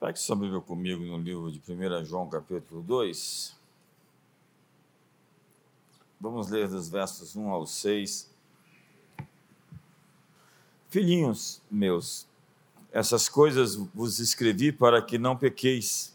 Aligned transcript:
Pegue 0.00 0.18
sua 0.18 0.36
Bíblia 0.36 0.60
comigo 0.60 1.02
no 1.02 1.18
livro 1.18 1.50
de 1.50 1.60
1 1.60 2.04
João, 2.04 2.28
capítulo 2.28 2.82
2. 2.82 3.56
Vamos 6.20 6.48
ler 6.48 6.68
dos 6.68 6.88
versos 6.88 7.36
1 7.36 7.48
ao 7.48 7.66
6. 7.66 8.30
Filhinhos 10.90 11.62
meus, 11.70 12.26
essas 12.92 13.28
coisas 13.28 13.76
vos 13.76 14.18
escrevi 14.18 14.72
para 14.72 15.00
que 15.00 15.16
não 15.16 15.36
pequeis. 15.36 16.14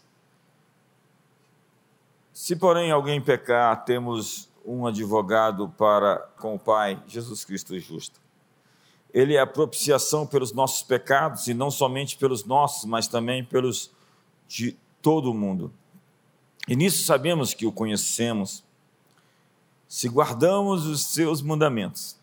Se, 2.33 2.55
porém, 2.55 2.91
alguém 2.91 3.21
pecar, 3.21 3.83
temos 3.85 4.49
um 4.65 4.85
advogado 4.85 5.69
para 5.69 6.17
com 6.37 6.55
o 6.55 6.59
Pai, 6.59 7.01
Jesus 7.07 7.43
Cristo 7.43 7.77
justo 7.79 8.19
ele 9.13 9.35
é 9.35 9.39
a 9.39 9.47
propiciação 9.47 10.25
pelos 10.25 10.51
nossos 10.51 10.83
pecados, 10.83 11.47
e 11.47 11.53
não 11.53 11.71
somente 11.71 12.17
pelos 12.17 12.45
nossos, 12.45 12.85
mas 12.85 13.07
também 13.07 13.43
pelos 13.43 13.91
de 14.47 14.77
todo 15.01 15.31
o 15.31 15.33
mundo. 15.33 15.73
E 16.67 16.75
nisso 16.75 17.03
sabemos 17.03 17.53
que 17.53 17.65
o 17.65 17.71
conhecemos, 17.71 18.63
se 19.87 20.07
guardamos 20.07 20.85
os 20.85 21.05
seus 21.05 21.41
mandamentos. 21.41 22.15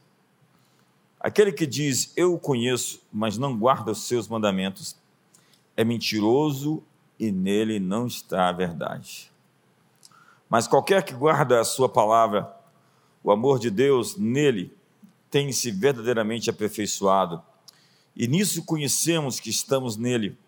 Aquele 1.18 1.50
que 1.50 1.66
diz, 1.66 2.12
Eu 2.16 2.34
o 2.34 2.38
conheço, 2.38 3.02
mas 3.12 3.36
não 3.36 3.58
guarda 3.58 3.90
os 3.90 4.06
seus 4.06 4.28
mandamentos, 4.28 4.96
é 5.76 5.82
mentiroso 5.82 6.82
e 7.18 7.32
nele 7.32 7.80
não 7.80 8.06
está 8.06 8.48
a 8.48 8.52
verdade. 8.52 9.32
Mas 10.48 10.68
qualquer 10.68 11.02
que 11.02 11.12
guarda 11.12 11.60
a 11.60 11.64
sua 11.64 11.88
palavra, 11.88 12.54
o 13.24 13.32
amor 13.32 13.58
de 13.58 13.70
Deus 13.70 14.16
nele 14.16 14.75
tem 15.30 15.52
se 15.52 15.70
verdadeiramente 15.70 16.50
aperfeiçoado. 16.50 17.42
E 18.14 18.26
nisso 18.26 18.64
conhecemos 18.64 19.40
que 19.40 19.50
estamos 19.50 19.96
nele. 19.96 20.38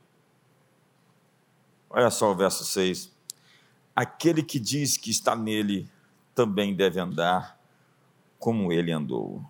Olha 1.90 2.10
só 2.10 2.30
o 2.30 2.34
verso 2.34 2.64
6. 2.64 3.12
Aquele 3.94 4.42
que 4.42 4.58
diz 4.58 4.96
que 4.96 5.10
está 5.10 5.34
nele 5.34 5.90
também 6.34 6.74
deve 6.74 7.00
andar 7.00 7.58
como 8.38 8.72
ele 8.72 8.92
andou. 8.92 9.44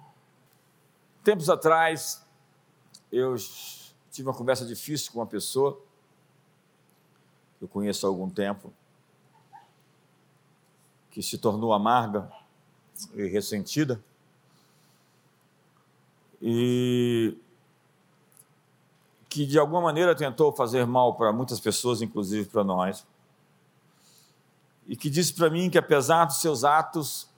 Tempos 1.23 1.51
atrás, 1.51 2.27
eu 3.13 3.37
tive 4.11 4.29
uma 4.29 4.35
conversa 4.35 4.65
difícil 4.65 5.13
com 5.13 5.19
uma 5.19 5.27
pessoa 5.27 5.81
que 7.59 7.65
eu 7.65 7.69
conheço 7.69 8.07
há 8.07 8.09
algum 8.09 8.31
tempo, 8.31 8.73
que 11.11 11.23
se 11.23 11.37
tornou 11.39 11.73
amarga 11.73 12.31
e 13.15 13.27
ressentida 13.27 14.03
e 16.41 17.37
que 19.29 19.45
de 19.45 19.59
alguma 19.59 19.81
maneira 19.81 20.15
tentou 20.15 20.53
fazer 20.53 20.87
mal 20.87 21.15
para 21.15 21.33
muitas 21.33 21.61
pessoas, 21.61 22.01
inclusive 22.01 22.49
para 22.49 22.65
nós. 22.65 23.07
E 24.87 24.97
que 24.97 25.11
disse 25.11 25.35
para 25.35 25.51
mim 25.51 25.69
que 25.69 25.79
apesar 25.79 26.25
dos 26.25 26.41
seus 26.41 26.65
atos, 26.65 27.29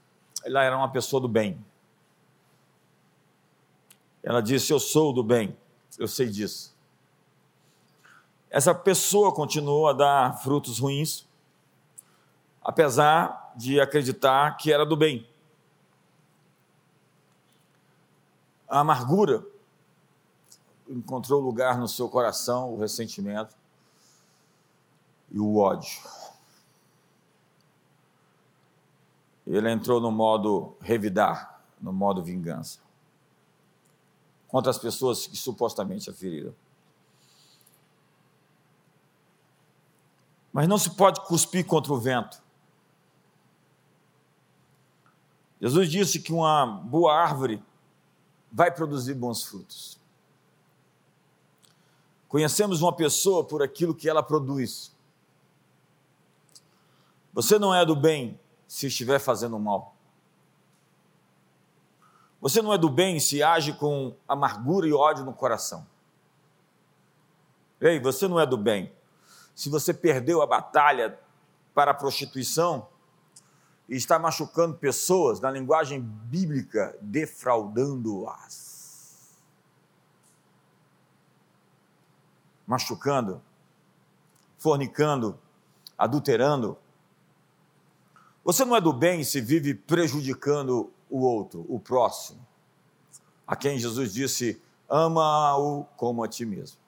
ela 0.44 0.62
era 0.62 0.76
uma 0.76 0.90
pessoa 0.90 1.20
do 1.20 1.28
bem. 1.28 1.58
Ela 4.22 4.40
disse: 4.40 4.72
Eu 4.72 4.78
sou 4.78 5.12
do 5.12 5.22
bem, 5.22 5.56
eu 5.98 6.06
sei 6.06 6.28
disso. 6.28 6.74
Essa 8.48 8.74
pessoa 8.74 9.32
continuou 9.32 9.88
a 9.88 9.92
dar 9.92 10.38
frutos 10.42 10.78
ruins, 10.78 11.26
apesar 12.62 13.52
de 13.56 13.80
acreditar 13.80 14.56
que 14.56 14.72
era 14.72 14.84
do 14.84 14.96
bem. 14.96 15.26
A 18.70 18.78
amargura 18.78 19.44
encontrou 20.88 21.40
lugar 21.40 21.76
no 21.76 21.88
seu 21.88 22.08
coração, 22.08 22.72
o 22.72 22.78
ressentimento 22.78 23.56
e 25.28 25.40
o 25.40 25.56
ódio. 25.56 26.00
Ele 29.44 29.68
entrou 29.68 30.00
no 30.00 30.12
modo 30.12 30.76
revidar, 30.80 31.60
no 31.80 31.92
modo 31.92 32.22
vingança, 32.22 32.78
contra 34.46 34.70
as 34.70 34.78
pessoas 34.78 35.26
que 35.26 35.36
supostamente 35.36 36.08
a 36.08 36.14
feriram. 36.14 36.54
Mas 40.52 40.68
não 40.68 40.78
se 40.78 40.90
pode 40.90 41.20
cuspir 41.26 41.66
contra 41.66 41.92
o 41.92 41.98
vento. 41.98 42.40
Jesus 45.60 45.90
disse 45.90 46.20
que 46.20 46.32
uma 46.32 46.66
boa 46.66 47.12
árvore 47.12 47.60
vai 48.52 48.70
produzir 48.70 49.14
bons 49.14 49.44
frutos. 49.44 49.98
Conhecemos 52.28 52.80
uma 52.80 52.94
pessoa 52.94 53.44
por 53.44 53.62
aquilo 53.62 53.94
que 53.94 54.08
ela 54.08 54.22
produz. 54.22 54.94
Você 57.32 57.58
não 57.58 57.74
é 57.74 57.84
do 57.84 57.96
bem 57.96 58.38
se 58.66 58.86
estiver 58.86 59.18
fazendo 59.18 59.58
mal. 59.58 59.94
Você 62.40 62.62
não 62.62 62.72
é 62.72 62.78
do 62.78 62.88
bem 62.88 63.20
se 63.20 63.42
age 63.42 63.72
com 63.74 64.14
amargura 64.26 64.86
e 64.86 64.92
ódio 64.92 65.24
no 65.24 65.32
coração. 65.32 65.86
Ei, 67.80 67.98
você 68.00 68.28
não 68.28 68.38
é 68.38 68.46
do 68.46 68.56
bem 68.56 68.92
se 69.54 69.68
você 69.68 69.92
perdeu 69.92 70.40
a 70.40 70.46
batalha 70.46 71.18
para 71.74 71.90
a 71.90 71.94
prostituição 71.94 72.88
e 73.90 73.96
está 73.96 74.18
machucando 74.20 74.76
pessoas, 74.76 75.40
na 75.40 75.50
linguagem 75.50 76.00
bíblica, 76.00 76.96
defraudando-as. 77.02 79.34
Machucando, 82.64 83.42
fornicando, 84.56 85.36
adulterando. 85.98 86.78
Você 88.44 88.64
não 88.64 88.76
é 88.76 88.80
do 88.80 88.92
bem 88.92 89.24
se 89.24 89.40
vive 89.40 89.74
prejudicando 89.74 90.92
o 91.10 91.22
outro, 91.22 91.66
o 91.68 91.80
próximo, 91.80 92.46
a 93.44 93.56
quem 93.56 93.76
Jesus 93.76 94.12
disse: 94.12 94.62
ama-o 94.88 95.82
como 95.96 96.22
a 96.22 96.28
ti 96.28 96.46
mesmo. 96.46 96.78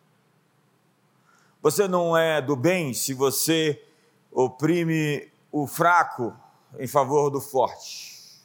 Você 1.60 1.88
não 1.88 2.16
é 2.16 2.40
do 2.40 2.54
bem 2.54 2.94
se 2.94 3.12
você 3.12 3.84
oprime 4.30 5.28
o 5.50 5.66
fraco 5.66 6.40
em 6.78 6.86
favor 6.86 7.30
do 7.30 7.40
forte. 7.40 8.40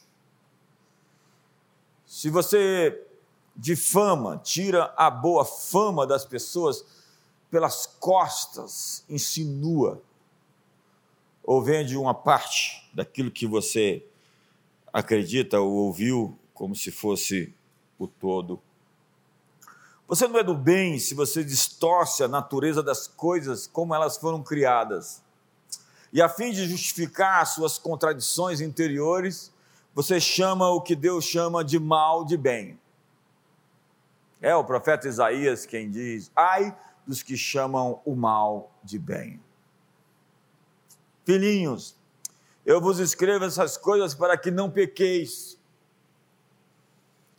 Se 2.06 2.30
você 2.30 3.06
difama, 3.56 4.38
tira 4.38 4.92
a 4.96 5.10
boa 5.10 5.44
fama 5.44 6.06
das 6.06 6.24
pessoas 6.24 6.84
pelas 7.50 7.86
costas, 7.86 9.04
insinua, 9.08 10.02
ou 11.42 11.62
vende 11.62 11.96
uma 11.96 12.14
parte 12.14 12.88
daquilo 12.92 13.30
que 13.30 13.46
você 13.46 14.04
acredita 14.92 15.60
ou 15.60 15.70
ouviu 15.70 16.38
como 16.52 16.74
se 16.74 16.90
fosse 16.90 17.54
o 17.98 18.06
todo. 18.06 18.60
Você 20.06 20.26
não 20.26 20.38
é 20.38 20.42
do 20.42 20.54
bem 20.54 20.98
se 20.98 21.14
você 21.14 21.44
distorce 21.44 22.22
a 22.22 22.28
natureza 22.28 22.82
das 22.82 23.06
coisas 23.06 23.66
como 23.66 23.94
elas 23.94 24.16
foram 24.16 24.42
criadas. 24.42 25.22
E 26.12 26.22
a 26.22 26.28
fim 26.28 26.52
de 26.52 26.66
justificar 26.66 27.46
suas 27.46 27.78
contradições 27.78 28.60
interiores, 28.60 29.52
você 29.94 30.20
chama 30.20 30.68
o 30.70 30.80
que 30.80 30.94
Deus 30.94 31.24
chama 31.24 31.64
de 31.64 31.78
mal 31.78 32.24
de 32.24 32.36
bem. 32.36 32.78
É 34.40 34.54
o 34.54 34.64
profeta 34.64 35.08
Isaías 35.08 35.66
quem 35.66 35.90
diz: 35.90 36.30
ai 36.34 36.76
dos 37.06 37.22
que 37.22 37.36
chamam 37.36 38.00
o 38.04 38.14
mal 38.14 38.70
de 38.82 38.98
bem. 38.98 39.40
Filhinhos, 41.24 41.96
eu 42.64 42.80
vos 42.80 42.98
escrevo 42.98 43.44
essas 43.44 43.76
coisas 43.76 44.14
para 44.14 44.36
que 44.36 44.50
não 44.50 44.70
pequeis. 44.70 45.58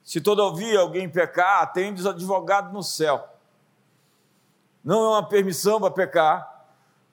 Se 0.03 0.19
todavia 0.19 0.79
alguém 0.79 1.07
pecar, 1.07 1.71
tendes 1.71 2.05
advogado 2.05 2.73
no 2.73 2.81
céu. 2.81 3.27
Não 4.83 5.03
é 5.03 5.07
uma 5.09 5.29
permissão 5.29 5.79
para 5.79 5.91
pecar, 5.91 6.58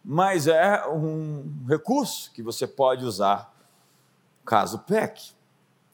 mas 0.08 0.47
é 0.47 0.87
um 0.87 1.64
recurso 1.69 2.31
que 2.31 2.41
você 2.41 2.64
pode 2.64 3.05
usar 3.05 3.53
caso 4.44 4.79
peque. 4.79 5.32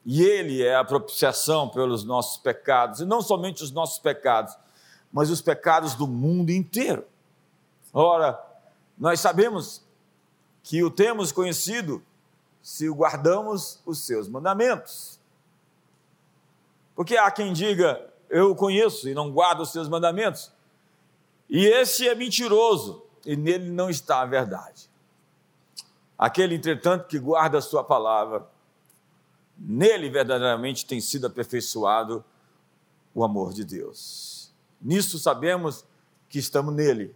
E 0.05 0.21
ele 0.21 0.61
é 0.61 0.75
a 0.75 0.83
propiciação 0.83 1.67
pelos 1.67 2.03
nossos 2.03 2.37
pecados, 2.37 2.99
e 2.99 3.05
não 3.05 3.23
somente 3.23 3.63
os 3.63 3.71
nossos 3.71 3.97
pecados, 3.97 4.55
mas 5.11 5.31
os 5.31 5.41
pecados 5.41 5.95
do 5.95 6.05
mundo 6.05 6.51
inteiro. 6.51 7.07
Ora, 7.91 8.39
nós 8.95 9.19
sabemos 9.19 9.83
que 10.61 10.83
o 10.83 10.91
temos 10.91 11.31
conhecido 11.31 12.03
se 12.61 12.87
guardamos 12.89 13.81
os 13.83 14.05
seus 14.05 14.27
mandamentos. 14.27 15.19
Porque 16.95 17.17
há 17.17 17.31
quem 17.31 17.51
diga, 17.51 18.13
eu 18.29 18.51
o 18.51 18.55
conheço 18.55 19.09
e 19.09 19.15
não 19.15 19.31
guardo 19.31 19.61
os 19.61 19.71
seus 19.71 19.89
mandamentos. 19.89 20.51
E 21.49 21.65
esse 21.65 22.07
é 22.07 22.13
mentiroso, 22.13 23.02
e 23.25 23.35
nele 23.35 23.69
não 23.69 23.89
está 23.89 24.21
a 24.21 24.25
verdade. 24.25 24.89
Aquele, 26.17 26.55
entretanto, 26.55 27.07
que 27.07 27.19
guarda 27.19 27.57
a 27.57 27.61
sua 27.61 27.83
palavra, 27.83 28.47
nele 29.57 30.09
verdadeiramente 30.09 30.85
tem 30.85 30.99
sido 31.01 31.27
aperfeiçoado 31.27 32.23
o 33.13 33.23
amor 33.23 33.53
de 33.53 33.63
Deus. 33.63 34.51
Nisso 34.81 35.17
sabemos 35.17 35.85
que 36.27 36.39
estamos 36.39 36.73
nele 36.73 37.15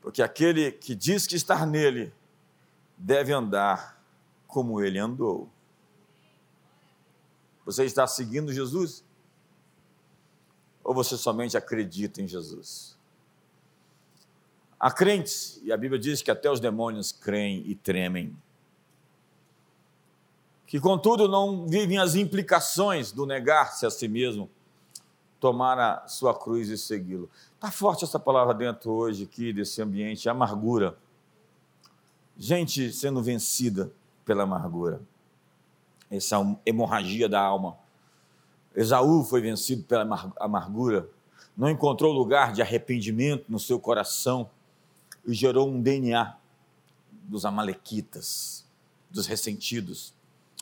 Porque 0.00 0.22
aquele 0.22 0.72
que 0.72 0.94
diz 0.94 1.26
que 1.26 1.36
está 1.36 1.64
nele 1.64 2.12
deve 2.98 3.32
andar 3.32 4.02
como 4.48 4.80
ele 4.80 4.98
andou. 4.98 5.48
Você 7.64 7.84
está 7.84 8.06
seguindo 8.06 8.52
Jesus? 8.52 9.04
Ou 10.82 10.92
você 10.92 11.16
somente 11.16 11.56
acredita 11.56 12.20
em 12.20 12.26
Jesus? 12.26 12.98
Há 14.82 14.90
crentes, 14.90 15.60
e 15.62 15.72
a 15.72 15.76
Bíblia 15.76 15.96
diz 15.96 16.22
que 16.22 16.30
até 16.30 16.50
os 16.50 16.58
demônios 16.58 17.12
creem 17.12 17.62
e 17.68 17.74
tremem, 17.76 18.36
que 20.66 20.80
contudo 20.80 21.28
não 21.28 21.68
vivem 21.68 21.98
as 21.98 22.16
implicações 22.16 23.12
do 23.12 23.24
negar-se 23.24 23.86
a 23.86 23.90
si 23.92 24.08
mesmo, 24.08 24.50
tomar 25.38 25.78
a 25.78 26.08
sua 26.08 26.36
cruz 26.36 26.68
e 26.68 26.76
segui-lo. 26.76 27.30
Está 27.54 27.70
forte 27.70 28.02
essa 28.02 28.18
palavra 28.18 28.52
dentro 28.52 28.90
hoje 28.90 29.22
aqui 29.22 29.52
desse 29.52 29.80
ambiente, 29.80 30.28
amargura. 30.28 30.98
Gente 32.36 32.92
sendo 32.92 33.22
vencida 33.22 33.92
pela 34.24 34.42
amargura. 34.42 35.00
Essa 36.10 36.38
hemorragia 36.66 37.28
da 37.28 37.40
alma. 37.40 37.78
Esaú 38.74 39.22
foi 39.22 39.40
vencido 39.40 39.84
pela 39.84 40.32
amargura, 40.40 41.08
não 41.56 41.70
encontrou 41.70 42.12
lugar 42.12 42.52
de 42.52 42.60
arrependimento 42.60 43.44
no 43.48 43.60
seu 43.60 43.78
coração 43.78 44.50
e 45.24 45.32
gerou 45.32 45.68
um 45.68 45.80
DNA 45.80 46.36
dos 47.24 47.44
amalequitas, 47.44 48.64
dos 49.10 49.26
ressentidos, 49.26 50.14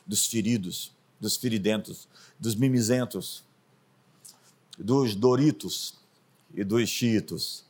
dos 0.07 0.27
feridos, 0.27 0.95
dos 1.19 1.37
feridentos, 1.37 2.09
dos 2.39 2.55
mimizentos, 2.55 3.45
dos 4.79 5.15
doritos 5.15 5.95
e 6.55 6.65
dos 6.65 6.89
chiitos. 6.89 7.65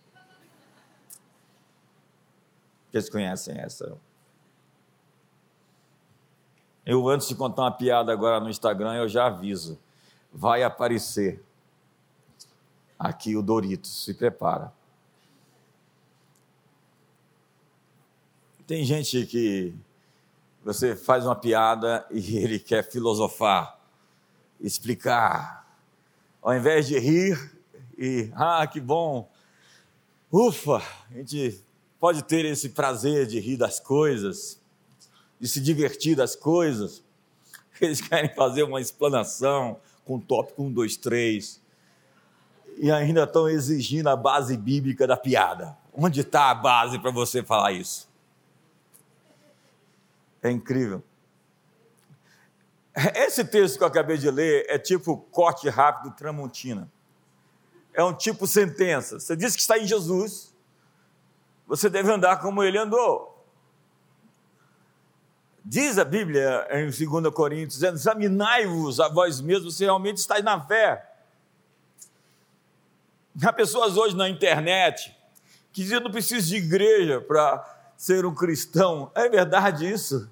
Vocês 2.91 3.09
conhecem 3.09 3.57
essa? 3.57 3.97
Eu, 6.85 7.09
antes 7.09 7.29
de 7.29 7.35
contar 7.35 7.63
uma 7.63 7.71
piada 7.71 8.13
agora 8.13 8.41
no 8.41 8.51
Instagram, 8.51 8.95
eu 8.95 9.09
já 9.09 9.27
aviso. 9.27 9.79
Vai 10.33 10.63
aparecer 10.63 11.45
aqui 12.99 13.37
o 13.37 13.43
Doritos, 13.43 14.05
se 14.05 14.15
prepara. 14.15 14.73
Tem 18.71 18.85
gente 18.85 19.27
que 19.27 19.75
você 20.65 20.95
faz 20.95 21.27
uma 21.27 21.35
piada 21.35 22.07
e 22.15 22.37
ele 22.37 22.57
quer 22.61 22.89
filosofar, 22.89 23.77
explicar. 24.61 25.67
Ao 26.41 26.55
invés 26.55 26.87
de 26.87 26.97
rir 26.97 27.37
e, 27.99 28.31
ah, 28.33 28.65
que 28.69 28.81
bom, 28.81 29.29
ufa, 30.31 30.77
a 31.11 31.15
gente 31.15 31.61
pode 31.99 32.23
ter 32.23 32.45
esse 32.45 32.69
prazer 32.69 33.27
de 33.27 33.41
rir 33.41 33.57
das 33.57 33.81
coisas, 33.81 34.61
de 35.41 35.49
se 35.49 35.61
divertir 35.61 36.15
das 36.15 36.37
coisas. 36.37 37.03
Eles 37.81 38.01
querem 38.01 38.33
fazer 38.37 38.63
uma 38.63 38.81
explanação 38.81 39.81
com 40.05 40.21
tópico 40.21 40.63
1, 40.63 40.73
2, 40.73 40.97
3. 40.97 41.61
E 42.79 42.89
ainda 42.89 43.25
estão 43.25 43.49
exigindo 43.49 44.07
a 44.07 44.15
base 44.15 44.57
bíblica 44.57 45.09
da 45.09 45.17
piada. 45.17 45.77
Onde 45.93 46.21
está 46.21 46.53
a 46.53 46.55
base 46.55 47.01
para 47.01 47.11
você 47.11 47.43
falar 47.43 47.73
isso? 47.73 48.10
É 50.43 50.51
incrível. 50.51 51.03
Esse 53.15 53.45
texto 53.45 53.79
que 53.79 53.85
eu 53.85 53.89
acabei 53.89 54.19
de 54.19 54.31
ler 54.31 54.67
é 54.69 54.79
tipo 54.79 55.17
corte 55.31 55.69
rápido 55.69 56.15
Tramontina. 56.15 56.91
É 57.95 58.03
um 58.03 58.13
tipo 58.13 58.47
sentença. 58.47 59.19
Você 59.19 59.37
diz 59.37 59.55
que 59.55 59.63
está 59.63 59.79
em 59.79 59.87
Jesus, 59.87 60.55
você 61.67 61.89
deve 61.89 62.11
andar 62.11 62.41
como 62.41 62.63
ele 62.63 62.79
andou. 62.79 63.31
Diz 65.65 65.99
a 65.99 66.05
Bíblia 66.05 66.67
em 66.71 66.87
2 66.87 67.33
Coríntios, 67.35 67.83
examinai-vos 67.83 68.99
a 68.99 69.09
vós 69.09 69.41
mesmos 69.41 69.77
se 69.77 69.85
realmente 69.85 70.17
estáis 70.17 70.43
na 70.43 70.61
fé. 70.61 71.07
Há 73.43 73.53
pessoas 73.53 73.97
hoje 73.97 74.17
na 74.17 74.29
internet 74.29 75.17
que 75.73 75.83
dizem 75.83 76.01
não 76.01 76.11
precisa 76.11 76.47
de 76.47 76.57
igreja 76.57 77.21
para 77.21 77.80
ser 78.01 78.25
um 78.25 78.35
cristão. 78.35 79.11
É 79.15 79.29
verdade 79.29 79.87
isso? 79.87 80.27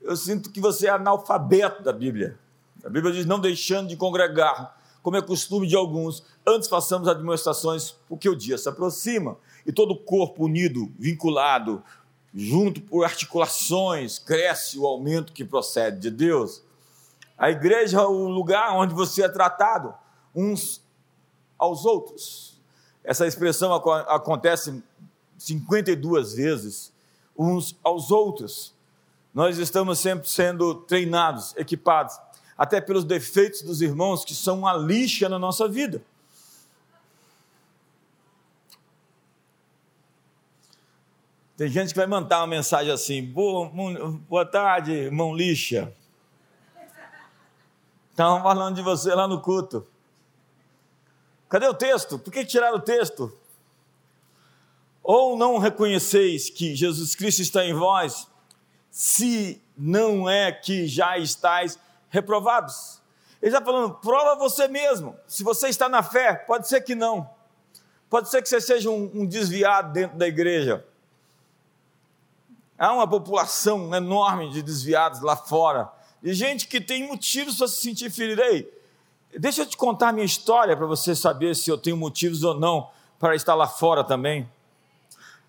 Eu 0.00 0.16
sinto 0.16 0.52
que 0.52 0.60
você 0.60 0.86
é 0.86 0.90
analfabeto 0.90 1.82
da 1.82 1.92
Bíblia. 1.92 2.38
A 2.84 2.88
Bíblia 2.88 3.12
diz: 3.12 3.26
não 3.26 3.40
deixando 3.40 3.88
de 3.88 3.96
congregar, 3.96 4.78
como 5.02 5.16
é 5.16 5.20
costume 5.20 5.66
de 5.66 5.74
alguns, 5.74 6.22
antes 6.46 6.68
façamos 6.68 7.08
administrações, 7.08 7.96
porque 8.08 8.28
o 8.28 8.36
dia 8.36 8.56
se 8.56 8.68
aproxima. 8.68 9.36
E 9.66 9.72
todo 9.72 9.90
o 9.90 9.98
corpo 9.98 10.44
unido, 10.44 10.92
vinculado, 10.96 11.82
junto 12.32 12.80
por 12.80 13.02
articulações, 13.02 14.20
cresce 14.20 14.78
o 14.78 14.86
aumento 14.86 15.32
que 15.32 15.44
procede 15.44 15.98
de 15.98 16.12
Deus. 16.12 16.62
A 17.36 17.50
igreja 17.50 18.02
é 18.02 18.06
o 18.06 18.28
lugar 18.28 18.72
onde 18.76 18.94
você 18.94 19.24
é 19.24 19.28
tratado 19.28 19.92
uns 20.32 20.80
aos 21.58 21.84
outros. 21.84 22.54
Essa 23.02 23.26
expressão 23.26 23.74
acontece 23.74 24.80
52 25.44 26.34
vezes, 26.34 26.92
uns 27.36 27.76
aos 27.82 28.10
outros. 28.10 28.74
Nós 29.32 29.58
estamos 29.58 29.98
sempre 29.98 30.28
sendo 30.28 30.74
treinados, 30.74 31.54
equipados, 31.56 32.18
até 32.56 32.80
pelos 32.80 33.04
defeitos 33.04 33.62
dos 33.62 33.82
irmãos 33.82 34.24
que 34.24 34.34
são 34.34 34.60
uma 34.60 34.74
lixa 34.74 35.28
na 35.28 35.38
nossa 35.38 35.68
vida. 35.68 36.02
Tem 41.56 41.68
gente 41.68 41.90
que 41.90 41.96
vai 41.96 42.06
mandar 42.06 42.40
uma 42.40 42.48
mensagem 42.48 42.92
assim: 42.92 43.22
boa, 43.22 43.70
boa 44.28 44.44
tarde, 44.44 44.92
irmão 44.92 45.34
lixa. 45.34 45.92
Estavam 48.10 48.42
falando 48.42 48.76
de 48.76 48.82
você 48.82 49.14
lá 49.14 49.26
no 49.26 49.40
culto. 49.40 49.86
Cadê 51.48 51.66
o 51.68 51.74
texto? 51.74 52.18
Por 52.18 52.32
que 52.32 52.44
tiraram 52.44 52.78
o 52.78 52.80
texto? 52.80 53.36
Ou 55.04 55.36
não 55.36 55.58
reconheceis 55.58 56.48
que 56.48 56.74
Jesus 56.74 57.14
Cristo 57.14 57.42
está 57.42 57.62
em 57.62 57.74
vós, 57.74 58.26
se 58.90 59.62
não 59.76 60.28
é 60.28 60.50
que 60.50 60.86
já 60.86 61.18
estáis 61.18 61.78
reprovados? 62.08 63.02
Ele 63.42 63.54
está 63.54 63.62
falando, 63.62 63.96
prova 63.96 64.34
você 64.34 64.66
mesmo. 64.66 65.14
Se 65.28 65.44
você 65.44 65.68
está 65.68 65.90
na 65.90 66.02
fé, 66.02 66.32
pode 66.32 66.66
ser 66.66 66.80
que 66.80 66.94
não. 66.94 67.28
Pode 68.08 68.30
ser 68.30 68.40
que 68.40 68.48
você 68.48 68.58
seja 68.62 68.88
um, 68.88 69.10
um 69.12 69.26
desviado 69.26 69.92
dentro 69.92 70.16
da 70.16 70.26
igreja. 70.26 70.82
Há 72.78 72.90
uma 72.92 73.06
população 73.06 73.94
enorme 73.94 74.48
de 74.50 74.62
desviados 74.62 75.20
lá 75.20 75.36
fora, 75.36 75.92
de 76.22 76.32
gente 76.32 76.66
que 76.66 76.80
tem 76.80 77.06
motivos 77.06 77.58
para 77.58 77.68
se 77.68 77.76
sentir 77.76 78.10
ferido. 78.10 78.40
Ei, 78.40 78.72
deixa 79.38 79.62
eu 79.62 79.66
te 79.66 79.76
contar 79.76 80.08
a 80.08 80.12
minha 80.12 80.24
história 80.24 80.74
para 80.74 80.86
você 80.86 81.14
saber 81.14 81.54
se 81.54 81.70
eu 81.70 81.76
tenho 81.76 81.96
motivos 81.96 82.42
ou 82.42 82.54
não 82.54 82.88
para 83.18 83.34
estar 83.34 83.54
lá 83.54 83.68
fora 83.68 84.02
também. 84.02 84.48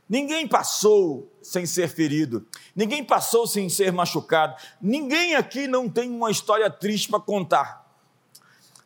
Ninguém 0.08 0.48
passou 0.48 1.32
sem 1.42 1.66
ser 1.66 1.88
ferido, 1.88 2.46
ninguém 2.76 3.04
passou 3.04 3.48
sem 3.48 3.68
ser 3.70 3.92
machucado, 3.92 4.56
ninguém 4.80 5.36
aqui 5.36 5.68
não 5.68 5.90
tem 5.90 6.12
uma 6.12 6.30
história 6.30 6.70
triste 6.70 7.10
para 7.10 7.20
contar. 7.20 7.84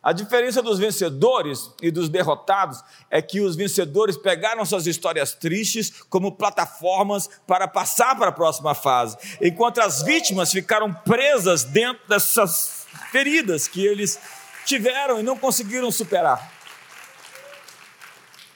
A 0.02 0.12
diferença 0.12 0.62
dos 0.62 0.78
vencedores 0.78 1.70
e 1.82 1.90
dos 1.90 2.08
derrotados 2.08 2.82
é 3.10 3.20
que 3.20 3.42
os 3.42 3.54
vencedores 3.54 4.16
pegaram 4.16 4.64
suas 4.64 4.86
histórias 4.86 5.34
tristes 5.34 5.92
como 6.08 6.32
plataformas 6.32 7.28
para 7.46 7.68
passar 7.68 8.16
para 8.16 8.28
a 8.28 8.32
próxima 8.32 8.74
fase, 8.74 9.18
enquanto 9.42 9.78
as 9.78 10.02
vítimas 10.02 10.50
ficaram 10.50 10.90
presas 10.90 11.64
dentro 11.64 12.00
dessas 12.08 12.86
feridas 13.12 13.68
que 13.68 13.84
eles 13.84 14.18
tiveram 14.64 15.20
e 15.20 15.22
não 15.22 15.36
conseguiram 15.36 15.90
superar 15.90 16.59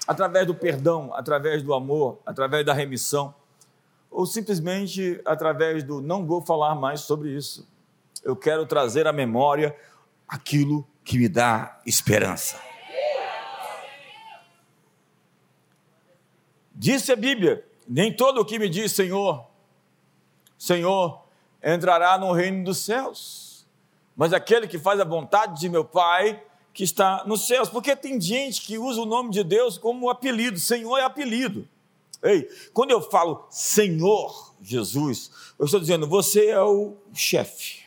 através 0.06 0.46
do 0.46 0.54
perdão, 0.54 1.12
através 1.14 1.62
do 1.62 1.72
amor, 1.74 2.20
através 2.26 2.64
da 2.64 2.72
remissão, 2.72 3.34
ou 4.10 4.26
simplesmente 4.26 5.20
através 5.24 5.82
do 5.82 6.00
não 6.00 6.26
vou 6.26 6.40
falar 6.40 6.74
mais 6.74 7.00
sobre 7.00 7.30
isso. 7.30 7.68
Eu 8.22 8.36
quero 8.36 8.64
trazer 8.66 9.06
à 9.06 9.12
memória 9.12 9.76
aquilo 10.28 10.86
que 11.02 11.18
me 11.18 11.28
dá 11.28 11.80
esperança. 11.84 12.58
Disse 16.74 17.12
a 17.12 17.16
Bíblia: 17.16 17.66
nem 17.88 18.14
todo 18.14 18.40
o 18.40 18.44
que 18.44 18.58
me 18.58 18.68
diz 18.68 18.92
Senhor, 18.92 19.46
Senhor, 20.58 21.24
entrará 21.62 22.18
no 22.18 22.32
reino 22.32 22.64
dos 22.64 22.78
céus, 22.78 23.66
mas 24.16 24.32
aquele 24.32 24.66
que 24.66 24.78
faz 24.78 25.00
a 25.00 25.04
vontade 25.04 25.60
de 25.60 25.68
meu 25.68 25.84
Pai 25.84 26.42
que 26.74 26.82
está 26.82 27.24
nos 27.24 27.46
céus, 27.46 27.68
porque 27.68 27.94
tem 27.94 28.20
gente 28.20 28.62
que 28.62 28.76
usa 28.76 29.00
o 29.00 29.06
nome 29.06 29.30
de 29.30 29.44
Deus 29.44 29.78
como 29.78 30.10
apelido, 30.10 30.58
Senhor 30.58 30.98
é 30.98 31.04
apelido. 31.04 31.66
Ei, 32.20 32.48
quando 32.72 32.90
eu 32.90 33.00
falo 33.00 33.46
Senhor 33.48 34.54
Jesus, 34.60 35.30
eu 35.56 35.66
estou 35.66 35.78
dizendo, 35.78 36.08
você 36.08 36.48
é 36.48 36.60
o 36.60 36.96
chefe. 37.14 37.84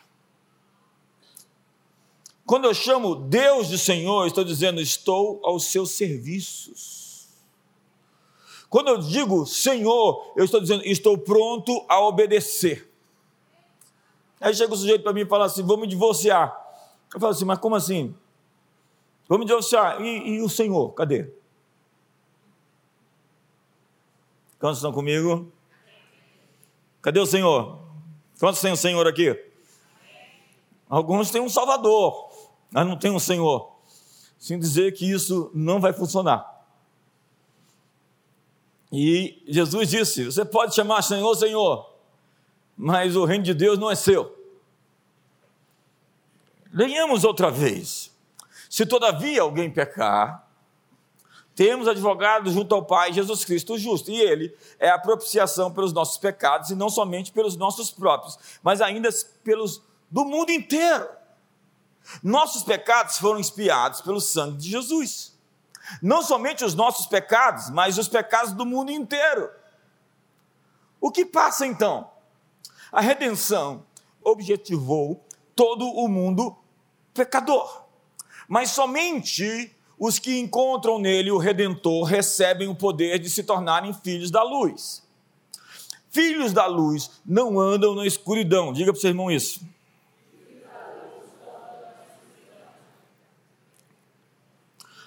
Quando 2.46 2.64
eu 2.64 2.74
chamo 2.74 3.14
Deus 3.14 3.68
de 3.68 3.78
Senhor, 3.78 4.22
eu 4.22 4.28
estou 4.28 4.46
dizendo, 4.46 4.80
estou 4.80 5.42
aos 5.44 5.66
seus 5.66 5.92
serviços. 5.92 7.28
Quando 8.70 8.88
eu 8.88 8.98
digo 9.00 9.46
Senhor, 9.46 10.32
eu 10.38 10.46
estou 10.46 10.62
dizendo, 10.62 10.84
estou 10.86 11.18
pronto 11.18 11.86
a 11.90 12.00
obedecer. 12.00 12.90
Aí 14.40 14.54
chega 14.54 14.74
o 14.74 14.78
sujeito 14.78 15.04
para 15.04 15.12
mim 15.12 15.22
e 15.22 15.26
fala 15.26 15.46
assim: 15.46 15.64
vamos 15.64 15.90
divorciar. 15.90 16.56
Eu 17.14 17.20
falo 17.20 17.34
assim, 17.34 17.44
mas 17.44 17.60
como 17.60 17.76
assim? 17.76 18.16
Vamos 19.28 19.46
divorciar. 19.46 20.02
E, 20.02 20.36
e 20.36 20.42
o 20.42 20.50
Senhor, 20.50 20.92
cadê? 20.94 21.30
Quantos 24.60 24.78
estão 24.80 24.92
comigo? 24.92 25.52
Cadê 27.02 27.20
o 27.20 27.26
Senhor? 27.26 27.80
Quantos 28.40 28.62
tem 28.62 28.72
o 28.72 28.78
Senhor 28.78 29.08
aqui? 29.08 29.46
Alguns 30.90 31.30
têm 31.32 31.42
um 31.42 31.50
Salvador, 31.50 32.32
mas 32.72 32.88
não 32.88 32.98
tem 32.98 33.12
um 33.12 33.20
Senhor. 33.20 33.76
Sem 34.40 34.58
dizer 34.58 34.94
que 34.94 35.10
isso 35.10 35.52
não 35.54 35.80
vai 35.80 35.94
funcionar. 35.94 36.58
E 38.92 39.44
Jesus 39.48 39.90
disse: 39.90 40.26
Você 40.26 40.46
pode 40.46 40.74
chamar 40.74 41.02
Senhor, 41.02 41.36
Senhor, 41.36 41.94
mas 42.76 43.16
o 43.16 43.26
reino 43.26 43.44
de 43.44 43.54
Deus 43.54 43.78
não 43.78 43.92
é 43.92 43.96
seu. 43.96 44.36
Leiamos 46.72 47.24
outra 47.24 47.50
vez. 47.50 48.16
Se 48.70 48.86
todavia 48.86 49.42
alguém 49.42 49.72
pecar, 49.72 50.48
temos 51.56 51.88
advogado 51.88 52.52
junto 52.52 52.76
ao 52.76 52.86
Pai, 52.86 53.12
Jesus 53.12 53.44
Cristo 53.44 53.78
justo, 53.78 54.12
e 54.12 54.22
Ele 54.22 54.56
é 54.78 54.90
a 54.90 55.00
propiciação 55.00 55.72
pelos 55.72 55.92
nossos 55.92 56.18
pecados, 56.18 56.70
e 56.70 56.76
não 56.76 56.90
somente 56.90 57.32
pelos 57.32 57.56
nossos 57.56 57.90
próprios, 57.90 58.38
mas 58.62 58.80
ainda 58.80 59.10
pelos 59.44 59.82
do 60.10 60.24
mundo 60.24 60.52
inteiro. 60.52 61.08
Nossos 62.24 62.64
pecados 62.64 63.18
foram 63.18 63.40
expiados 63.40 64.02
pelo 64.02 64.22
sangue 64.22 64.58
de 64.58 64.70
Jesus. 64.70 65.38
Não 66.02 66.22
somente 66.22 66.64
os 66.64 66.74
nossos 66.74 67.06
pecados, 67.06 67.70
mas 67.70 67.98
os 67.98 68.08
pecados 68.08 68.54
do 68.54 68.66
mundo 68.66 68.92
inteiro. 68.92 69.50
O 71.00 71.12
que 71.12 71.26
passa 71.26 71.66
então? 71.66 72.10
A 72.92 73.02
redenção 73.02 73.86
objetivou 74.24 75.26
todo 75.56 75.88
o 75.88 76.08
mundo 76.08 76.56
pecador. 77.14 77.87
Mas 78.48 78.72
somente 78.72 79.72
os 80.00 80.20
que 80.20 80.40
encontram 80.40 81.00
nele 81.00 81.32
o 81.32 81.38
Redentor 81.38 82.04
recebem 82.04 82.68
o 82.68 82.76
poder 82.76 83.20
de 83.20 83.30
se 83.30 83.44
tornarem 83.44 83.94
filhos 83.94 84.32
da 84.32 84.44
luz. 84.44 85.04
Filhos 86.10 86.54
da 86.54 86.66
luz 86.66 87.12
não 87.26 87.60
andam 87.60 87.94
na 87.94 88.06
escuridão. 88.06 88.72
Diga 88.72 88.92
para 88.92 88.98
o 88.98 89.02
seu 89.02 89.10
irmão 89.10 89.30
isso. 89.30 89.62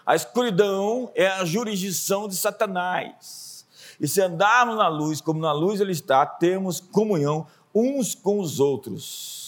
A 0.05 0.17
escuridão 0.17 1.11
é 1.15 1.29
a 1.29 1.45
jurisdição 1.45 2.27
de 2.27 2.35
Satanás. 2.35 3.65
E 4.01 4.09
se 4.09 4.21
andarmos 4.21 4.77
na 4.77 4.89
luz, 4.89 5.21
como 5.21 5.41
na 5.41 5.53
luz 5.53 5.81
ele 5.81 5.93
está, 5.93 6.27
temos 6.27 6.81
comunhão 6.81 7.47
uns 7.73 8.15
com 8.15 8.41
os 8.41 8.59
outros. 8.59 9.40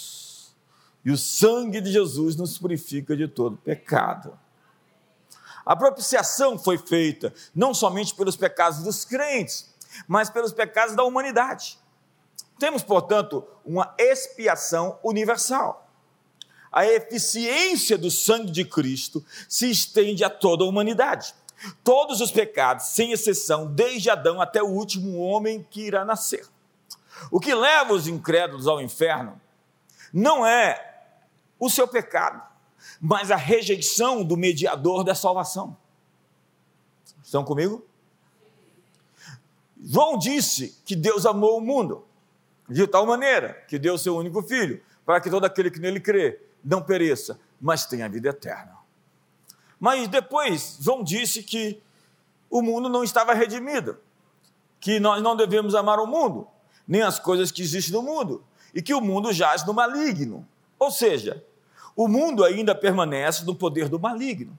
E 1.05 1.11
o 1.11 1.19
sangue 1.19 1.81
de 1.81 1.93
Jesus 1.93 2.37
nos 2.37 2.59
purifica 2.59 3.17
de 3.17 3.27
todo 3.27 3.57
pecado. 3.57 4.39
A 5.65 5.77
propiciação 5.77 6.59
foi 6.59 6.79
feita 6.79 7.33
não 7.55 7.73
somente 7.73 8.15
pelos 8.15 8.37
pecados 8.37 8.83
dos 8.83 9.05
crentes, 9.05 9.73
mas 10.07 10.31
pelos 10.31 10.53
pecados 10.53 10.95
da 10.95 11.05
humanidade. 11.05 11.79
Temos, 12.59 12.83
portanto, 12.83 13.45
uma 13.65 13.95
expiação 13.99 14.99
universal 15.03 15.83
a 16.73 16.87
eficiência 16.87 17.99
do 17.99 18.11
sangue 18.11 18.51
de 18.51 18.65
Cristo 18.65 19.23
se 19.47 19.71
estende 19.71 20.25
a 20.25 20.31
toda 20.31 20.65
a 20.65 20.67
humanidade. 20.67 21.35
Todos 21.85 22.21
os 22.21 22.33
pecados, 22.33 22.87
sem 22.87 23.13
exceção, 23.13 23.67
desde 23.67 24.09
Adão 24.09 24.41
até 24.41 24.63
o 24.63 24.69
último 24.69 25.19
homem 25.19 25.65
que 25.71 25.83
irá 25.83 26.05
nascer. 26.05 26.47
O 27.31 27.39
que 27.39 27.55
leva 27.55 27.93
os 27.93 28.09
incrédulos 28.09 28.67
ao 28.67 28.81
inferno 28.81 29.39
não 30.13 30.47
é 30.47 30.92
o 31.65 31.71
seu 31.71 31.87
pecado, 31.87 32.43
mas 33.01 33.31
a 33.31 33.37
rejeição 33.37 34.25
do 34.25 34.37
mediador 34.37 35.05
da 35.05 35.15
salvação. 35.15 35.77
Estão 37.23 37.45
comigo? 37.45 37.87
João 39.81 40.19
disse 40.19 40.77
que 40.85 40.97
Deus 40.97 41.25
amou 41.25 41.59
o 41.59 41.61
mundo 41.61 42.05
de 42.69 42.85
tal 42.89 43.07
maneira 43.07 43.65
que 43.69 43.79
deu 43.79 43.97
seu 43.97 44.17
único 44.17 44.43
filho, 44.43 44.83
para 45.07 45.21
que 45.21 45.31
todo 45.31 45.45
aquele 45.45 45.71
que 45.71 45.79
nele 45.79 46.01
crê 46.01 46.41
não 46.65 46.83
pereça, 46.83 47.39
mas 47.61 47.87
tenha 47.87 48.09
vida 48.09 48.31
eterna. 48.31 48.77
Mas 49.79 50.09
depois, 50.09 50.79
João 50.81 51.05
disse 51.05 51.45
que 51.45 51.81
o 52.51 52.61
mundo 52.61 52.89
não 52.89 53.05
estava 53.05 53.35
redimido, 53.35 53.99
que 54.81 54.99
nós 54.99 55.23
não 55.23 55.37
devemos 55.37 55.77
amar 55.77 56.01
o 56.01 56.09
mundo, 56.09 56.49
nem 56.89 57.03
as 57.03 57.21
coisas 57.21 57.53
que 57.53 57.63
existem 57.63 57.95
no 57.95 58.03
mundo, 58.03 58.45
e 58.75 58.83
que 58.83 58.93
o 58.93 59.01
mundo 59.01 59.33
jaz 59.33 59.65
no 59.65 59.73
maligno. 59.73 60.45
Ou 60.77 60.91
seja, 60.91 61.45
o 61.97 62.09
mundo 62.09 62.45
ainda 62.45 62.75
permanece 62.75 63.45
no 63.45 63.55
poder 63.55 63.89
do 63.89 63.99
maligno. 63.99 64.59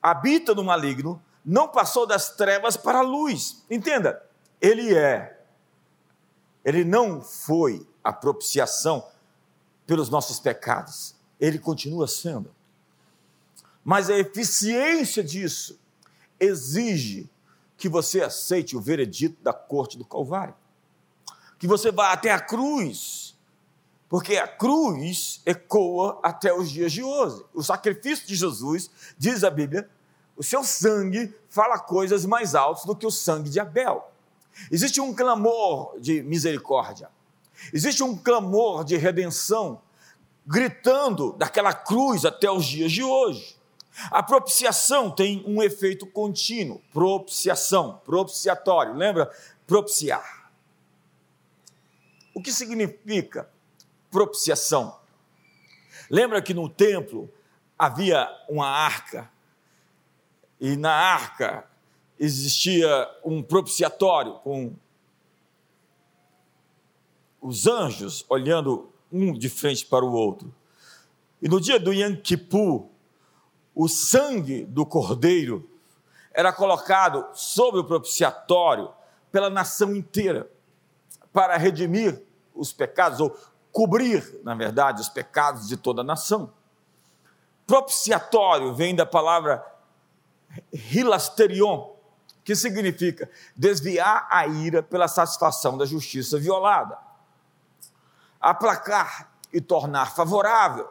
Habita 0.00 0.54
no 0.54 0.64
maligno, 0.64 1.22
não 1.44 1.68
passou 1.68 2.06
das 2.06 2.30
trevas 2.36 2.76
para 2.76 2.98
a 2.98 3.02
luz. 3.02 3.64
Entenda, 3.70 4.22
ele 4.60 4.94
é. 4.94 5.40
Ele 6.64 6.84
não 6.84 7.20
foi 7.20 7.86
a 8.02 8.12
propiciação 8.12 9.06
pelos 9.86 10.08
nossos 10.08 10.38
pecados 10.38 11.16
ele 11.42 11.58
continua 11.58 12.06
sendo. 12.06 12.54
Mas 13.84 14.08
a 14.08 14.16
eficiência 14.16 15.24
disso 15.24 15.76
exige 16.38 17.28
que 17.76 17.88
você 17.88 18.22
aceite 18.22 18.76
o 18.76 18.80
veredito 18.80 19.42
da 19.42 19.52
corte 19.52 19.98
do 19.98 20.04
Calvário. 20.04 20.54
Que 21.58 21.66
você 21.66 21.90
vá 21.90 22.12
até 22.12 22.30
a 22.30 22.38
cruz, 22.38 23.21
porque 24.12 24.36
a 24.36 24.46
cruz 24.46 25.40
ecoa 25.46 26.20
até 26.22 26.52
os 26.52 26.70
dias 26.70 26.92
de 26.92 27.02
hoje. 27.02 27.42
O 27.54 27.62
sacrifício 27.62 28.26
de 28.26 28.36
Jesus, 28.36 28.90
diz 29.16 29.42
a 29.42 29.48
Bíblia, 29.48 29.88
o 30.36 30.42
seu 30.42 30.62
sangue 30.62 31.34
fala 31.48 31.78
coisas 31.78 32.26
mais 32.26 32.54
altas 32.54 32.84
do 32.84 32.94
que 32.94 33.06
o 33.06 33.10
sangue 33.10 33.48
de 33.48 33.58
Abel. 33.58 34.12
Existe 34.70 35.00
um 35.00 35.14
clamor 35.14 35.98
de 35.98 36.22
misericórdia, 36.24 37.08
existe 37.72 38.02
um 38.02 38.14
clamor 38.14 38.84
de 38.84 38.98
redenção 38.98 39.80
gritando 40.46 41.32
daquela 41.32 41.72
cruz 41.72 42.26
até 42.26 42.50
os 42.50 42.66
dias 42.66 42.92
de 42.92 43.02
hoje. 43.02 43.56
A 44.10 44.22
propiciação 44.22 45.10
tem 45.10 45.42
um 45.46 45.62
efeito 45.62 46.04
contínuo, 46.04 46.82
propiciação, 46.92 47.98
propiciatório, 48.04 48.92
lembra? 48.92 49.34
Propiciar. 49.66 50.52
O 52.34 52.42
que 52.42 52.52
significa 52.52 53.50
propiciação? 54.12 54.96
Lembra 56.10 56.42
que 56.42 56.54
no 56.54 56.68
templo 56.68 57.32
havia 57.76 58.28
uma 58.48 58.68
arca, 58.68 59.28
e 60.60 60.76
na 60.76 60.92
arca 60.92 61.68
existia 62.20 63.10
um 63.24 63.42
propiciatório 63.42 64.34
com 64.34 64.76
os 67.40 67.66
anjos 67.66 68.24
olhando 68.28 68.92
um 69.10 69.36
de 69.36 69.48
frente 69.48 69.84
para 69.84 70.04
o 70.04 70.12
outro. 70.12 70.54
E 71.40 71.48
no 71.48 71.60
dia 71.60 71.80
do 71.80 71.92
Yom 71.92 72.14
Kippur, 72.14 72.86
o 73.74 73.88
sangue 73.88 74.64
do 74.64 74.86
cordeiro 74.86 75.68
era 76.32 76.52
colocado 76.52 77.26
sobre 77.34 77.80
o 77.80 77.84
propiciatório 77.84 78.92
pela 79.32 79.50
nação 79.50 79.96
inteira 79.96 80.48
para 81.32 81.56
redimir 81.56 82.22
os 82.54 82.72
pecados 82.72 83.18
ou 83.18 83.36
cobrir, 83.72 84.40
na 84.44 84.54
verdade, 84.54 85.00
os 85.00 85.08
pecados 85.08 85.66
de 85.66 85.76
toda 85.76 86.02
a 86.02 86.04
nação. 86.04 86.52
Propiciatório 87.66 88.74
vem 88.74 88.94
da 88.94 89.06
palavra 89.06 89.64
hilasterion, 90.72 91.90
que 92.44 92.54
significa 92.54 93.30
desviar 93.56 94.28
a 94.30 94.46
ira 94.46 94.82
pela 94.82 95.08
satisfação 95.08 95.78
da 95.78 95.86
justiça 95.86 96.38
violada 96.38 96.98
aplacar 98.42 99.30
e 99.52 99.60
tornar 99.60 100.14
favorável, 100.14 100.88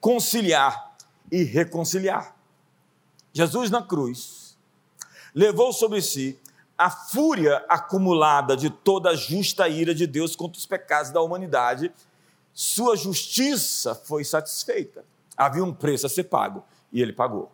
conciliar 0.00 0.94
e 1.30 1.42
reconciliar. 1.42 2.36
Jesus 3.32 3.68
na 3.68 3.82
cruz 3.82 4.56
levou 5.34 5.72
sobre 5.72 6.00
si 6.00 6.40
a 6.76 6.90
fúria 6.90 7.64
acumulada 7.68 8.56
de 8.56 8.70
toda 8.70 9.10
a 9.10 9.14
justa 9.14 9.68
ira 9.68 9.94
de 9.94 10.06
Deus 10.06 10.34
contra 10.34 10.58
os 10.58 10.66
pecados 10.66 11.10
da 11.10 11.20
humanidade. 11.20 11.92
Sua 12.52 12.96
justiça 12.96 13.94
foi 13.94 14.24
satisfeita. 14.24 15.04
Havia 15.36 15.64
um 15.64 15.72
preço 15.72 16.06
a 16.06 16.08
ser 16.08 16.24
pago 16.24 16.64
e 16.92 17.00
ele 17.00 17.12
pagou. 17.12 17.52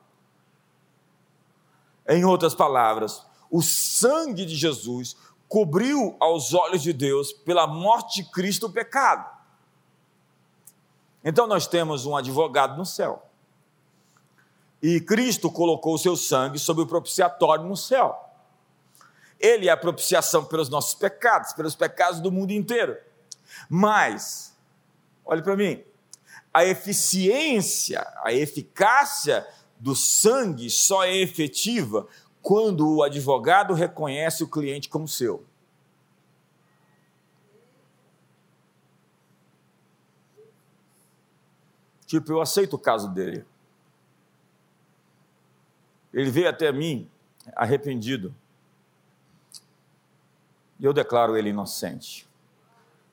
Em 2.08 2.24
outras 2.24 2.54
palavras, 2.54 3.24
o 3.50 3.62
sangue 3.62 4.44
de 4.46 4.54
Jesus 4.54 5.16
cobriu 5.48 6.16
aos 6.20 6.52
olhos 6.54 6.82
de 6.82 6.92
Deus 6.92 7.32
pela 7.32 7.66
morte 7.66 8.22
de 8.22 8.30
Cristo 8.30 8.66
o 8.66 8.72
pecado. 8.72 9.28
Então 11.24 11.46
nós 11.46 11.66
temos 11.66 12.06
um 12.06 12.16
advogado 12.16 12.76
no 12.76 12.86
céu. 12.86 13.24
E 14.82 15.00
Cristo 15.00 15.50
colocou 15.50 15.94
o 15.94 15.98
seu 15.98 16.16
sangue 16.16 16.58
sobre 16.58 16.82
o 16.84 16.86
propiciatório 16.86 17.64
no 17.64 17.76
céu. 17.76 18.27
Ele 19.38 19.68
é 19.68 19.70
a 19.70 19.76
propiciação 19.76 20.44
pelos 20.44 20.68
nossos 20.68 20.94
pecados, 20.94 21.52
pelos 21.52 21.74
pecados 21.74 22.20
do 22.20 22.32
mundo 22.32 22.52
inteiro. 22.52 22.96
Mas, 23.68 24.56
olhe 25.24 25.42
para 25.42 25.56
mim, 25.56 25.82
a 26.52 26.64
eficiência, 26.64 28.04
a 28.24 28.32
eficácia 28.32 29.46
do 29.78 29.94
sangue 29.94 30.68
só 30.68 31.04
é 31.04 31.16
efetiva 31.16 32.06
quando 32.42 32.96
o 32.96 33.02
advogado 33.02 33.74
reconhece 33.74 34.42
o 34.42 34.48
cliente 34.48 34.88
como 34.88 35.06
seu. 35.06 35.44
Tipo, 42.06 42.32
eu 42.32 42.40
aceito 42.40 42.74
o 42.74 42.78
caso 42.78 43.08
dele. 43.12 43.44
Ele 46.12 46.30
veio 46.30 46.48
até 46.48 46.72
mim 46.72 47.08
arrependido. 47.54 48.34
E 50.78 50.84
eu 50.84 50.92
declaro 50.92 51.36
ele 51.36 51.50
inocente. 51.50 52.28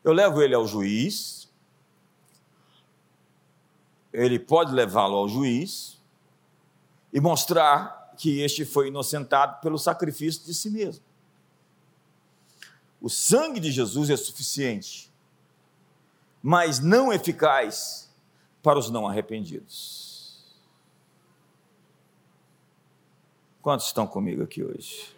Eu 0.03 0.13
levo 0.13 0.41
ele 0.41 0.53
ao 0.53 0.67
juiz. 0.67 1.51
Ele 4.13 4.39
pode 4.39 4.71
levá-lo 4.71 5.15
ao 5.15 5.27
juiz 5.27 6.01
e 7.11 7.19
mostrar 7.19 8.13
que 8.17 8.39
este 8.39 8.65
foi 8.65 8.87
inocentado 8.87 9.59
pelo 9.61 9.77
sacrifício 9.77 10.45
de 10.45 10.53
si 10.53 10.69
mesmo. 10.69 11.03
O 13.01 13.09
sangue 13.09 13.59
de 13.59 13.71
Jesus 13.71 14.09
é 14.09 14.17
suficiente, 14.17 15.11
mas 16.41 16.79
não 16.79 17.11
eficaz 17.11 18.09
para 18.63 18.79
os 18.79 18.89
não 18.89 19.07
arrependidos. 19.07 20.43
Quantos 23.61 23.87
estão 23.87 24.07
comigo 24.07 24.43
aqui 24.43 24.63
hoje? 24.63 25.15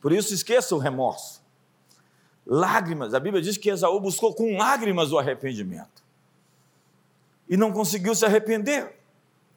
Por 0.00 0.12
isso, 0.12 0.32
esqueça 0.32 0.74
o 0.74 0.78
remorso. 0.78 1.40
Lágrimas, 2.46 3.14
a 3.14 3.20
Bíblia 3.20 3.42
diz 3.42 3.56
que 3.56 3.70
Esaú 3.70 4.00
buscou 4.00 4.34
com 4.34 4.56
lágrimas 4.56 5.12
o 5.12 5.18
arrependimento 5.18 6.02
e 7.48 7.56
não 7.56 7.72
conseguiu 7.72 8.14
se 8.14 8.24
arrepender. 8.24 8.98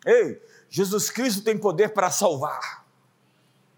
Ei, 0.06 0.42
Jesus 0.70 1.10
Cristo 1.10 1.44
tem 1.44 1.58
poder 1.58 1.94
para 1.94 2.12
salvar. 2.12 2.86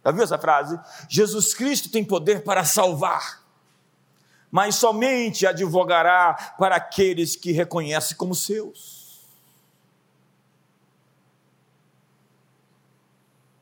Já 0.03 0.11
viu 0.11 0.23
essa 0.23 0.37
frase? 0.37 0.79
Jesus 1.07 1.53
Cristo 1.53 1.89
tem 1.89 2.03
poder 2.03 2.43
para 2.43 2.65
salvar 2.65 3.45
mas 4.55 4.75
somente 4.75 5.45
advogará 5.45 6.55
para 6.57 6.77
aqueles 6.77 7.35
que 7.35 7.51
reconhece 7.51 8.15
como 8.15 8.33
seus. 8.33 9.19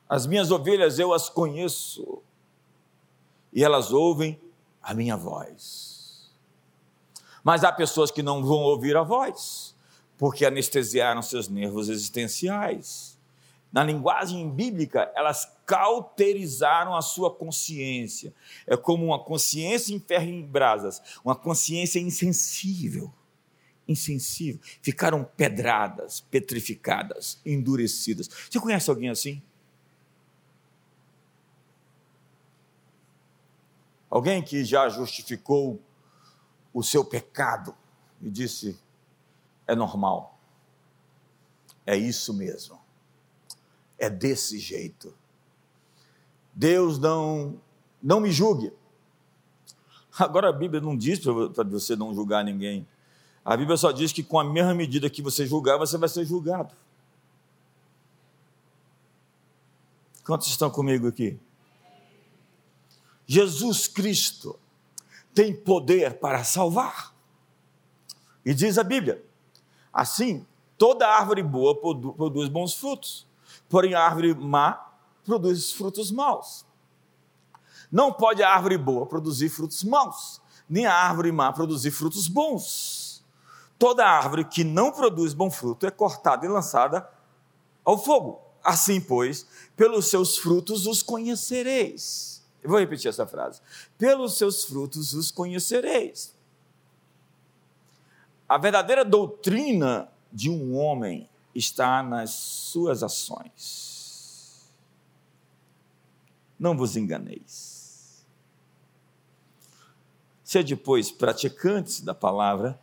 As 0.08 0.28
minhas 0.28 0.52
ovelhas 0.52 1.00
eu 1.00 1.12
as 1.12 1.30
conheço, 1.30 2.22
e 3.54 3.64
elas 3.64 3.92
ouvem 3.92 4.40
a 4.82 4.94
minha 4.94 5.16
voz. 5.16 6.32
Mas 7.44 7.64
há 7.64 7.72
pessoas 7.72 8.12
que 8.12 8.24
não 8.24 8.44
vão 8.44 8.60
ouvir 8.60 8.96
a 8.96 9.04
voz, 9.04 9.76
porque 10.18 10.46
anestesiaram 10.46 11.22
seus 11.22 11.48
nervos 11.48 11.90
existenciais 11.90 13.14
na 13.74 13.84
linguagem 13.84 14.48
bíblica, 14.52 15.12
elas 15.16 15.52
cauterizaram 15.66 16.96
a 16.96 17.02
sua 17.02 17.34
consciência. 17.34 18.32
É 18.68 18.78
como 18.78 19.08
uma 19.08 19.18
consciência 19.18 19.96
em 19.96 20.00
ferro 20.00 20.30
em 20.30 20.46
brasas, 20.46 21.02
uma 21.26 21.36
consciência 21.36 22.00
insensível. 22.00 23.12
Insensível. 23.88 24.62
Ficaram 24.80 25.24
pedradas, 25.24 26.22
petrificadas, 26.22 27.42
endurecidas. 27.44 28.30
Você 28.48 28.60
conhece 28.60 28.92
alguém 28.92 29.10
assim? 29.10 29.42
Alguém 34.14 34.44
que 34.44 34.64
já 34.64 34.90
justificou 34.90 35.82
o 36.74 36.84
seu 36.84 37.04
pecado 37.04 37.76
e 38.22 38.30
disse: 38.30 38.78
é 39.66 39.76
normal, 39.76 40.38
é 41.86 41.98
isso 41.98 42.34
mesmo 42.34 42.84
é 44.04 44.10
desse 44.10 44.60
jeito. 44.60 45.14
Deus 46.54 47.00
não, 47.00 47.56
não 48.02 48.20
me 48.20 48.32
julgue. 48.32 48.74
Agora 50.20 50.50
a 50.50 50.54
Bíblia 50.54 50.82
não 50.82 50.96
diz 50.96 51.20
para 51.20 51.64
você 51.64 51.96
não 51.96 52.14
julgar 52.14 52.44
ninguém. 52.44 52.86
A 53.46 53.56
Bíblia 53.56 53.78
só 53.78 53.92
diz 53.92 54.12
que 54.12 54.22
com 54.22 54.38
a 54.38 54.44
mesma 54.44 54.74
medida 54.74 55.10
que 55.10 55.22
você 55.22 55.46
julgar, 55.46 55.78
você 55.78 55.98
vai 55.98 56.10
ser 56.10 56.26
julgado. 56.26 56.74
Quantos 60.26 60.48
estão 60.48 60.70
comigo 60.70 61.08
aqui? 61.08 61.40
Jesus 63.26 63.88
Cristo 63.88 64.60
tem 65.34 65.56
poder 65.56 66.20
para 66.20 66.44
salvar. 66.44 67.14
E 68.46 68.54
diz 68.54 68.78
a 68.78 68.84
Bíblia: 68.84 69.24
assim, 69.92 70.46
toda 70.78 71.08
árvore 71.08 71.42
boa 71.42 71.76
produz 71.80 72.50
bons 72.50 72.74
frutos, 72.74 73.28
porém 73.70 73.94
a 73.94 74.02
árvore 74.02 74.34
má 74.34 74.92
produz 75.24 75.72
frutos 75.72 76.12
maus. 76.12 76.66
Não 77.92 78.12
pode 78.12 78.42
a 78.42 78.50
árvore 78.50 78.78
boa 78.78 79.06
produzir 79.06 79.50
frutos 79.50 79.84
maus, 79.84 80.42
nem 80.68 80.86
a 80.86 80.94
árvore 80.94 81.32
má 81.32 81.54
produzir 81.54 81.92
frutos 81.92 82.28
bons. 82.28 83.24
Toda 83.78 84.06
árvore 84.06 84.46
que 84.46 84.64
não 84.64 84.92
produz 84.92 85.34
bom 85.34 85.52
fruto 85.52 85.86
é 85.86 85.92
cortada 85.92 86.46
e 86.46 86.50
lançada 86.50 87.08
ao 87.84 87.98
fogo. 87.98 88.42
Assim, 88.64 89.02
pois, 89.02 89.46
pelos 89.76 90.08
seus 90.08 90.38
frutos 90.38 90.88
os 90.88 91.04
conhecereis. 91.04 92.43
Eu 92.64 92.70
vou 92.70 92.80
repetir 92.80 93.10
essa 93.10 93.28
frase. 93.28 93.62
Pelos 93.98 94.38
seus 94.38 94.64
frutos 94.64 95.14
os 95.14 95.30
conhecereis. 95.30 96.34
A 98.48 98.58
verdadeira 98.58 99.04
doutrina 99.04 100.10
de 100.32 100.50
um 100.50 100.76
homem 100.78 101.30
está 101.54 102.02
nas 102.02 102.32
suas 102.32 103.04
ações. 103.04 104.72
Não 106.58 106.78
vos 106.78 106.96
enganeis. 106.96 108.24
Sede, 110.44 110.76
pois, 110.76 111.12
praticantes 111.12 112.02
da 112.02 112.14
palavra 112.14 112.80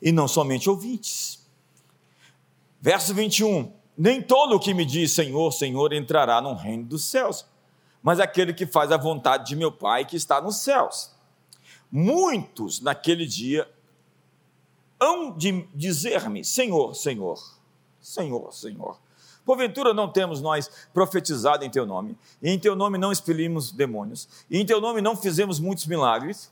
e 0.00 0.12
não 0.12 0.28
somente 0.28 0.70
ouvintes. 0.70 1.46
Verso 2.80 3.12
21. 3.12 3.72
Nem 3.96 4.22
todo 4.22 4.54
o 4.54 4.60
que 4.60 4.72
me 4.72 4.84
diz 4.84 5.10
Senhor, 5.12 5.50
Senhor 5.52 5.92
entrará 5.92 6.40
no 6.40 6.54
reino 6.54 6.84
dos 6.84 7.04
céus, 7.04 7.44
mas 8.02 8.20
aquele 8.20 8.52
que 8.52 8.66
faz 8.66 8.92
a 8.92 8.96
vontade 8.96 9.46
de 9.46 9.56
meu 9.56 9.72
Pai 9.72 10.04
que 10.04 10.16
está 10.16 10.40
nos 10.40 10.56
céus. 10.56 11.10
Muitos 11.90 12.80
naquele 12.80 13.26
dia 13.26 13.68
hão 15.00 15.36
de 15.36 15.66
dizer-me: 15.74 16.44
Senhor, 16.44 16.94
Senhor 16.94 17.58
Senhor, 18.08 18.52
Senhor. 18.54 18.98
Porventura 19.44 19.92
não 19.92 20.10
temos 20.10 20.40
nós 20.40 20.70
profetizado 20.94 21.62
em 21.64 21.70
teu 21.70 21.84
nome, 21.84 22.16
e 22.42 22.50
em 22.50 22.58
teu 22.58 22.74
nome 22.74 22.96
não 22.96 23.12
expelimos 23.12 23.70
demônios, 23.70 24.26
e 24.50 24.58
em 24.58 24.64
teu 24.64 24.80
nome 24.80 25.02
não 25.02 25.14
fizemos 25.14 25.60
muitos 25.60 25.86
milagres? 25.86 26.50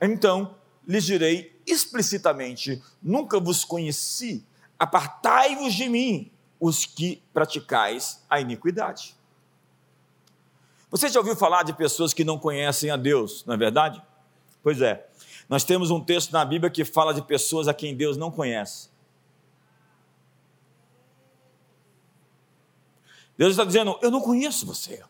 Então 0.00 0.54
lhes 0.86 1.04
direi 1.04 1.58
explicitamente: 1.66 2.82
nunca 3.02 3.40
vos 3.40 3.64
conheci, 3.64 4.44
apartai-vos 4.78 5.72
de 5.72 5.88
mim, 5.88 6.30
os 6.60 6.84
que 6.84 7.22
praticais 7.32 8.22
a 8.28 8.38
iniquidade. 8.38 9.15
Você 10.90 11.08
já 11.08 11.18
ouviu 11.18 11.36
falar 11.36 11.62
de 11.62 11.72
pessoas 11.72 12.12
que 12.14 12.24
não 12.24 12.38
conhecem 12.38 12.90
a 12.90 12.96
Deus, 12.96 13.44
não 13.44 13.54
é 13.54 13.56
verdade? 13.56 14.00
Pois 14.62 14.80
é, 14.80 15.08
nós 15.48 15.64
temos 15.64 15.90
um 15.90 16.00
texto 16.00 16.32
na 16.32 16.44
Bíblia 16.44 16.70
que 16.70 16.84
fala 16.84 17.12
de 17.12 17.22
pessoas 17.22 17.68
a 17.68 17.74
quem 17.74 17.96
Deus 17.96 18.16
não 18.16 18.30
conhece. 18.30 18.88
Deus 23.36 23.50
está 23.50 23.64
dizendo: 23.64 23.98
Eu 24.00 24.10
não 24.10 24.20
conheço 24.20 24.64
você. 24.64 25.04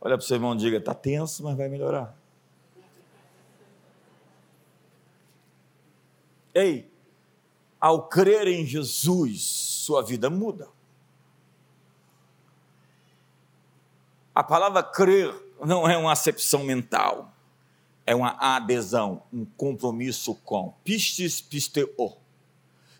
Olha 0.00 0.16
para 0.16 0.24
o 0.24 0.26
seu 0.26 0.36
irmão 0.36 0.54
e 0.54 0.58
diga: 0.58 0.78
Está 0.78 0.94
tenso, 0.94 1.42
mas 1.44 1.56
vai 1.56 1.68
melhorar. 1.68 2.16
Ei, 6.54 6.87
ao 7.80 8.08
crer 8.08 8.48
em 8.48 8.66
Jesus, 8.66 9.42
sua 9.42 10.02
vida 10.02 10.28
muda. 10.28 10.68
A 14.34 14.42
palavra 14.42 14.82
crer 14.82 15.34
não 15.64 15.88
é 15.88 15.96
uma 15.96 16.12
acepção 16.12 16.62
mental, 16.62 17.32
é 18.06 18.14
uma 18.14 18.36
adesão, 18.38 19.22
um 19.32 19.44
compromisso 19.44 20.34
com. 20.36 20.72
Pistes, 20.84 21.40
pisteo 21.40 22.16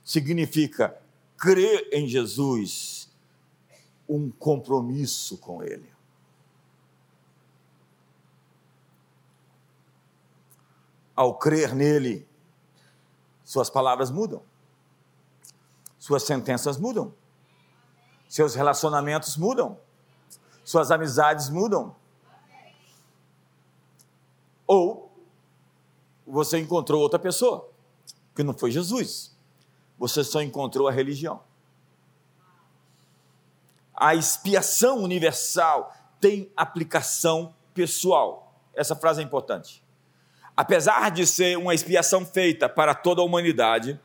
significa 0.04 1.00
crer 1.36 1.88
em 1.92 2.08
Jesus, 2.08 3.08
um 4.08 4.30
compromisso 4.30 5.38
com 5.38 5.62
Ele. 5.62 5.88
Ao 11.14 11.34
crer 11.34 11.74
nele, 11.74 12.26
suas 13.44 13.68
palavras 13.68 14.10
mudam. 14.10 14.47
Suas 16.08 16.22
sentenças 16.22 16.78
mudam, 16.78 17.12
seus 18.26 18.54
relacionamentos 18.54 19.36
mudam, 19.36 19.78
suas 20.64 20.90
amizades 20.90 21.50
mudam. 21.50 21.94
Ou 24.66 25.12
você 26.26 26.58
encontrou 26.58 27.02
outra 27.02 27.18
pessoa, 27.18 27.68
que 28.34 28.42
não 28.42 28.54
foi 28.54 28.70
Jesus, 28.70 29.36
você 29.98 30.24
só 30.24 30.40
encontrou 30.40 30.88
a 30.88 30.90
religião. 30.90 31.42
A 33.94 34.14
expiação 34.14 35.00
universal 35.00 35.94
tem 36.18 36.50
aplicação 36.56 37.54
pessoal. 37.74 38.54
Essa 38.74 38.96
frase 38.96 39.20
é 39.20 39.24
importante. 39.24 39.84
Apesar 40.56 41.10
de 41.10 41.26
ser 41.26 41.58
uma 41.58 41.74
expiação 41.74 42.24
feita 42.24 42.66
para 42.66 42.94
toda 42.94 43.20
a 43.20 43.24
humanidade, 43.26 44.00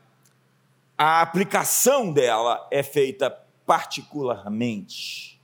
a 0.96 1.20
aplicação 1.20 2.12
dela 2.12 2.66
é 2.70 2.82
feita 2.82 3.30
particularmente 3.66 5.40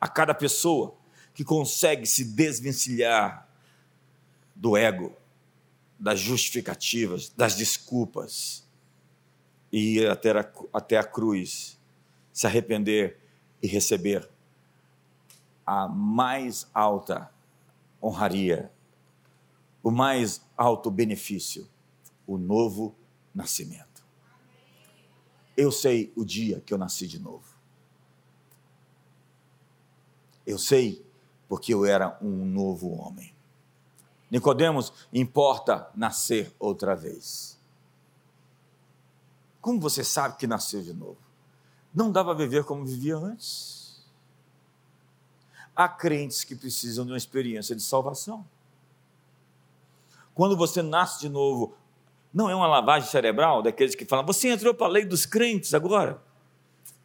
a 0.00 0.08
cada 0.08 0.34
pessoa 0.34 0.96
que 1.32 1.44
consegue 1.44 2.06
se 2.06 2.24
desvencilhar 2.24 3.48
do 4.54 4.76
ego, 4.76 5.16
das 5.98 6.20
justificativas, 6.20 7.30
das 7.30 7.54
desculpas 7.54 8.66
e 9.72 9.98
ir 9.98 10.10
até 10.10 10.30
a, 10.32 10.52
até 10.72 10.98
a 10.98 11.04
cruz, 11.04 11.78
se 12.32 12.46
arrepender 12.46 13.18
e 13.62 13.66
receber 13.66 14.28
a 15.64 15.86
mais 15.88 16.68
alta 16.74 17.30
honraria, 18.02 18.70
o 19.82 19.90
mais 19.90 20.42
alto 20.56 20.90
benefício, 20.90 21.68
o 22.26 22.36
novo 22.36 22.94
nascimento. 23.34 23.89
Eu 25.60 25.70
sei 25.70 26.10
o 26.16 26.24
dia 26.24 26.58
que 26.62 26.72
eu 26.72 26.78
nasci 26.78 27.06
de 27.06 27.18
novo. 27.18 27.44
Eu 30.46 30.58
sei 30.58 31.04
porque 31.46 31.74
eu 31.74 31.84
era 31.84 32.16
um 32.22 32.46
novo 32.46 32.88
homem. 32.92 33.34
Nicodemos, 34.30 34.90
importa 35.12 35.90
nascer 35.94 36.50
outra 36.58 36.96
vez. 36.96 37.58
Como 39.60 39.78
você 39.78 40.02
sabe 40.02 40.38
que 40.38 40.46
nasceu 40.46 40.80
de 40.80 40.94
novo? 40.94 41.18
Não 41.94 42.10
dava 42.10 42.30
a 42.30 42.34
viver 42.34 42.64
como 42.64 42.86
vivia 42.86 43.18
antes. 43.18 44.02
Há 45.76 45.90
crentes 45.90 46.42
que 46.42 46.56
precisam 46.56 47.04
de 47.04 47.12
uma 47.12 47.18
experiência 47.18 47.76
de 47.76 47.82
salvação. 47.82 48.48
Quando 50.32 50.56
você 50.56 50.80
nasce 50.80 51.20
de 51.20 51.28
novo, 51.28 51.76
não 52.32 52.48
é 52.48 52.54
uma 52.54 52.66
lavagem 52.66 53.08
cerebral 53.08 53.62
daqueles 53.62 53.94
que 53.94 54.04
falam, 54.04 54.24
você 54.24 54.48
entrou 54.48 54.72
para 54.72 54.86
a 54.86 54.90
lei 54.90 55.04
dos 55.04 55.26
crentes 55.26 55.74
agora. 55.74 56.22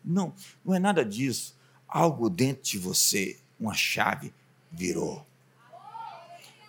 Não, 0.04 0.34
não 0.64 0.76
é 0.76 0.80
nada 0.80 1.04
disso. 1.04 1.56
Algo 1.88 2.30
dentro 2.30 2.64
de 2.64 2.78
você, 2.78 3.40
uma 3.60 3.74
chave, 3.74 4.34
virou. 4.72 5.26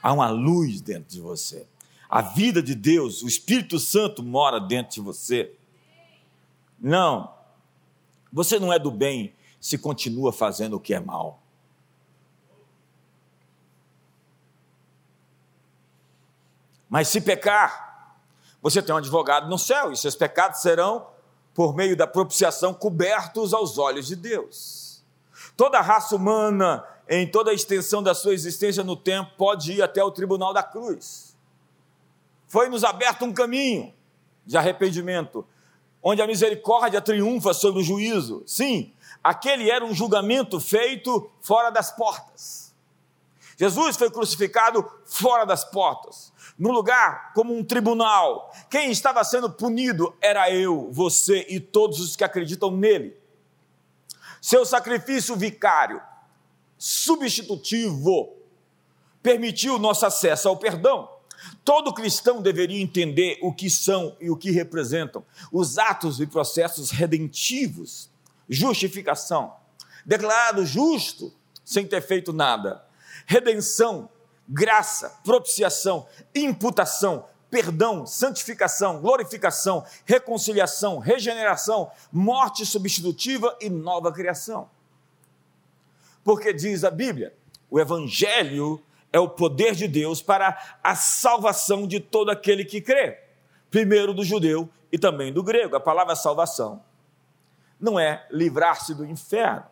Há 0.03 0.13
uma 0.13 0.31
luz 0.31 0.81
dentro 0.81 1.11
de 1.11 1.21
você. 1.21 1.67
A 2.09 2.23
vida 2.23 2.63
de 2.63 2.75
Deus, 2.75 3.23
o 3.23 3.29
Espírito 3.29 3.79
Santo 3.79 4.23
mora 4.23 4.61
dentro 4.61 4.95
de 4.95 5.01
você. 5.01 5.53
Não, 6.79 7.35
você 8.33 8.59
não 8.59 8.73
é 8.73 8.79
do 8.79 8.91
bem 8.91 9.35
se 9.61 9.77
continua 9.77 10.33
fazendo 10.33 10.77
o 10.77 10.81
que 10.81 10.95
é 10.95 11.01
mal. 11.01 11.43
Mas 16.89 17.09
se 17.09 17.21
pecar, 17.21 17.86
você 18.71 18.83
tem 18.83 18.93
um 18.93 18.99
advogado 18.99 19.49
no 19.49 19.57
céu, 19.57 19.93
e 19.93 19.97
seus 19.97 20.17
pecados 20.17 20.61
serão, 20.61 21.07
por 21.55 21.73
meio 21.77 21.97
da 21.97 22.05
propiciação, 22.05 22.75
cobertos 22.75 23.55
aos 23.55 23.79
olhos 23.79 24.09
de 24.09 24.17
Deus. 24.17 25.05
Toda 25.57 25.79
a 25.79 25.81
raça 25.81 26.17
humana, 26.17 26.85
em 27.09 27.31
toda 27.31 27.53
a 27.53 27.55
extensão 27.55 28.03
da 28.03 28.13
sua 28.13 28.35
existência 28.35 28.83
no 28.83 28.97
tempo, 28.97 29.31
pode 29.39 29.75
ir 29.75 29.83
até 29.83 30.03
o 30.03 30.11
tribunal 30.11 30.53
da 30.53 30.65
cruz. 30.65 31.37
Foi-nos 32.49 32.83
aberto 32.83 33.25
um 33.25 33.33
caminho 33.33 33.95
de 34.45 34.57
arrependimento, 34.57 35.47
onde 36.03 36.21
a 36.21 36.27
misericórdia 36.27 37.01
triunfa 37.01 37.55
sobre 37.55 37.83
o 37.83 37.85
juízo. 37.85 38.43
Sim, 38.47 38.93
aquele 39.23 39.71
era 39.71 39.85
um 39.85 39.95
julgamento 39.95 40.59
feito 40.59 41.31
fora 41.41 41.71
das 41.71 41.93
portas. 41.93 42.75
Jesus 43.57 43.97
foi 43.97 44.11
crucificado 44.11 44.85
fora 45.05 45.47
das 45.47 45.65
portas, 45.65 46.33
no 46.59 46.71
lugar 46.71 47.33
como 47.35 47.57
um 47.57 47.65
tribunal. 47.65 48.53
Quem 48.71 48.91
estava 48.91 49.23
sendo 49.25 49.51
punido 49.51 50.15
era 50.21 50.51
eu, 50.51 50.89
você 50.91 51.47
e 51.49 51.61
todos 51.61 52.01
os 52.01 52.17
que 52.17 52.25
acreditam 52.25 52.71
nele. 52.71 53.17
Seu 54.41 54.65
sacrifício 54.65 55.37
vicário, 55.37 56.01
substitutivo, 56.79 58.35
permitiu 59.23 59.79
nosso 59.79 60.07
acesso 60.07 60.49
ao 60.49 60.57
perdão. 60.57 61.11
Todo 61.65 61.93
cristão 61.93 62.41
deveria 62.41 62.81
entender 62.81 63.39
o 63.43 63.53
que 63.53 63.69
são 63.69 64.17
e 64.21 64.31
o 64.31 64.37
que 64.37 64.51
representam 64.51 65.25
os 65.53 65.79
atos 65.79 66.21
e 66.21 66.27
processos 66.27 66.91
redentivos, 66.91 68.09
justificação, 68.49 69.55
declarado 70.05 70.65
justo 70.65 71.33
sem 71.65 71.85
ter 71.85 72.01
feito 72.01 72.33
nada, 72.33 72.85
redenção, 73.27 74.09
graça, 74.49 75.19
propiciação, 75.25 76.07
imputação, 76.35 77.27
perdão, 77.51 78.07
santificação, 78.07 79.01
glorificação, 79.01 79.85
reconciliação, 80.05 80.99
regeneração, 80.99 81.91
morte 82.13 82.67
substitutiva 82.67 83.57
e 83.61 83.69
nova 83.69 84.13
criação. 84.13 84.69
Porque 86.25 86.53
diz 86.53 86.85
a 86.85 86.91
Bíblia, 86.91 87.35
o 87.71 87.79
Evangelho 87.79 88.83
é 89.13 89.19
o 89.19 89.29
poder 89.29 89.75
de 89.75 89.89
Deus 89.89 90.21
para 90.21 90.79
a 90.83 90.95
salvação 90.95 91.87
de 91.87 92.01
todo 92.01 92.31
aquele 92.31 92.65
que 92.65 92.81
crê, 92.81 93.21
primeiro 93.71 94.13
do 94.13 94.25
judeu 94.25 94.69
e 94.91 94.99
também 94.99 95.33
do 95.33 95.43
grego. 95.43 95.77
A 95.77 95.81
palavra 95.81 96.17
salvação 96.17 96.83
não 97.81 97.99
é 97.99 98.27
livrar-se 98.31 98.95
do 98.95 99.05
inferno. 99.05 99.65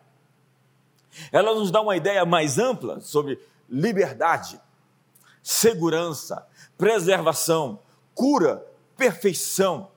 Ela 1.31 1.53
nos 1.53 1.71
dá 1.71 1.81
uma 1.81 1.95
ideia 1.95 2.25
mais 2.25 2.57
ampla 2.57 2.99
sobre 2.99 3.39
liberdade, 3.69 4.59
segurança, 5.45 6.43
preservação, 6.75 7.79
cura, 8.15 8.65
perfeição, 8.97 9.91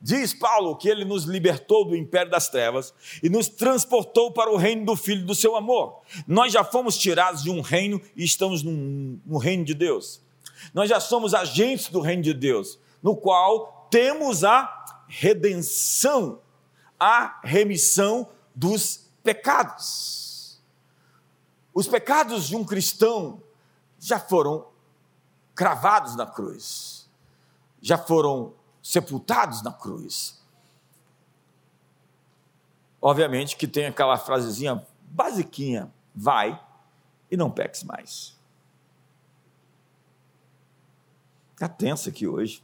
Diz 0.00 0.32
Paulo 0.32 0.76
que 0.76 0.88
ele 0.88 1.04
nos 1.04 1.24
libertou 1.24 1.84
do 1.84 1.96
império 1.96 2.30
das 2.30 2.48
trevas 2.48 2.94
e 3.20 3.28
nos 3.28 3.48
transportou 3.48 4.30
para 4.30 4.48
o 4.48 4.56
reino 4.56 4.84
do 4.84 4.94
Filho 4.94 5.26
do 5.26 5.34
seu 5.34 5.56
amor. 5.56 6.02
Nós 6.24 6.52
já 6.52 6.62
fomos 6.62 6.96
tirados 6.96 7.42
de 7.42 7.50
um 7.50 7.60
reino 7.60 8.00
e 8.14 8.24
estamos 8.24 8.62
no, 8.62 8.70
no 9.26 9.38
reino 9.38 9.64
de 9.64 9.74
Deus. 9.74 10.20
Nós 10.72 10.88
já 10.88 11.00
somos 11.00 11.34
agentes 11.34 11.88
do 11.88 12.00
reino 12.00 12.22
de 12.22 12.32
Deus, 12.32 12.78
no 13.02 13.16
qual 13.16 13.88
temos 13.90 14.44
a 14.44 15.02
redenção, 15.08 16.40
a 16.98 17.40
remissão 17.42 18.28
dos 18.54 19.10
pecados. 19.24 20.60
Os 21.74 21.88
pecados 21.88 22.46
de 22.46 22.54
um 22.54 22.64
cristão 22.64 23.42
já 23.98 24.20
foram 24.20 24.64
cravados 25.58 26.14
na 26.14 26.24
cruz, 26.24 27.10
já 27.82 27.98
foram 27.98 28.54
sepultados 28.80 29.60
na 29.60 29.72
cruz. 29.72 30.40
Obviamente 33.02 33.56
que 33.56 33.66
tem 33.66 33.86
aquela 33.86 34.16
frasezinha 34.16 34.86
basiquinha: 35.02 35.92
vai 36.14 36.64
e 37.28 37.36
não 37.36 37.50
peques 37.50 37.82
mais. 37.82 38.38
Está 41.54 41.68
tenso 41.68 42.08
aqui 42.08 42.28
hoje. 42.28 42.62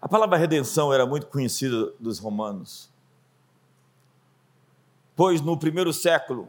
A 0.00 0.08
palavra 0.08 0.36
redenção 0.36 0.92
era 0.92 1.04
muito 1.04 1.26
conhecida 1.26 1.90
dos 1.98 2.20
romanos, 2.20 2.88
pois 5.16 5.40
no 5.40 5.58
primeiro 5.58 5.92
século, 5.92 6.48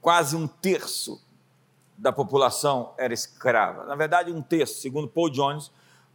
quase 0.00 0.36
um 0.36 0.46
terço 0.46 1.22
da 1.96 2.12
população 2.12 2.94
era 2.96 3.12
escrava. 3.12 3.84
Na 3.84 3.94
verdade, 3.94 4.32
um 4.32 4.40
terço, 4.40 4.80
segundo 4.80 5.06
Paul 5.06 5.30
Jones, 5.30 5.70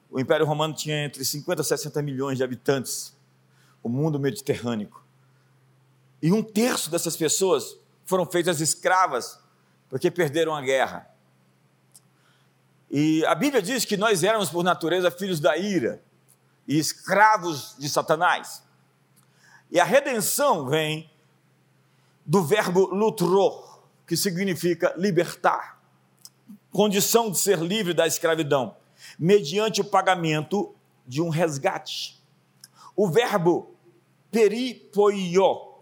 o 0.10 0.20
Império 0.20 0.46
Romano 0.46 0.74
tinha 0.74 1.06
entre 1.06 1.24
50 1.24 1.62
e 1.62 1.66
60 1.66 2.02
milhões 2.02 2.38
de 2.38 2.44
habitantes, 2.44 3.16
o 3.84 3.90
mundo 3.90 4.20
mediterrâneo. 4.20 4.92
E 6.22 6.32
um 6.32 6.42
terço 6.42 6.90
dessas 6.90 7.16
pessoas 7.16 7.78
foram 8.06 8.26
feitas 8.26 8.60
escravas 8.62 9.40
porque 9.90 10.10
perderam 10.10 10.56
a 10.56 10.62
guerra. 10.62 11.10
E 12.90 13.26
a 13.26 13.36
Bíblia 13.36 13.62
diz 13.62 13.86
que 13.86 13.98
nós 13.98 14.24
éramos, 14.24 14.50
por 14.50 14.64
natureza, 14.64 15.12
filhos 15.12 15.40
da 15.40 15.58
ira 15.58 16.02
e 16.68 16.80
escravos 16.80 17.76
de 17.78 17.90
Satanás. 17.90 18.64
E 19.70 19.80
a 19.80 19.84
redenção 19.84 20.66
vem 20.68 21.12
do 22.26 22.44
verbo 22.44 22.88
lutror, 22.88 23.75
que 24.06 24.16
significa 24.16 24.94
libertar 24.98 25.76
condição 26.76 27.32
de 27.32 27.40
ser 27.40 27.60
livre 27.60 27.94
da 27.94 28.06
escravidão. 28.06 28.76
mediante 29.20 29.82
o 29.82 29.86
pagamento 29.86 30.74
de 31.06 31.22
um 31.22 31.30
resgate. 31.30 32.20
O 32.96 33.08
verbo 33.10 33.76
peripoió, 34.32 35.74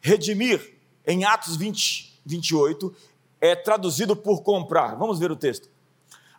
redimir, 0.00 0.76
em 1.06 1.24
Atos 1.24 1.56
20, 1.56 2.20
28, 2.24 2.94
é 3.40 3.56
traduzido 3.56 4.14
por 4.14 4.42
comprar. 4.42 4.94
Vamos 4.96 5.18
ver 5.18 5.30
o 5.30 5.36
texto. 5.36 5.68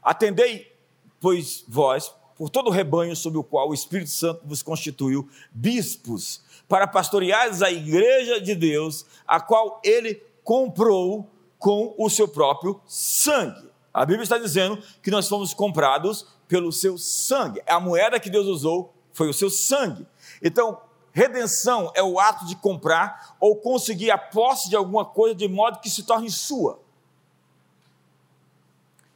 Atendei, 0.02 0.72
pois 1.20 1.64
vós, 1.68 2.14
por 2.36 2.50
todo 2.50 2.68
o 2.68 2.72
rebanho 2.72 3.16
sobre 3.16 3.40
o 3.40 3.44
qual 3.44 3.70
o 3.70 3.74
Espírito 3.74 4.12
Santo 4.12 4.42
vos 4.46 4.64
constituiu, 4.64 5.30
bispos, 5.52 6.42
para 6.68 6.88
pastoreares 6.88 7.62
a 7.62 7.72
igreja 7.72 8.40
de 8.40 8.56
Deus, 8.56 9.06
a 9.28 9.42
qual 9.42 9.82
ele 9.84 10.24
comprou 10.50 11.30
com 11.60 11.94
o 11.96 12.10
seu 12.10 12.28
próprio 12.28 12.82
sangue. 12.88 13.70
A 13.94 14.04
Bíblia 14.04 14.24
está 14.24 14.36
dizendo 14.36 14.82
que 15.00 15.12
nós 15.12 15.30
fomos 15.30 15.54
comprados 15.54 16.26
pelo 16.48 16.72
seu 16.72 16.98
sangue. 16.98 17.62
A 17.68 17.80
moeda 17.80 18.20
que 18.20 18.32
Deus 18.32 18.48
usou 18.48 18.92
foi 19.14 19.30
o 19.30 19.34
seu 19.34 19.52
sangue. 19.52 20.08
Então, 20.42 20.82
redenção 21.12 21.92
é 21.94 22.02
o 22.02 22.20
ato 22.20 22.48
de 22.48 22.56
comprar 22.56 23.36
ou 23.40 23.58
conseguir 23.58 24.10
a 24.10 24.18
posse 24.18 24.72
de 24.72 24.76
alguma 24.76 25.06
coisa 25.06 25.36
de 25.36 25.48
modo 25.48 25.82
que 25.82 25.90
se 25.90 26.02
torne 26.02 26.32
sua. 26.32 26.80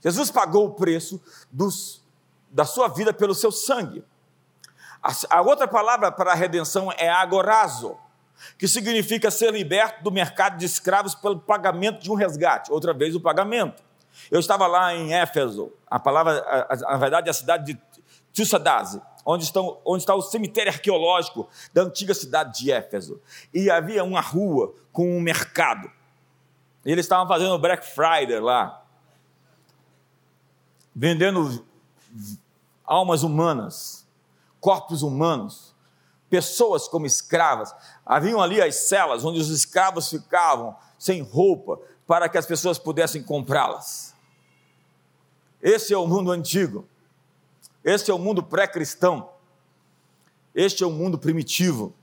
Jesus 0.02 0.30
pagou 0.30 0.67
o 0.67 0.74
preço 0.76 1.19
dos, 1.52 2.04
da 2.52 2.63
sua 2.63 2.89
vida 2.89 3.12
pelo 3.12 3.34
seu 3.34 3.52
sangue. 3.52 4.06
A, 5.02 5.12
a 5.32 5.41
outra 5.41 5.67
palavra 5.67 6.12
para 6.12 6.36
redenção 6.36 6.91
é 6.91 7.10
agorazo, 7.10 7.98
que 8.58 8.67
significa 8.67 9.32
ser 9.32 9.52
liberto 9.52 10.04
do 10.04 10.12
mercado 10.12 10.58
de 10.58 10.65
escravos 10.65 11.15
pelo 11.15 11.39
pagamento 11.39 12.02
de 12.02 12.12
um 12.12 12.15
resgate, 12.15 12.72
outra 12.72 12.93
vez 12.93 13.15
o 13.15 13.22
pagamento. 13.22 13.84
Eu 14.30 14.39
estava 14.39 14.67
lá 14.67 14.93
em 14.96 15.13
Éfeso, 15.13 15.72
a 15.88 16.00
palavra, 16.00 16.43
na 16.82 16.98
verdade, 16.98 17.28
é 17.28 17.32
a 17.32 17.34
cidade 17.34 17.74
de 17.74 17.82
Tussadase, 18.34 19.02
onde, 19.26 19.43
estão, 19.43 19.80
onde 19.86 20.04
está 20.04 20.15
o 20.15 20.22
cemitério 20.22 20.72
arqueológico 20.72 21.48
da 21.74 21.84
antiga 21.84 22.13
cidade 22.13 22.60
de 22.60 22.72
Éfeso. 22.72 23.22
E 23.54 23.69
havia 23.69 24.04
uma 24.04 24.22
rua 24.22 24.74
com 24.91 25.17
um 25.17 25.22
mercado. 25.22 25.89
E 26.86 26.91
eles 26.91 27.06
estavam 27.06 27.28
fazendo 27.28 27.58
Black 27.60 27.86
Friday 27.86 28.39
lá, 28.39 28.84
vendendo 30.96 31.65
almas 32.84 33.24
humanas, 33.24 34.08
corpos 34.60 35.02
humanos, 35.02 35.74
pessoas 36.30 36.88
como 36.88 37.06
escravas. 37.06 37.74
Haviam 38.06 38.42
ali 38.42 38.62
as 38.62 38.76
celas 38.76 39.24
onde 39.24 39.39
os 39.39 39.50
escravos 39.50 40.10
ficavam 40.10 40.76
sem 40.98 41.22
roupa 41.22 41.80
para 42.06 42.28
que 42.28 42.38
as 42.38 42.46
pessoas 42.46 42.78
pudessem 42.78 43.24
comprá-las. 43.24 44.13
Esse 45.62 45.94
é 45.94 45.98
o 45.98 46.08
mundo 46.08 46.32
antigo. 46.32 46.88
Este 47.84 48.12
é 48.12 48.13
o 48.13 48.20
mundo 48.20 48.44
pré-cristão. 48.44 49.30
Este 50.54 50.84
é 50.84 50.88
o 50.88 50.92
mundo 50.92 51.18
primitivo. 51.18 51.96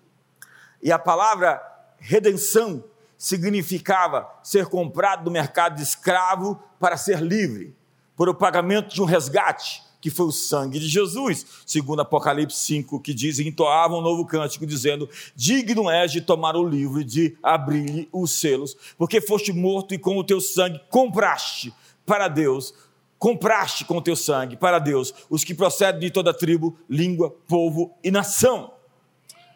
E 0.82 0.90
a 0.90 0.98
palavra 0.98 1.62
redenção 1.98 2.82
significava 3.18 4.30
ser 4.42 4.66
comprado 4.66 5.24
do 5.24 5.30
mercado 5.30 5.76
de 5.76 5.82
escravo 5.82 6.62
para 6.78 6.96
ser 6.96 7.20
livre 7.20 7.76
por 8.16 8.28
o 8.28 8.34
pagamento 8.34 8.88
de 8.88 9.02
um 9.02 9.04
resgate, 9.04 9.82
que 10.00 10.10
foi 10.10 10.26
o 10.26 10.32
sangue 10.32 10.78
de 10.78 10.88
Jesus, 10.88 11.44
segundo 11.66 12.00
Apocalipse 12.00 12.56
5, 12.56 13.00
que 13.00 13.12
diz, 13.12 13.38
entoavam 13.38 13.98
um 13.98 14.02
novo 14.02 14.24
cântico, 14.24 14.66
dizendo, 14.66 15.08
digno 15.36 15.90
és 15.90 16.10
de 16.10 16.20
tomar 16.20 16.56
o 16.56 16.66
livro 16.66 17.00
e 17.00 17.04
de 17.04 17.36
abrir 17.42 18.08
os 18.12 18.32
selos, 18.32 18.76
porque 18.96 19.20
foste 19.20 19.52
morto 19.52 19.94
e 19.94 19.98
com 19.98 20.16
o 20.16 20.24
teu 20.24 20.40
sangue 20.40 20.80
compraste 20.88 21.72
para 22.06 22.28
Deus, 22.28 22.72
compraste 23.18 23.84
com 23.84 23.98
o 23.98 24.02
teu 24.02 24.16
sangue 24.16 24.56
para 24.56 24.78
Deus, 24.78 25.12
os 25.28 25.44
que 25.44 25.54
procedem 25.54 26.00
de 26.00 26.10
toda 26.10 26.32
tribo, 26.32 26.78
língua, 26.88 27.30
povo 27.46 27.94
e 28.02 28.10
nação. 28.10 28.72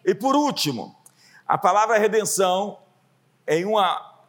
E 0.05 0.15
por 0.15 0.37
último, 0.37 0.95
a 1.47 1.57
palavra 1.57 1.99
redenção 1.99 2.79
em 3.49 3.65
uma, 3.65 4.25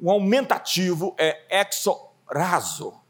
um 0.00 0.10
aumentativo 0.10 1.14
é 1.16 1.60
exo 1.60 1.96
raso, 2.28 3.03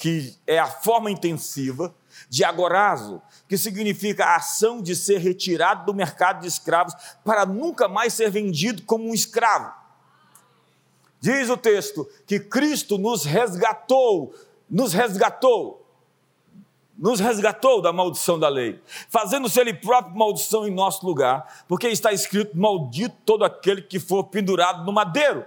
que 0.00 0.34
é 0.46 0.58
a 0.58 0.66
forma 0.66 1.10
intensiva 1.10 1.94
de 2.26 2.42
agorazo, 2.42 3.20
que 3.46 3.58
significa 3.58 4.24
a 4.24 4.36
ação 4.36 4.80
de 4.80 4.96
ser 4.96 5.18
retirado 5.18 5.84
do 5.84 5.92
mercado 5.92 6.40
de 6.40 6.48
escravos 6.48 6.94
para 7.22 7.44
nunca 7.44 7.86
mais 7.86 8.14
ser 8.14 8.30
vendido 8.30 8.82
como 8.84 9.10
um 9.10 9.12
escravo. 9.12 9.70
Diz 11.20 11.50
o 11.50 11.56
texto 11.56 12.08
que 12.26 12.40
Cristo 12.40 12.96
nos 12.96 13.26
resgatou, 13.26 14.34
nos 14.70 14.94
resgatou, 14.94 15.86
nos 16.96 17.20
resgatou 17.20 17.82
da 17.82 17.92
maldição 17.92 18.38
da 18.38 18.48
lei, 18.48 18.80
fazendo-se 19.10 19.60
Ele 19.60 19.74
próprio 19.74 20.16
maldição 20.16 20.66
em 20.66 20.70
nosso 20.70 21.04
lugar, 21.04 21.64
porque 21.68 21.88
está 21.88 22.10
escrito: 22.10 22.56
Maldito 22.56 23.16
todo 23.26 23.44
aquele 23.44 23.82
que 23.82 24.00
for 24.00 24.24
pendurado 24.24 24.82
no 24.82 24.92
madeiro 24.92 25.44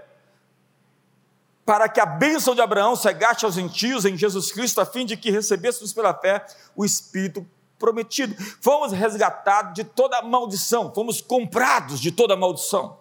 para 1.66 1.88
que 1.88 2.00
a 2.00 2.06
bênção 2.06 2.54
de 2.54 2.62
Abraão 2.62 2.96
chegasse 2.96 3.46
aos 3.46 3.56
gentios 3.56 4.06
em 4.06 4.18
Jesus 4.18 4.52
Cristo, 4.52 4.82
a 4.82 4.86
fim 4.86 5.06
de 5.06 5.16
que 5.16 5.32
recebêssemos 5.32 5.94
pela 5.94 6.14
fé 6.14 6.46
o 6.76 6.84
Espírito 6.84 7.46
prometido. 7.80 8.36
Fomos 8.62 8.92
resgatados 8.92 9.74
de 9.74 9.84
toda 9.84 10.22
maldição, 10.22 10.94
fomos 10.94 11.22
comprados 11.22 12.00
de 12.00 12.12
toda 12.12 12.36
maldição. 12.36 12.98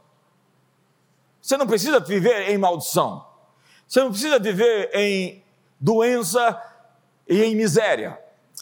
Você 1.41 1.57
não 1.57 1.67
precisa 1.67 1.99
viver 1.99 2.51
em 2.51 2.59
maldição, 2.59 3.27
você 3.87 4.01
não 4.01 4.11
precisa 4.11 4.39
viver 4.39 4.91
em 4.95 5.43
doença 5.79 6.61
e 7.29 7.43
em 7.43 7.57
miséria. 7.57 8.19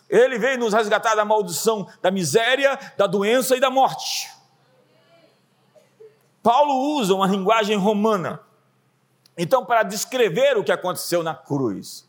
Ele 0.08 0.38
veio 0.38 0.58
nos 0.58 0.72
resgatar 0.72 1.14
da 1.14 1.24
maldição, 1.24 1.86
da 2.00 2.10
miséria, 2.10 2.78
da 2.96 3.06
doença 3.06 3.54
e 3.56 3.60
da 3.60 3.70
morte. 3.70 4.30
Paulo 6.42 6.96
usa 6.96 7.14
uma 7.14 7.26
linguagem 7.26 7.76
romana 7.76 8.40
então, 9.42 9.64
para 9.64 9.82
descrever 9.82 10.58
o 10.58 10.62
que 10.62 10.70
aconteceu 10.70 11.22
na 11.22 11.34
cruz, 11.34 12.06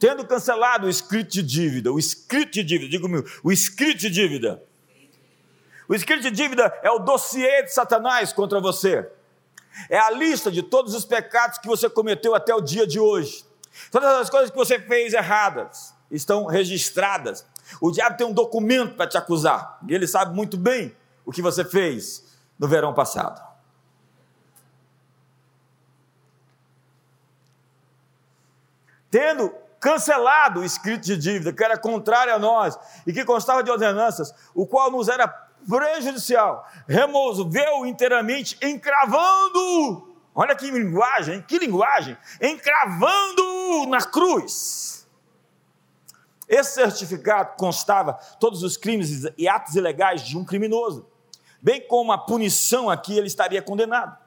tendo 0.00 0.26
cancelado 0.26 0.88
o 0.88 0.90
escrito 0.90 1.30
de 1.30 1.44
dívida, 1.44 1.92
o 1.92 1.98
escrito 1.98 2.54
de 2.54 2.64
dívida, 2.64 2.90
digo 2.90 3.08
meu, 3.08 3.24
o 3.44 3.52
escrito 3.52 3.98
de 3.98 4.10
dívida. 4.10 4.60
O 5.88 5.94
escrito 5.94 6.22
de 6.22 6.30
dívida 6.32 6.76
é 6.82 6.90
o 6.90 6.98
dossiê 6.98 7.62
de 7.62 7.72
Satanás 7.72 8.32
contra 8.32 8.60
você. 8.60 9.08
É 9.88 9.96
a 9.96 10.10
lista 10.10 10.50
de 10.50 10.60
todos 10.60 10.92
os 10.92 11.04
pecados 11.04 11.56
que 11.58 11.68
você 11.68 11.88
cometeu 11.88 12.34
até 12.34 12.52
o 12.52 12.60
dia 12.60 12.84
de 12.84 12.98
hoje. 12.98 13.44
Todas 13.92 14.10
as 14.16 14.28
coisas 14.28 14.50
que 14.50 14.56
você 14.56 14.80
fez 14.80 15.14
erradas 15.14 15.94
estão 16.10 16.46
registradas. 16.46 17.46
O 17.80 17.92
diabo 17.92 18.16
tem 18.16 18.26
um 18.26 18.32
documento 18.32 18.96
para 18.96 19.06
te 19.06 19.16
acusar. 19.16 19.78
E 19.86 19.94
ele 19.94 20.08
sabe 20.08 20.34
muito 20.34 20.56
bem 20.56 20.96
o 21.24 21.30
que 21.30 21.42
você 21.42 21.64
fez 21.64 22.24
no 22.58 22.66
verão 22.66 22.92
passado. 22.92 23.49
Tendo 29.10 29.52
cancelado 29.80 30.60
o 30.60 30.64
escrito 30.64 31.04
de 31.04 31.16
dívida, 31.16 31.52
que 31.52 31.64
era 31.64 31.76
contrário 31.76 32.34
a 32.34 32.38
nós 32.38 32.78
e 33.06 33.12
que 33.12 33.24
constava 33.24 33.62
de 33.62 33.70
ordenanças, 33.70 34.32
o 34.54 34.66
qual 34.66 34.90
nos 34.90 35.08
era 35.08 35.26
prejudicial, 35.68 36.66
removeu 36.86 37.86
inteiramente, 37.86 38.58
encravando, 38.62 40.14
olha 40.34 40.54
que 40.54 40.70
linguagem, 40.70 41.42
que 41.42 41.58
linguagem, 41.58 42.16
encravando 42.40 43.86
na 43.88 44.02
cruz. 44.02 45.08
Esse 46.48 46.74
certificado 46.74 47.56
constava 47.56 48.14
todos 48.38 48.62
os 48.62 48.76
crimes 48.76 49.24
e 49.38 49.48
atos 49.48 49.76
ilegais 49.76 50.22
de 50.22 50.36
um 50.36 50.44
criminoso, 50.44 51.08
bem 51.62 51.86
como 51.86 52.12
a 52.12 52.18
punição 52.18 52.90
a 52.90 52.96
que 52.96 53.16
ele 53.16 53.28
estaria 53.28 53.62
condenado. 53.62 54.18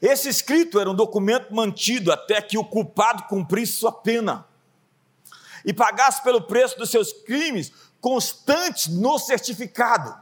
Esse 0.00 0.28
escrito 0.28 0.78
era 0.78 0.90
um 0.90 0.94
documento 0.94 1.54
mantido 1.54 2.12
até 2.12 2.40
que 2.40 2.56
o 2.56 2.64
culpado 2.64 3.24
cumprisse 3.24 3.72
sua 3.72 3.92
pena 3.92 4.46
e 5.64 5.72
pagasse 5.72 6.22
pelo 6.22 6.42
preço 6.42 6.78
dos 6.78 6.90
seus 6.90 7.12
crimes 7.12 7.72
constantes 8.00 8.88
no 8.88 9.18
certificado. 9.18 10.16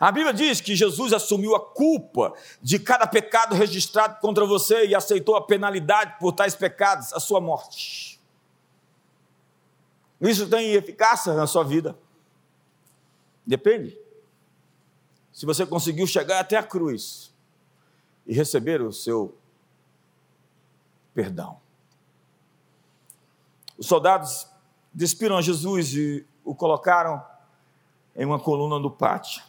A 0.00 0.10
Bíblia 0.10 0.32
diz 0.32 0.60
que 0.60 0.74
Jesus 0.74 1.12
assumiu 1.12 1.54
a 1.54 1.60
culpa 1.60 2.32
de 2.60 2.78
cada 2.78 3.06
pecado 3.06 3.54
registrado 3.54 4.18
contra 4.20 4.44
você 4.44 4.86
e 4.86 4.94
aceitou 4.94 5.36
a 5.36 5.46
penalidade 5.46 6.18
por 6.18 6.32
tais 6.32 6.54
pecados, 6.54 7.12
a 7.12 7.20
sua 7.20 7.40
morte. 7.40 8.20
Isso 10.20 10.48
tem 10.48 10.72
eficácia 10.72 11.34
na 11.34 11.46
sua 11.46 11.64
vida? 11.64 11.98
Depende. 13.46 13.98
Se 15.32 15.44
você 15.44 15.66
conseguiu 15.66 16.06
chegar 16.06 16.38
até 16.40 16.56
a 16.56 16.62
cruz, 16.62 17.31
e 18.26 18.34
receber 18.34 18.80
o 18.80 18.92
seu 18.92 19.36
perdão. 21.14 21.60
Os 23.76 23.86
soldados 23.86 24.46
despiram 24.92 25.36
a 25.36 25.42
Jesus 25.42 25.94
e 25.94 26.26
o 26.44 26.54
colocaram 26.54 27.24
em 28.14 28.24
uma 28.24 28.38
coluna 28.38 28.78
do 28.78 28.90
pátio. 28.90 29.42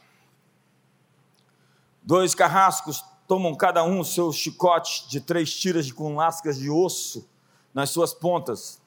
Dois 2.02 2.34
carrascos 2.34 3.04
tomam 3.28 3.56
cada 3.56 3.84
um 3.84 4.00
o 4.00 4.06
seu 4.06 4.32
chicote 4.32 5.08
de 5.08 5.22
três 5.22 5.54
tiras 5.54 5.92
com 5.92 6.16
lascas 6.16 6.58
de 6.58 6.70
osso 6.70 7.30
nas 7.74 7.90
suas 7.90 8.14
pontas 8.14 8.82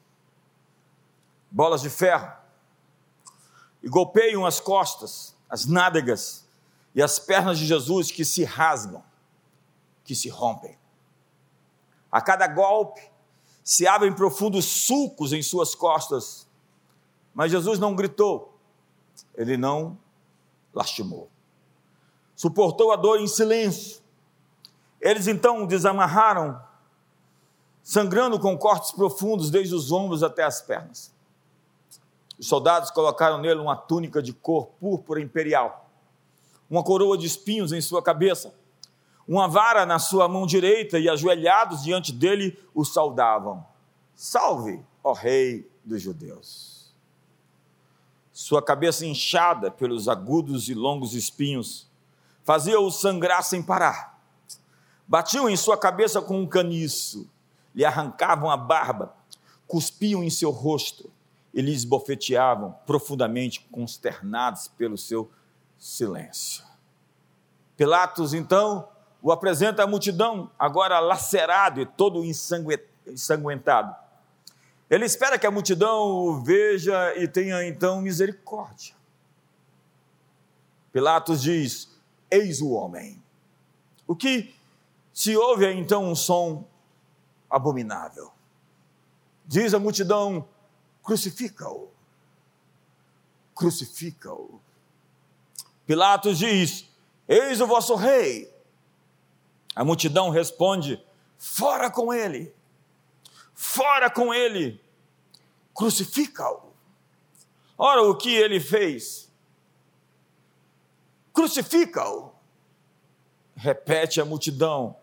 bolas 1.50 1.80
de 1.80 1.88
ferro, 1.88 2.30
e 3.82 3.88
golpeiam 3.88 4.44
as 4.44 4.60
costas, 4.60 5.34
as 5.48 5.64
nádegas 5.64 6.46
e 6.94 7.02
as 7.02 7.18
pernas 7.18 7.58
de 7.58 7.66
Jesus 7.66 8.10
que 8.10 8.24
se 8.24 8.44
rasgam, 8.44 9.02
que 10.06 10.14
se 10.14 10.28
rompem. 10.28 10.78
A 12.10 12.20
cada 12.22 12.46
golpe 12.46 13.02
se 13.62 13.86
abrem 13.86 14.14
profundos 14.14 14.64
sulcos 14.64 15.32
em 15.32 15.42
suas 15.42 15.74
costas, 15.74 16.48
mas 17.34 17.50
Jesus 17.50 17.78
não 17.78 17.94
gritou, 17.94 18.58
ele 19.34 19.56
não 19.56 19.98
lastimou. 20.72 21.28
Suportou 22.34 22.92
a 22.92 22.96
dor 22.96 23.20
em 23.20 23.26
silêncio. 23.26 24.00
Eles 25.00 25.26
então 25.26 25.66
desamarraram, 25.66 26.62
sangrando 27.82 28.38
com 28.38 28.56
cortes 28.56 28.92
profundos 28.92 29.50
desde 29.50 29.74
os 29.74 29.90
ombros 29.90 30.22
até 30.22 30.44
as 30.44 30.60
pernas. 30.60 31.12
Os 32.38 32.46
soldados 32.46 32.90
colocaram 32.90 33.38
nele 33.38 33.60
uma 33.60 33.76
túnica 33.76 34.22
de 34.22 34.32
cor 34.32 34.66
púrpura 34.78 35.20
imperial, 35.20 35.90
uma 36.68 36.82
coroa 36.82 37.16
de 37.16 37.26
espinhos 37.26 37.72
em 37.72 37.80
sua 37.80 38.02
cabeça, 38.02 38.54
uma 39.26 39.48
vara 39.48 39.84
na 39.84 39.98
sua 39.98 40.28
mão 40.28 40.46
direita 40.46 40.98
e 40.98 41.08
ajoelhados 41.08 41.82
diante 41.82 42.12
dele 42.12 42.58
o 42.74 42.84
saudavam: 42.84 43.64
Salve, 44.14 44.80
ó 45.02 45.12
Rei 45.12 45.68
dos 45.84 46.00
Judeus. 46.00 46.94
Sua 48.32 48.62
cabeça 48.62 49.06
inchada 49.06 49.70
pelos 49.70 50.08
agudos 50.08 50.68
e 50.68 50.74
longos 50.74 51.14
espinhos 51.14 51.88
fazia-o 52.44 52.90
sangrar 52.90 53.42
sem 53.42 53.62
parar. 53.62 54.20
Batiam 55.08 55.48
em 55.48 55.56
sua 55.56 55.76
cabeça 55.76 56.20
com 56.20 56.40
um 56.40 56.46
caniço, 56.46 57.28
lhe 57.74 57.84
arrancavam 57.84 58.50
a 58.50 58.56
barba, 58.56 59.14
cuspiam 59.66 60.22
em 60.22 60.30
seu 60.30 60.50
rosto 60.50 61.10
e 61.52 61.60
lhes 61.60 61.84
bofeteavam, 61.84 62.74
profundamente 62.86 63.66
consternados 63.70 64.68
pelo 64.68 64.96
seu 64.96 65.30
silêncio. 65.78 66.64
Pilatos, 67.76 68.32
então, 68.32 68.88
o 69.26 69.32
apresenta 69.32 69.82
à 69.82 69.88
multidão, 69.88 70.52
agora 70.56 71.00
lacerado 71.00 71.80
e 71.80 71.84
todo 71.84 72.22
ensanguentado. 72.24 73.92
Ele 74.88 75.04
espera 75.04 75.36
que 75.36 75.44
a 75.44 75.50
multidão 75.50 76.04
o 76.04 76.44
veja 76.44 77.12
e 77.16 77.26
tenha 77.26 77.66
então 77.66 78.00
misericórdia. 78.00 78.94
Pilatos 80.92 81.42
diz: 81.42 81.90
Eis 82.30 82.60
o 82.60 82.70
homem. 82.70 83.20
O 84.06 84.14
que 84.14 84.54
se 85.12 85.36
ouve 85.36 85.66
é 85.66 85.72
então 85.72 86.04
um 86.04 86.14
som 86.14 86.64
abominável. 87.50 88.30
Diz 89.44 89.74
a 89.74 89.80
multidão: 89.80 90.48
crucifica-o. 91.02 91.90
Crucifica-o. 93.56 94.60
Pilatos 95.84 96.38
diz: 96.38 96.88
Eis 97.26 97.60
o 97.60 97.66
vosso 97.66 97.96
rei. 97.96 98.54
A 99.76 99.84
multidão 99.84 100.30
responde: 100.30 101.04
Fora 101.36 101.90
com 101.90 102.12
ele. 102.12 102.54
Fora 103.54 104.10
com 104.10 104.32
ele. 104.32 104.80
Crucifica-o. 105.74 106.72
Ora, 107.76 108.02
o 108.02 108.16
que 108.16 108.34
ele 108.34 108.58
fez? 108.58 109.30
Crucifica-o. 111.34 112.32
Repete 113.54 114.18
a 114.18 114.24
multidão: 114.24 114.96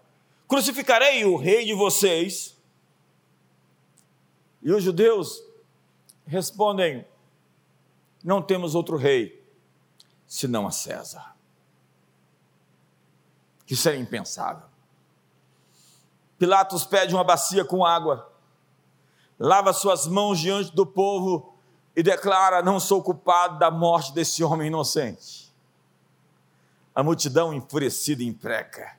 Crucificarei 0.47 1.23
o 1.23 1.37
rei 1.37 1.65
de 1.65 1.73
vocês. 1.75 2.57
E 4.63 4.71
os 4.71 4.83
judeus 4.83 5.43
respondem: 6.25 7.05
Não 8.23 8.41
temos 8.41 8.73
outro 8.73 8.97
rei 8.97 9.45
senão 10.25 10.65
a 10.65 10.71
César. 10.71 11.32
Isso 13.73 13.89
era 13.89 13.97
impensável. 13.97 14.67
Pilatos 16.37 16.85
pede 16.85 17.15
uma 17.15 17.23
bacia 17.23 17.65
com 17.65 17.83
água, 17.83 18.31
lava 19.39 19.73
suas 19.73 20.05
mãos 20.05 20.37
diante 20.37 20.75
do 20.75 20.85
povo 20.85 21.55
e 21.95 22.03
declara: 22.03 22.61
Não 22.61 22.79
sou 22.79 23.01
culpado 23.01 23.57
da 23.57 23.71
morte 23.71 24.13
desse 24.13 24.43
homem 24.43 24.67
inocente. 24.67 25.51
A 26.93 27.01
multidão 27.01 27.51
enfurecida 27.51 28.21
impreca: 28.21 28.95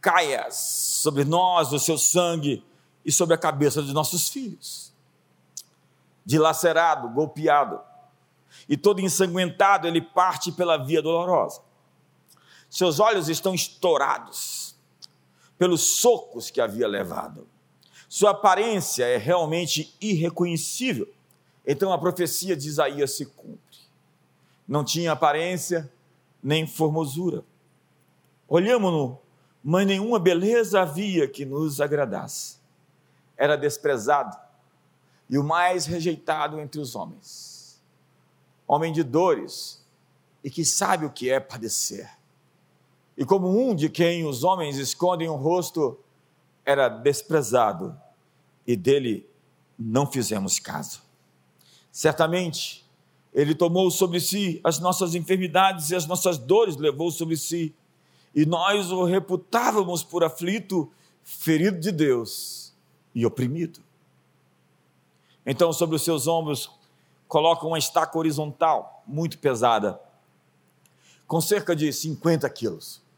Caia 0.00 0.46
sobre 0.52 1.24
nós 1.24 1.72
o 1.72 1.78
seu 1.80 1.98
sangue 1.98 2.64
e 3.04 3.10
sobre 3.10 3.34
a 3.34 3.38
cabeça 3.38 3.82
de 3.82 3.92
nossos 3.92 4.28
filhos 4.28 4.90
dilacerado, 6.24 7.08
golpeado, 7.08 7.80
e 8.68 8.76
todo 8.76 9.00
ensanguentado, 9.00 9.88
ele 9.88 10.00
parte 10.00 10.52
pela 10.52 10.76
via 10.76 11.02
dolorosa. 11.02 11.60
Seus 12.70 13.00
olhos 13.00 13.28
estão 13.28 13.52
estourados 13.52 14.76
pelos 15.58 15.82
socos 15.82 16.50
que 16.50 16.60
havia 16.60 16.86
levado. 16.86 17.46
Sua 18.08 18.30
aparência 18.30 19.04
é 19.04 19.16
realmente 19.16 19.94
irreconhecível. 20.00 21.12
Então 21.66 21.92
a 21.92 21.98
profecia 21.98 22.56
de 22.56 22.68
Isaías 22.68 23.10
se 23.10 23.26
cumpre. 23.26 23.78
Não 24.66 24.84
tinha 24.84 25.12
aparência 25.12 25.92
nem 26.40 26.66
formosura. 26.66 27.44
Olhamos-no, 28.48 29.18
mas 29.62 29.86
nenhuma 29.86 30.18
beleza 30.18 30.80
havia 30.80 31.28
que 31.28 31.44
nos 31.44 31.80
agradasse. 31.80 32.58
Era 33.36 33.56
desprezado 33.56 34.36
e 35.28 35.36
o 35.36 35.44
mais 35.44 35.86
rejeitado 35.86 36.60
entre 36.60 36.80
os 36.80 36.94
homens. 36.94 37.80
Homem 38.66 38.92
de 38.92 39.02
dores 39.02 39.84
e 40.42 40.50
que 40.50 40.64
sabe 40.64 41.04
o 41.04 41.10
que 41.10 41.30
é 41.30 41.40
padecer. 41.40 42.19
E 43.20 43.24
como 43.26 43.50
um 43.50 43.74
de 43.74 43.90
quem 43.90 44.24
os 44.24 44.44
homens 44.44 44.78
escondem 44.78 45.28
o 45.28 45.36
rosto, 45.36 46.00
era 46.64 46.88
desprezado 46.88 47.94
e 48.66 48.74
dele 48.74 49.28
não 49.78 50.10
fizemos 50.10 50.58
caso. 50.58 51.02
Certamente, 51.92 52.82
ele 53.30 53.54
tomou 53.54 53.90
sobre 53.90 54.20
si 54.20 54.58
as 54.64 54.78
nossas 54.78 55.14
enfermidades 55.14 55.90
e 55.90 55.94
as 55.94 56.06
nossas 56.06 56.38
dores 56.38 56.78
levou 56.78 57.10
sobre 57.10 57.36
si, 57.36 57.74
e 58.34 58.46
nós 58.46 58.90
o 58.90 59.04
reputávamos 59.04 60.02
por 60.02 60.24
aflito, 60.24 60.90
ferido 61.22 61.78
de 61.78 61.92
Deus 61.92 62.72
e 63.14 63.26
oprimido. 63.26 63.80
Então, 65.44 65.74
sobre 65.74 65.94
os 65.94 66.02
seus 66.02 66.26
ombros, 66.26 66.70
coloca 67.28 67.66
uma 67.66 67.78
estaca 67.78 68.16
horizontal, 68.16 69.02
muito 69.06 69.36
pesada, 69.36 70.00
com 71.26 71.38
cerca 71.38 71.76
de 71.76 71.92
50 71.92 72.48
quilos. 72.48 73.09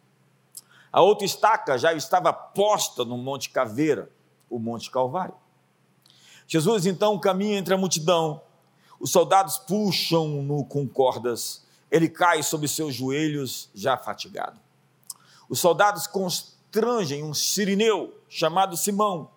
A 0.93 1.01
outra 1.01 1.25
estaca 1.25 1.79
já 1.79 1.95
estava 1.95 2.33
posta 2.33 3.05
no 3.05 3.17
Monte 3.17 3.49
Caveira, 3.49 4.11
o 4.51 4.59
Monte 4.59 4.91
Calvário. 4.91 5.35
Jesus 6.47 6.85
então 6.85 7.19
caminha 7.19 7.59
entre 7.59 7.73
a 7.73 7.79
multidão, 7.79 8.43
os 9.01 9.11
soldados 9.11 9.57
puxam-no 9.57 10.65
com 10.67 10.87
cordas, 10.87 11.65
ele 11.91 12.09
cai 12.09 12.43
sobre 12.43 12.69
seus 12.69 12.95
joelhos, 12.95 13.71
já 13.75 13.97
fatigado. 13.97 14.61
Os 15.49 15.59
soldados 15.59 16.07
constrangem 16.07 17.25
um 17.25 17.35
sirineu 17.35 18.15
chamado 18.29 18.77
Simão 18.77 19.31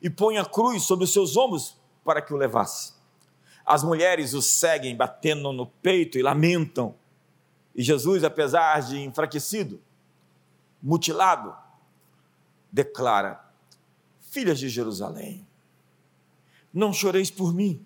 e 0.00 0.10
põem 0.10 0.38
a 0.38 0.44
cruz 0.44 0.82
sobre 0.82 1.04
os 1.04 1.12
seus 1.12 1.36
ombros 1.36 1.76
para 2.04 2.20
que 2.20 2.34
o 2.34 2.36
levasse. 2.36 2.94
As 3.64 3.84
mulheres 3.84 4.34
o 4.34 4.42
seguem, 4.42 4.96
batendo 4.96 5.52
no 5.52 5.66
peito 5.66 6.18
e 6.18 6.22
lamentam. 6.22 6.94
E 7.74 7.82
Jesus, 7.82 8.24
apesar 8.24 8.80
de 8.82 8.98
enfraquecido, 9.00 9.80
mutilado, 10.82 11.54
declara: 12.70 13.44
Filhas 14.20 14.58
de 14.58 14.68
Jerusalém, 14.68 15.46
não 16.72 16.92
choreis 16.92 17.30
por 17.30 17.52
mim, 17.54 17.84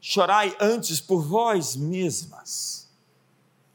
chorai 0.00 0.56
antes 0.60 1.00
por 1.00 1.22
vós 1.22 1.76
mesmas 1.76 2.90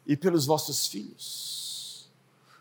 e 0.05 0.17
pelos 0.17 0.45
vossos 0.45 0.87
filhos. 0.87 2.11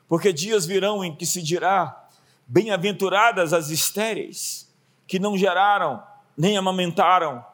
Porque 0.07 0.33
dias 0.33 0.67
virão 0.67 1.05
em 1.05 1.17
que 1.17 1.27
se 1.27 1.43
dirá: 1.43 2.09
Bem-aventuradas 2.47 3.53
as 3.53 3.71
estéreis, 3.71 4.71
que 5.07 5.19
não 5.19 5.37
geraram 5.37 6.03
nem 6.37 6.57
amamentaram. 6.57 7.45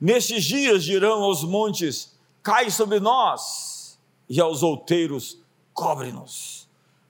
Nestes 0.00 0.44
dias 0.44 0.84
dirão 0.84 1.22
aos 1.22 1.42
montes: 1.44 2.18
cai 2.42 2.70
sobre 2.70 3.00
nós, 3.00 3.98
e 4.28 4.40
aos 4.40 4.62
outeiros: 4.62 5.38
cobre-nos. 5.72 6.63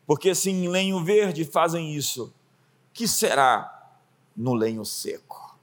Porque 0.06 0.34
se 0.34 0.50
em 0.50 0.68
lenho 0.68 1.02
verde 1.02 1.44
fazem 1.44 1.94
isso, 1.94 2.32
que 2.92 3.08
será 3.08 3.92
no 4.36 4.54
lenho 4.54 4.84
seco? 4.84 5.56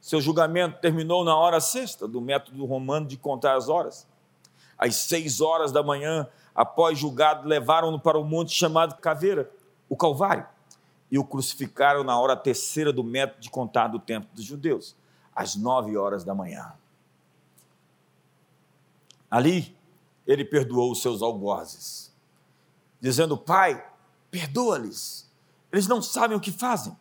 Seu 0.00 0.20
julgamento 0.20 0.80
terminou 0.80 1.24
na 1.24 1.36
hora 1.36 1.60
sexta 1.60 2.08
do 2.08 2.20
método 2.20 2.64
romano 2.64 3.06
de 3.06 3.16
contar 3.16 3.56
as 3.56 3.68
horas. 3.68 4.06
Às 4.76 4.96
seis 4.96 5.40
horas 5.40 5.72
da 5.72 5.82
manhã, 5.82 6.26
após 6.54 6.98
julgado, 6.98 7.46
levaram-no 7.46 8.00
para 8.00 8.18
o 8.18 8.22
um 8.22 8.26
monte 8.26 8.52
chamado 8.52 8.96
Caveira, 8.96 9.50
o 9.88 9.96
Calvário 9.96 10.46
e 11.10 11.18
o 11.18 11.24
crucificaram 11.24 12.04
na 12.04 12.18
hora 12.18 12.36
terceira 12.36 12.92
do 12.92 13.02
método 13.02 13.40
de 13.40 13.50
contar 13.50 13.88
do 13.88 13.98
tempo 13.98 14.28
dos 14.34 14.44
judeus, 14.44 14.96
às 15.34 15.56
nove 15.56 15.96
horas 15.96 16.22
da 16.22 16.34
manhã. 16.34 16.72
Ali, 19.30 19.76
ele 20.26 20.44
perdoou 20.44 20.92
os 20.92 21.02
seus 21.02 21.22
algozes, 21.22 22.09
dizendo: 23.00 23.36
Pai, 23.36 23.84
perdoa-lhes, 24.30 25.30
eles 25.72 25.86
não 25.86 26.02
sabem 26.02 26.36
o 26.36 26.40
que 26.40 26.52
fazem. 26.52 26.96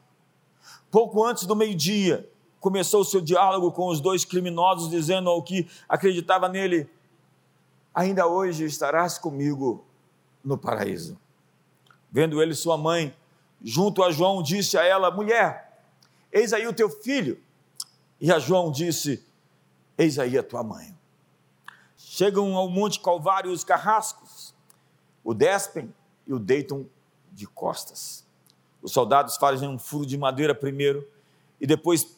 Pouco 0.91 1.23
antes 1.23 1.45
do 1.45 1.55
meio-dia, 1.55 2.29
começou 2.59 3.01
o 3.01 3.05
seu 3.05 3.21
diálogo 3.21 3.71
com 3.71 3.87
os 3.87 3.99
dois 3.99 4.25
criminosos, 4.25 4.89
dizendo 4.89 5.29
ao 5.29 5.43
que 5.43 5.69
acreditava 5.87 6.47
nele: 6.49 6.89
Ainda 7.93 8.27
hoje 8.27 8.65
estarás 8.65 9.17
comigo 9.17 9.85
no 10.43 10.57
paraíso. 10.57 11.19
Vendo 12.11 12.41
ele 12.41 12.55
sua 12.55 12.77
mãe, 12.77 13.15
junto 13.61 14.03
a 14.03 14.11
João, 14.11 14.41
disse 14.41 14.77
a 14.77 14.83
ela: 14.83 15.11
Mulher, 15.11 15.83
eis 16.31 16.53
aí 16.53 16.67
o 16.67 16.73
teu 16.73 16.89
filho. 16.89 17.41
E 18.19 18.31
a 18.31 18.39
João 18.39 18.71
disse: 18.71 19.23
Eis 19.97 20.17
aí 20.17 20.37
a 20.37 20.43
tua 20.43 20.63
mãe. 20.63 20.97
Chegam 21.95 22.55
ao 22.55 22.69
Monte 22.69 22.99
Calvário 22.99 23.51
os 23.51 23.63
carrascos, 23.63 24.55
o 25.23 25.33
despem 25.33 25.93
e 26.25 26.33
o 26.33 26.39
deitam 26.39 26.85
de 27.31 27.47
costas. 27.47 28.25
Os 28.81 28.91
soldados 28.91 29.37
fazem 29.37 29.67
um 29.67 29.77
furo 29.77 30.05
de 30.05 30.17
madeira 30.17 30.55
primeiro 30.55 31.05
e 31.59 31.67
depois 31.67 32.15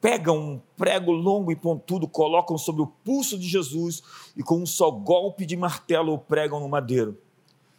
pegam 0.00 0.38
um 0.38 0.60
prego 0.76 1.10
longo 1.12 1.50
e 1.50 1.56
pontudo, 1.56 2.08
colocam 2.08 2.56
sobre 2.56 2.82
o 2.82 2.86
pulso 2.86 3.38
de 3.38 3.46
Jesus 3.46 4.02
e 4.36 4.42
com 4.42 4.58
um 4.58 4.66
só 4.66 4.90
golpe 4.90 5.44
de 5.44 5.56
martelo 5.56 6.14
o 6.14 6.18
pregam 6.18 6.60
no 6.60 6.68
madeiro. 6.68 7.18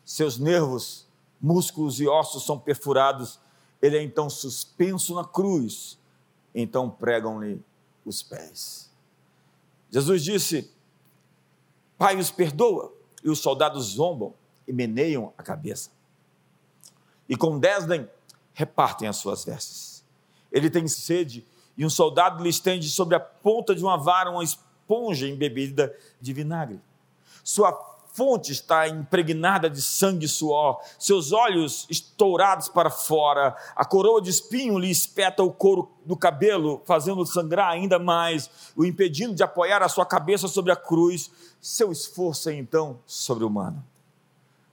Seus 0.03 0.37
nervos, 0.37 1.07
músculos 1.39 1.99
e 1.99 2.07
ossos 2.07 2.45
são 2.45 2.59
perfurados. 2.59 3.39
Ele 3.81 3.97
é 3.97 4.03
então 4.03 4.29
suspenso 4.29 5.15
na 5.15 5.23
cruz. 5.23 5.97
Então 6.53 6.89
pregam-lhe 6.89 7.61
os 8.05 8.21
pés. 8.21 8.91
Jesus 9.89 10.23
disse: 10.23 10.71
Pai 11.97 12.17
os 12.17 12.31
perdoa. 12.31 12.93
E 13.23 13.29
os 13.29 13.39
soldados 13.39 13.85
zombam 13.85 14.33
e 14.69 14.73
meneiam 14.73 15.33
a 15.35 15.41
cabeça. 15.41 15.89
E 17.27 17.35
com 17.35 17.59
desdém 17.59 18.07
repartem 18.53 19.07
as 19.07 19.17
suas 19.17 19.43
vestes. 19.43 20.05
Ele 20.51 20.69
tem 20.69 20.87
sede 20.87 21.45
e 21.75 21.83
um 21.85 21.89
soldado 21.89 22.43
lhe 22.43 22.49
estende 22.49 22.87
sobre 22.89 23.15
a 23.15 23.19
ponta 23.19 23.73
de 23.73 23.83
uma 23.83 23.97
vara 23.97 24.29
uma 24.29 24.43
esponja 24.43 25.27
embebida 25.27 25.95
de 26.21 26.33
vinagre. 26.33 26.79
Sua 27.43 27.71
fonte 28.13 28.51
está 28.51 28.87
impregnada 28.87 29.69
de 29.69 29.81
sangue 29.81 30.25
e 30.25 30.29
suor, 30.29 30.81
seus 30.97 31.31
olhos 31.31 31.87
estourados 31.89 32.67
para 32.67 32.89
fora, 32.89 33.55
a 33.75 33.85
coroa 33.85 34.21
de 34.21 34.29
espinho 34.29 34.77
lhe 34.77 34.89
espeta 34.89 35.41
o 35.41 35.53
couro 35.53 35.91
do 36.05 36.17
cabelo, 36.17 36.81
fazendo 36.85 37.25
sangrar 37.25 37.71
ainda 37.71 37.97
mais, 37.97 38.49
o 38.75 38.83
impedindo 38.83 39.33
de 39.33 39.43
apoiar 39.43 39.81
a 39.81 39.89
sua 39.89 40.05
cabeça 40.05 40.47
sobre 40.47 40.71
a 40.71 40.75
cruz. 40.75 41.31
Seu 41.61 41.91
esforço 41.91 42.49
é 42.49 42.55
então 42.55 42.99
sobre-humano. 43.05 43.88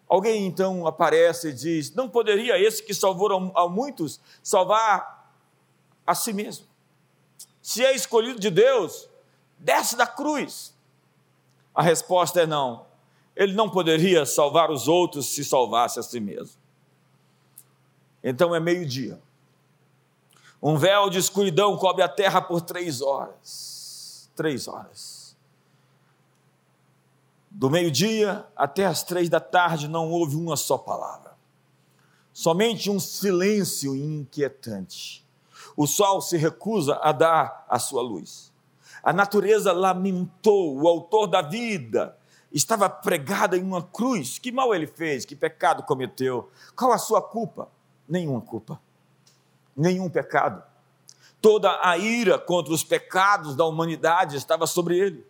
Alguém 0.09 0.47
então 0.47 0.87
aparece 0.87 1.49
e 1.49 1.53
diz: 1.53 1.95
Não 1.95 2.09
poderia 2.09 2.59
esse 2.59 2.83
que 2.83 2.95
salvou 2.95 3.53
a 3.55 3.69
muitos 3.69 4.21
salvar 4.43 5.33
a 6.07 6.15
si 6.15 6.33
mesmo? 6.33 6.67
Se 7.61 7.85
é 7.85 7.95
escolhido 7.95 8.39
de 8.39 8.51
Deus, 8.51 9.09
desce 9.59 9.97
da 9.97 10.07
cruz. 10.07 10.75
A 11.75 11.83
resposta 11.83 12.41
é 12.41 12.47
não 12.47 12.87
ele 13.37 13.53
não 13.53 13.69
poderia 13.69 14.25
salvar 14.25 14.71
os 14.71 14.89
outros 14.89 15.27
se 15.27 15.45
salvasse 15.45 16.01
a 16.01 16.03
si 16.03 16.19
mesmo. 16.19 16.57
Então 18.25 18.55
é 18.55 18.59
meio-dia. 18.59 19.21
Um 20.61 20.79
véu 20.79 21.11
de 21.11 21.19
escuridão 21.19 21.77
cobre 21.77 22.03
a 22.03 22.09
terra 22.09 22.41
por 22.41 22.63
três 22.63 23.03
horas. 23.03 24.31
Três 24.35 24.67
horas. 24.67 25.16
Do 27.59 27.71
meio-dia 27.71 28.47
até 28.55 28.85
as 28.85 29.03
três 29.03 29.31
da 29.31 29.41
tarde 29.41 29.89
não 29.89 30.11
houve 30.11 30.37
uma 30.37 30.59
só 30.59 30.77
palavra. 30.77 31.35
Somente 32.31 32.91
um 32.91 33.01
silêncio 33.01 33.97
inquietante. 33.97 35.25
O 35.75 35.87
sol 35.87 36.21
se 36.21 36.37
recusa 36.37 37.01
a 37.03 37.13
dar 37.13 37.65
a 37.67 37.79
sua 37.79 38.03
luz. 38.03 38.53
A 39.03 39.11
natureza 39.11 39.73
lamentou 39.73 40.79
o 40.79 40.87
autor 40.87 41.29
da 41.29 41.41
vida 41.41 42.15
estava 42.53 42.91
pregada 42.91 43.57
em 43.57 43.63
uma 43.63 43.83
cruz. 43.83 44.39
Que 44.39 44.53
mal 44.53 44.75
ele 44.75 44.87
fez? 44.87 45.25
Que 45.25 45.35
pecado 45.35 45.83
cometeu? 45.83 46.51
Qual 46.77 46.93
a 46.93 46.99
sua 46.99 47.23
culpa? 47.23 47.71
Nenhuma 48.07 48.43
culpa. 48.43 48.79
Nenhum 49.75 50.11
pecado. 50.11 50.63
Toda 51.41 51.81
a 51.83 51.97
ira 51.97 52.39
contra 52.39 52.75
os 52.75 52.85
pecados 52.85 53.57
da 53.57 53.65
humanidade 53.65 54.37
estava 54.37 54.67
sobre 54.67 54.99
ele. 54.99 55.27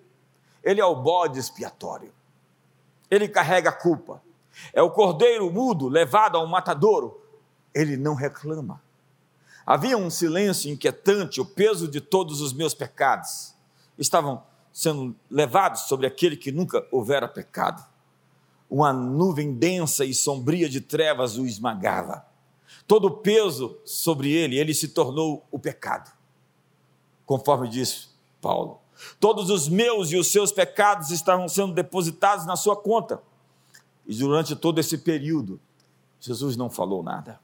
Ele 0.61 0.81
é 0.81 0.85
o 0.85 0.97
bode 0.97 1.39
expiatório. 1.39 2.13
Ele 3.11 3.29
carrega 3.29 3.71
a 3.71 3.73
culpa. 3.73 4.23
É 4.73 4.83
o 4.83 4.91
cordeiro 4.91 5.51
mudo 5.51 5.89
levado 5.89 6.37
ao 6.37 6.47
matadouro. 6.47 7.21
Ele 7.75 7.97
não 7.97 8.15
reclama. 8.15 8.83
Havia 9.67 9.99
um 9.99 10.09
silêncio 10.09 10.71
inquietante, 10.71 11.41
o 11.41 11.45
peso 11.45 11.89
de 11.89 12.01
todos 12.01 12.41
os 12.41 12.53
meus 12.53 12.73
pecados 12.73 13.53
estavam 13.99 14.43
sendo 14.73 15.17
levados 15.31 15.83
sobre 15.83 16.07
aquele 16.07 16.37
que 16.37 16.53
nunca 16.53 16.87
houvera 16.93 17.27
pecado. 17.27 17.85
Uma 18.71 18.93
nuvem 18.93 19.55
densa 19.55 20.05
e 20.05 20.15
sombria 20.15 20.69
de 20.69 20.81
trevas 20.81 21.37
o 21.37 21.47
esmagava. 21.47 22.25
Todo 22.87 23.07
o 23.07 23.17
peso 23.17 23.79
sobre 23.85 24.31
ele, 24.31 24.59
ele 24.59 24.75
se 24.75 24.89
tornou 24.89 25.45
o 25.51 25.59
pecado. 25.59 26.13
Conforme 27.25 27.69
diz 27.69 28.11
Paulo. 28.41 28.81
Todos 29.21 29.51
os 29.51 29.69
meus 29.69 30.11
e 30.11 30.17
os 30.17 30.29
seus 30.31 30.53
pecados 30.53 31.11
estavam 31.11 31.49
sendo 31.49 31.73
depositados 31.73 32.47
na 32.47 32.57
sua 32.57 32.77
conta. 32.77 33.23
E 34.07 34.15
durante 34.15 34.55
todo 34.55 34.79
esse 34.79 34.99
período, 34.99 35.61
Jesus 36.21 36.57
não 36.57 36.71
falou 36.71 37.03
nada. 37.03 37.41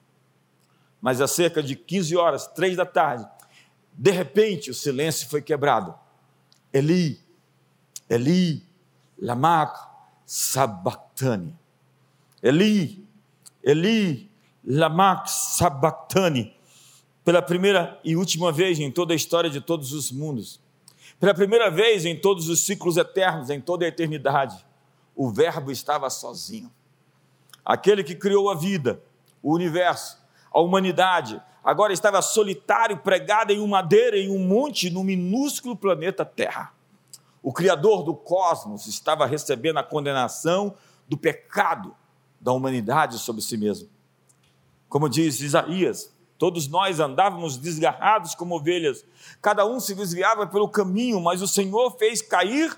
Mas 1.00 1.20
a 1.20 1.26
cerca 1.26 1.62
de 1.62 1.74
15 1.74 2.16
horas, 2.16 2.46
três 2.46 2.76
da 2.76 2.86
tarde, 2.86 3.26
de 3.92 4.10
repente 4.10 4.70
o 4.70 4.74
silêncio 4.74 5.28
foi 5.28 5.42
quebrado. 5.42 5.94
Eli, 6.72 7.20
Eli, 8.08 8.66
Lamak, 9.20 9.78
Sabachthani. 10.24 11.58
Eli, 12.42 13.06
Eli, 13.62 14.30
Lamak, 14.64 15.30
Sabachthani. 15.30 16.56
Pela 17.24 17.42
primeira 17.42 18.00
e 18.04 18.16
última 18.16 18.50
vez 18.50 18.78
em 18.78 18.90
toda 18.90 19.12
a 19.12 19.16
história 19.16 19.50
de 19.50 19.60
todos 19.60 19.92
os 19.92 20.10
mundos, 20.10 20.60
pela 21.22 21.34
primeira 21.34 21.70
vez 21.70 22.04
em 22.04 22.18
todos 22.18 22.48
os 22.48 22.66
ciclos 22.66 22.96
eternos, 22.96 23.48
em 23.48 23.60
toda 23.60 23.84
a 23.84 23.88
eternidade, 23.88 24.66
o 25.14 25.30
Verbo 25.30 25.70
estava 25.70 26.10
sozinho. 26.10 26.68
Aquele 27.64 28.02
que 28.02 28.16
criou 28.16 28.50
a 28.50 28.56
vida, 28.56 29.00
o 29.40 29.54
universo, 29.54 30.20
a 30.52 30.60
humanidade, 30.60 31.40
agora 31.62 31.92
estava 31.92 32.20
solitário, 32.20 32.96
pregado 32.96 33.52
em 33.52 33.60
uma 33.60 33.76
madeira, 33.82 34.18
em 34.18 34.30
um 34.30 34.44
monte, 34.44 34.90
no 34.90 35.04
minúsculo 35.04 35.76
planeta 35.76 36.24
Terra. 36.24 36.72
O 37.40 37.52
Criador 37.52 38.02
do 38.02 38.16
cosmos 38.16 38.88
estava 38.88 39.24
recebendo 39.24 39.76
a 39.76 39.84
condenação 39.84 40.74
do 41.06 41.16
pecado 41.16 41.94
da 42.40 42.50
humanidade 42.50 43.20
sobre 43.20 43.42
si 43.42 43.56
mesmo. 43.56 43.88
Como 44.88 45.08
diz 45.08 45.40
Isaías, 45.40 46.12
todos 46.42 46.66
nós 46.66 46.98
andávamos 46.98 47.56
desgarrados 47.56 48.34
como 48.34 48.56
ovelhas, 48.56 49.04
cada 49.40 49.64
um 49.64 49.78
se 49.78 49.94
desviava 49.94 50.44
pelo 50.44 50.68
caminho, 50.68 51.20
mas 51.20 51.40
o 51.40 51.46
Senhor 51.46 51.96
fez 51.96 52.20
cair 52.20 52.76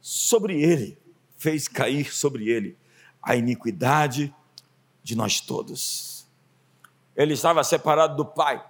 sobre 0.00 0.62
ele, 0.62 0.96
fez 1.36 1.68
cair 1.68 2.10
sobre 2.10 2.48
ele 2.48 2.74
a 3.22 3.36
iniquidade 3.36 4.34
de 5.02 5.14
nós 5.14 5.42
todos. 5.42 6.26
Ele 7.14 7.34
estava 7.34 7.62
separado 7.62 8.16
do 8.16 8.24
Pai 8.24 8.64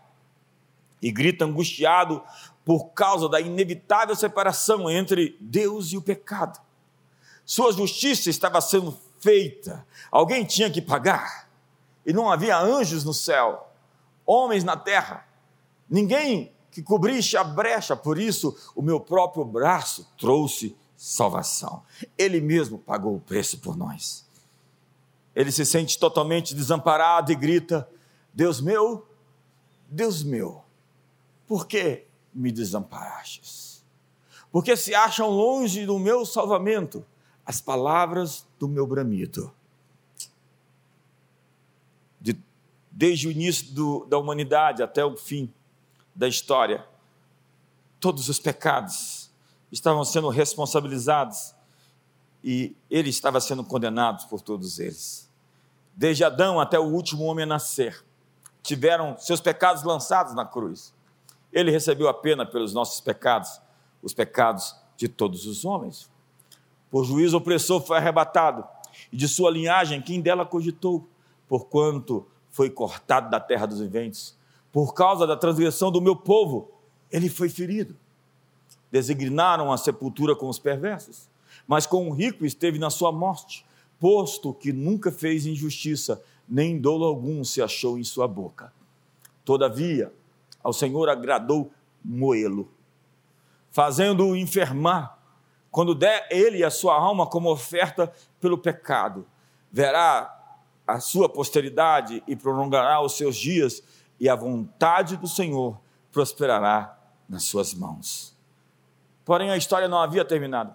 e 1.00 1.12
grita 1.12 1.44
angustiado 1.44 2.20
por 2.64 2.86
causa 2.86 3.28
da 3.28 3.40
inevitável 3.40 4.16
separação 4.16 4.90
entre 4.90 5.36
Deus 5.40 5.92
e 5.92 5.96
o 5.96 6.02
pecado. 6.02 6.60
Sua 7.44 7.72
justiça 7.72 8.28
estava 8.28 8.60
sendo 8.60 8.98
feita, 9.20 9.86
alguém 10.10 10.44
tinha 10.44 10.68
que 10.68 10.82
pagar, 10.82 11.48
e 12.04 12.12
não 12.12 12.28
havia 12.28 12.58
anjos 12.58 13.04
no 13.04 13.14
céu, 13.14 13.68
homens 14.26 14.64
na 14.64 14.76
terra, 14.76 15.26
ninguém 15.88 16.52
que 16.70 16.82
cobrisse 16.82 17.36
a 17.36 17.44
brecha, 17.44 17.94
por 17.94 18.18
isso 18.18 18.56
o 18.74 18.82
meu 18.82 18.98
próprio 18.98 19.44
braço 19.44 20.10
trouxe 20.16 20.76
salvação. 20.96 21.82
Ele 22.16 22.40
mesmo 22.40 22.78
pagou 22.78 23.16
o 23.16 23.20
preço 23.20 23.58
por 23.58 23.76
nós. 23.76 24.26
Ele 25.34 25.50
se 25.50 25.64
sente 25.64 25.98
totalmente 25.98 26.54
desamparado 26.54 27.32
e 27.32 27.34
grita: 27.34 27.88
Deus 28.32 28.60
meu, 28.60 29.06
Deus 29.88 30.22
meu, 30.22 30.62
por 31.46 31.66
que 31.66 32.06
me 32.32 32.50
desamparastes? 32.50 33.84
Porque 34.50 34.76
se 34.76 34.94
acham 34.94 35.28
longe 35.28 35.86
do 35.86 35.98
meu 35.98 36.24
salvamento 36.26 37.04
as 37.44 37.60
palavras 37.60 38.46
do 38.58 38.68
meu 38.68 38.86
bramido. 38.86 39.52
De, 42.20 42.36
desde 42.92 43.26
o 43.26 43.30
início 43.30 43.72
do, 43.72 44.04
da 44.04 44.18
humanidade 44.18 44.82
até 44.82 45.04
o 45.04 45.16
fim 45.16 45.52
da 46.14 46.28
história, 46.28 46.84
todos 47.98 48.28
os 48.28 48.38
pecados 48.38 49.30
estavam 49.70 50.04
sendo 50.04 50.28
responsabilizados 50.28 51.54
e 52.44 52.76
ele 52.90 53.08
estava 53.08 53.40
sendo 53.40 53.64
condenado 53.64 54.28
por 54.28 54.42
todos 54.42 54.78
eles. 54.78 55.30
Desde 55.94 56.22
Adão 56.24 56.60
até 56.60 56.78
o 56.78 56.84
último 56.84 57.24
homem 57.24 57.44
a 57.44 57.46
nascer, 57.46 58.04
tiveram 58.62 59.16
seus 59.18 59.40
pecados 59.40 59.82
lançados 59.82 60.34
na 60.34 60.44
cruz. 60.44 60.94
Ele 61.52 61.70
recebeu 61.70 62.08
a 62.08 62.14
pena 62.14 62.44
pelos 62.44 62.74
nossos 62.74 63.00
pecados, 63.00 63.60
os 64.02 64.12
pecados 64.12 64.76
de 64.96 65.08
todos 65.08 65.46
os 65.46 65.64
homens. 65.64 66.10
Por 66.90 67.04
juízo 67.04 67.36
opressor 67.36 67.80
foi 67.80 67.96
arrebatado, 67.96 68.64
e 69.10 69.16
de 69.16 69.26
sua 69.26 69.50
linhagem 69.50 70.02
quem 70.02 70.20
dela 70.20 70.44
cogitou, 70.44 71.08
porquanto 71.48 72.26
foi 72.52 72.70
cortado 72.70 73.30
da 73.30 73.40
terra 73.40 73.66
dos 73.66 73.80
viventes. 73.80 74.36
Por 74.70 74.94
causa 74.94 75.26
da 75.26 75.36
transgressão 75.36 75.90
do 75.90 76.00
meu 76.00 76.14
povo, 76.14 76.70
ele 77.10 77.28
foi 77.28 77.48
ferido. 77.48 77.96
Designaram 78.90 79.72
a 79.72 79.78
sepultura 79.78 80.36
com 80.36 80.48
os 80.48 80.58
perversos, 80.58 81.28
mas 81.66 81.86
com 81.86 82.08
o 82.08 82.12
rico 82.12 82.44
esteve 82.44 82.78
na 82.78 82.90
sua 82.90 83.10
morte, 83.10 83.66
posto 83.98 84.52
que 84.52 84.72
nunca 84.72 85.10
fez 85.10 85.46
injustiça, 85.46 86.22
nem 86.46 86.78
dolo 86.78 87.06
algum 87.06 87.42
se 87.42 87.62
achou 87.62 87.98
em 87.98 88.04
sua 88.04 88.28
boca. 88.28 88.72
Todavia, 89.44 90.12
ao 90.62 90.72
Senhor 90.72 91.08
agradou 91.08 91.70
moê-lo, 92.04 92.68
fazendo-o 93.70 94.36
enfermar, 94.36 95.18
quando 95.70 95.94
der 95.94 96.28
ele 96.30 96.62
a 96.62 96.70
sua 96.70 96.94
alma 96.94 97.26
como 97.26 97.50
oferta 97.50 98.12
pelo 98.38 98.58
pecado. 98.58 99.26
Verá 99.70 100.41
a 100.86 101.00
sua 101.00 101.28
posteridade 101.28 102.22
e 102.26 102.34
prolongará 102.34 103.00
os 103.00 103.16
seus 103.16 103.36
dias, 103.36 103.82
e 104.18 104.28
a 104.28 104.34
vontade 104.34 105.16
do 105.16 105.26
Senhor 105.26 105.80
prosperará 106.10 106.98
nas 107.28 107.44
suas 107.44 107.72
mãos. 107.74 108.36
Porém, 109.24 109.50
a 109.50 109.56
história 109.56 109.88
não 109.88 109.98
havia 109.98 110.24
terminado. 110.24 110.74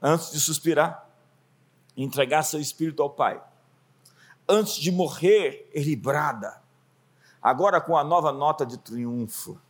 Antes 0.00 0.32
de 0.32 0.40
suspirar, 0.40 1.08
entregar 1.96 2.42
seu 2.42 2.60
espírito 2.60 3.02
ao 3.02 3.10
Pai, 3.10 3.40
antes 4.48 4.74
de 4.74 4.90
morrer, 4.90 5.70
ele 5.72 5.94
brada, 5.94 6.60
agora 7.40 7.80
com 7.80 7.96
a 7.96 8.02
nova 8.02 8.32
nota 8.32 8.66
de 8.66 8.78
triunfo. 8.78 9.60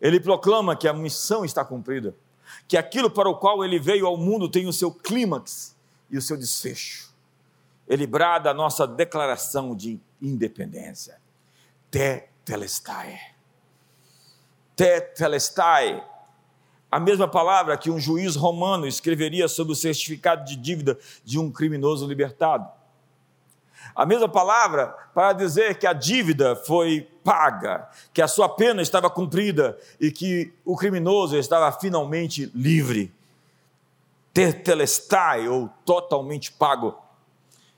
Ele 0.00 0.18
proclama 0.18 0.76
que 0.76 0.88
a 0.88 0.92
missão 0.92 1.44
está 1.44 1.64
cumprida, 1.64 2.16
que 2.66 2.76
aquilo 2.76 3.10
para 3.10 3.28
o 3.28 3.36
qual 3.36 3.64
ele 3.64 3.78
veio 3.78 4.06
ao 4.06 4.16
mundo 4.16 4.48
tem 4.48 4.66
o 4.66 4.72
seu 4.72 4.90
clímax 4.90 5.76
e 6.10 6.18
o 6.18 6.22
seu 6.22 6.36
desfecho. 6.36 7.13
Ele 7.88 8.06
brada 8.06 8.50
a 8.50 8.54
nossa 8.54 8.86
declaração 8.86 9.74
de 9.74 10.00
independência. 10.20 11.20
Te 11.90 12.28
telestai. 12.44 13.20
Te 14.74 15.00
telestai. 15.00 16.02
A 16.90 17.00
mesma 17.00 17.28
palavra 17.28 17.76
que 17.76 17.90
um 17.90 17.98
juiz 17.98 18.36
romano 18.36 18.86
escreveria 18.86 19.48
sobre 19.48 19.72
o 19.72 19.76
certificado 19.76 20.44
de 20.44 20.56
dívida 20.56 20.98
de 21.24 21.38
um 21.38 21.50
criminoso 21.50 22.06
libertado. 22.06 22.70
A 23.94 24.06
mesma 24.06 24.28
palavra 24.28 24.88
para 25.14 25.32
dizer 25.32 25.78
que 25.78 25.86
a 25.86 25.92
dívida 25.92 26.56
foi 26.56 27.08
paga, 27.22 27.88
que 28.12 28.22
a 28.22 28.28
sua 28.28 28.48
pena 28.48 28.82
estava 28.82 29.10
cumprida 29.10 29.78
e 30.00 30.10
que 30.10 30.52
o 30.64 30.76
criminoso 30.76 31.36
estava 31.36 31.70
finalmente 31.72 32.50
livre. 32.54 33.12
Tetelestai, 34.32 35.48
ou 35.48 35.68
totalmente 35.84 36.50
pago, 36.50 36.98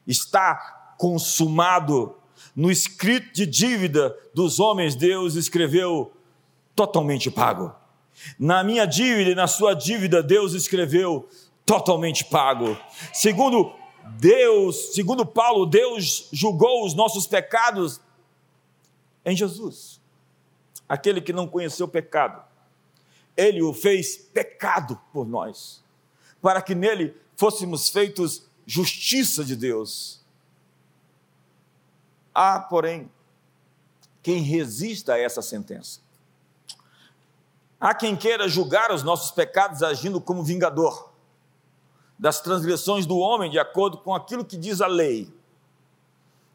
está 0.07 0.95
consumado. 0.99 2.17
No 2.55 2.71
escrito 2.71 3.33
de 3.33 3.47
dívida 3.47 4.17
dos 4.33 4.61
homens, 4.61 4.95
Deus 4.95 5.35
escreveu 5.35 6.13
totalmente 6.75 7.31
pago. 7.31 7.75
Na 8.39 8.65
minha 8.65 8.87
dívida 8.87 9.31
e 9.31 9.35
na 9.35 9.47
sua 9.47 9.75
dívida, 9.75 10.23
Deus 10.23 10.55
escreveu 10.55 11.29
totalmente 11.65 12.25
pago. 12.25 12.79
Segundo 13.13 13.73
Deus, 14.19 14.95
segundo 14.95 15.27
Paulo, 15.27 15.67
Deus 15.67 16.29
julgou 16.33 16.87
os 16.87 16.95
nossos 16.95 17.27
pecados 17.27 18.01
em 19.25 19.37
Jesus. 19.37 20.01
Aquele 20.89 21.21
que 21.21 21.33
não 21.33 21.49
conheceu 21.49 21.89
pecado, 21.89 22.43
ele 23.37 23.61
o 23.61 23.75
fez 23.75 24.17
pecado 24.17 24.99
por 25.13 25.27
nós, 25.27 25.85
para 26.41 26.63
que 26.63 26.75
nele 26.75 27.15
fôssemos 27.35 27.89
feitos 27.89 28.49
justiça 28.67 29.45
de 29.45 29.55
Deus. 29.55 30.21
Há, 32.35 32.61
porém, 32.61 33.11
quem 34.23 34.43
resista 34.43 35.15
a 35.15 35.19
essa 35.19 35.41
sentença. 35.41 36.01
Há 37.81 37.95
quem 37.95 38.17
queira 38.17 38.49
julgar 38.49 38.91
os 38.91 39.03
nossos 39.03 39.31
pecados 39.31 39.83
agindo 39.83 40.21
como 40.21 40.43
vingador 40.43 41.13
das 42.19 42.41
transgressões 42.41 43.07
do 43.07 43.19
homem 43.19 43.51
de 43.51 43.59
acordo 43.59 43.99
com 43.99 44.15
aquilo 44.15 44.45
que 44.45 44.57
diz 44.57 44.81
a 44.81 44.87
lei. 44.87 45.33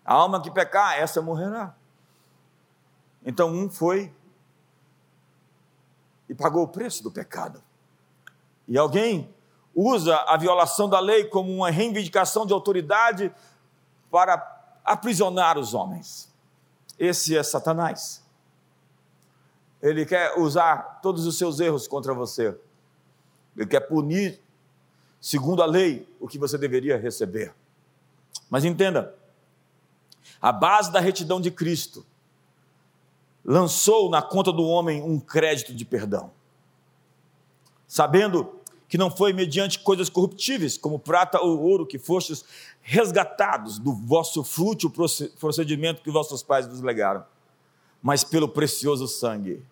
A 0.03 0.13
alma 0.13 0.41
que 0.41 0.51
pecar, 0.51 0.97
essa 0.97 1.21
morrerá. 1.21 1.75
Então 3.23 3.51
um 3.53 3.69
foi 3.69 4.13
e 6.27 6.33
pagou 6.33 6.63
o 6.63 6.67
preço 6.67 7.03
do 7.03 7.11
pecado. 7.11 7.63
E 8.67 8.77
alguém 8.77 9.33
usa 9.75 10.15
a 10.27 10.37
violação 10.37 10.89
da 10.89 10.99
lei 10.99 11.25
como 11.25 11.51
uma 11.53 11.69
reivindicação 11.69 12.45
de 12.45 12.53
autoridade 12.53 13.31
para 14.09 14.79
aprisionar 14.83 15.57
os 15.57 15.73
homens. 15.73 16.31
Esse 16.97 17.37
é 17.37 17.43
Satanás. 17.43 18.23
Ele 19.81 20.05
quer 20.05 20.37
usar 20.37 20.99
todos 21.01 21.25
os 21.25 21.37
seus 21.37 21.59
erros 21.59 21.87
contra 21.87 22.13
você. 22.13 22.55
Ele 23.55 23.65
quer 23.65 23.81
punir 23.81 24.39
segundo 25.21 25.61
a 25.61 25.65
lei, 25.67 26.07
o 26.19 26.27
que 26.27 26.39
você 26.39 26.57
deveria 26.57 26.97
receber. 26.97 27.53
Mas 28.49 28.65
entenda, 28.65 29.15
a 30.41 30.51
base 30.51 30.91
da 30.91 30.99
retidão 30.99 31.39
de 31.39 31.51
Cristo 31.51 32.03
lançou 33.45 34.09
na 34.09 34.21
conta 34.21 34.51
do 34.51 34.63
homem 34.63 35.01
um 35.03 35.19
crédito 35.19 35.73
de 35.73 35.85
perdão, 35.85 36.31
sabendo 37.87 38.60
que 38.91 38.97
não 38.97 39.09
foi 39.09 39.31
mediante 39.31 39.79
coisas 39.79 40.09
corruptíveis, 40.09 40.77
como 40.77 40.99
prata 40.99 41.39
ou 41.39 41.57
ouro, 41.61 41.87
que 41.87 41.97
fostes 41.97 42.43
resgatados 42.81 43.79
do 43.79 43.93
vosso 43.93 44.43
fútil 44.43 44.91
procedimento 45.39 46.01
que 46.01 46.11
vossos 46.11 46.43
pais 46.43 46.67
vos 46.67 46.81
legaram, 46.81 47.23
mas 48.03 48.25
pelo 48.25 48.49
precioso 48.49 49.07
sangue, 49.07 49.63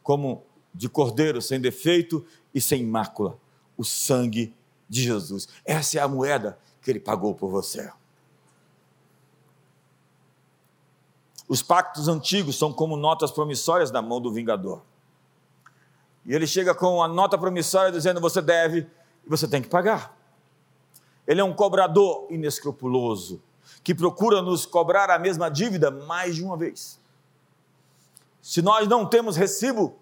como 0.00 0.44
de 0.72 0.88
cordeiro 0.88 1.42
sem 1.42 1.60
defeito 1.60 2.24
e 2.54 2.60
sem 2.60 2.86
mácula, 2.86 3.36
o 3.76 3.82
sangue 3.82 4.54
de 4.88 5.02
Jesus. 5.02 5.48
Essa 5.64 5.98
é 5.98 6.00
a 6.00 6.06
moeda 6.06 6.56
que 6.80 6.88
ele 6.88 7.00
pagou 7.00 7.34
por 7.34 7.50
você. 7.50 7.90
Os 11.48 11.64
pactos 11.64 12.06
antigos 12.06 12.56
são 12.56 12.72
como 12.72 12.96
notas 12.96 13.32
promissórias 13.32 13.90
na 13.90 14.00
mão 14.00 14.20
do 14.20 14.32
vingador. 14.32 14.82
E 16.26 16.34
ele 16.34 16.46
chega 16.46 16.74
com 16.74 17.02
a 17.02 17.08
nota 17.08 17.38
promissória 17.38 17.92
dizendo: 17.92 18.20
você 18.20 18.42
deve 18.42 18.86
e 19.24 19.28
você 19.28 19.46
tem 19.46 19.62
que 19.62 19.68
pagar. 19.68 20.16
Ele 21.26 21.40
é 21.40 21.44
um 21.44 21.52
cobrador 21.52 22.26
inescrupuloso 22.30 23.42
que 23.82 23.94
procura 23.94 24.42
nos 24.42 24.66
cobrar 24.66 25.10
a 25.10 25.18
mesma 25.18 25.48
dívida 25.50 25.90
mais 25.90 26.34
de 26.36 26.44
uma 26.44 26.56
vez. 26.56 27.00
Se 28.42 28.62
nós 28.62 28.86
não 28.88 29.06
temos 29.06 29.36
recibo, 29.36 29.96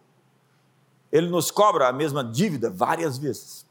ele 1.13 1.29
nos 1.29 1.51
cobra 1.51 1.89
a 1.89 1.93
mesma 1.93 2.25
dívida 2.25 2.69
várias 2.71 3.17
vezes 3.17 3.65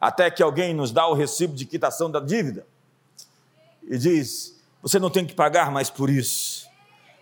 até 0.00 0.30
que 0.30 0.42
alguém 0.42 0.74
nos 0.74 0.92
dá 0.92 1.06
o 1.06 1.14
recibo 1.14 1.54
de 1.54 1.64
quitação 1.64 2.10
da 2.10 2.20
dívida 2.20 2.66
e 3.88 3.98
diz: 3.98 4.58
Você 4.82 4.98
não 4.98 5.10
tem 5.10 5.26
que 5.26 5.34
pagar 5.34 5.70
mais 5.70 5.90
por 5.90 6.10
isso. 6.10 6.68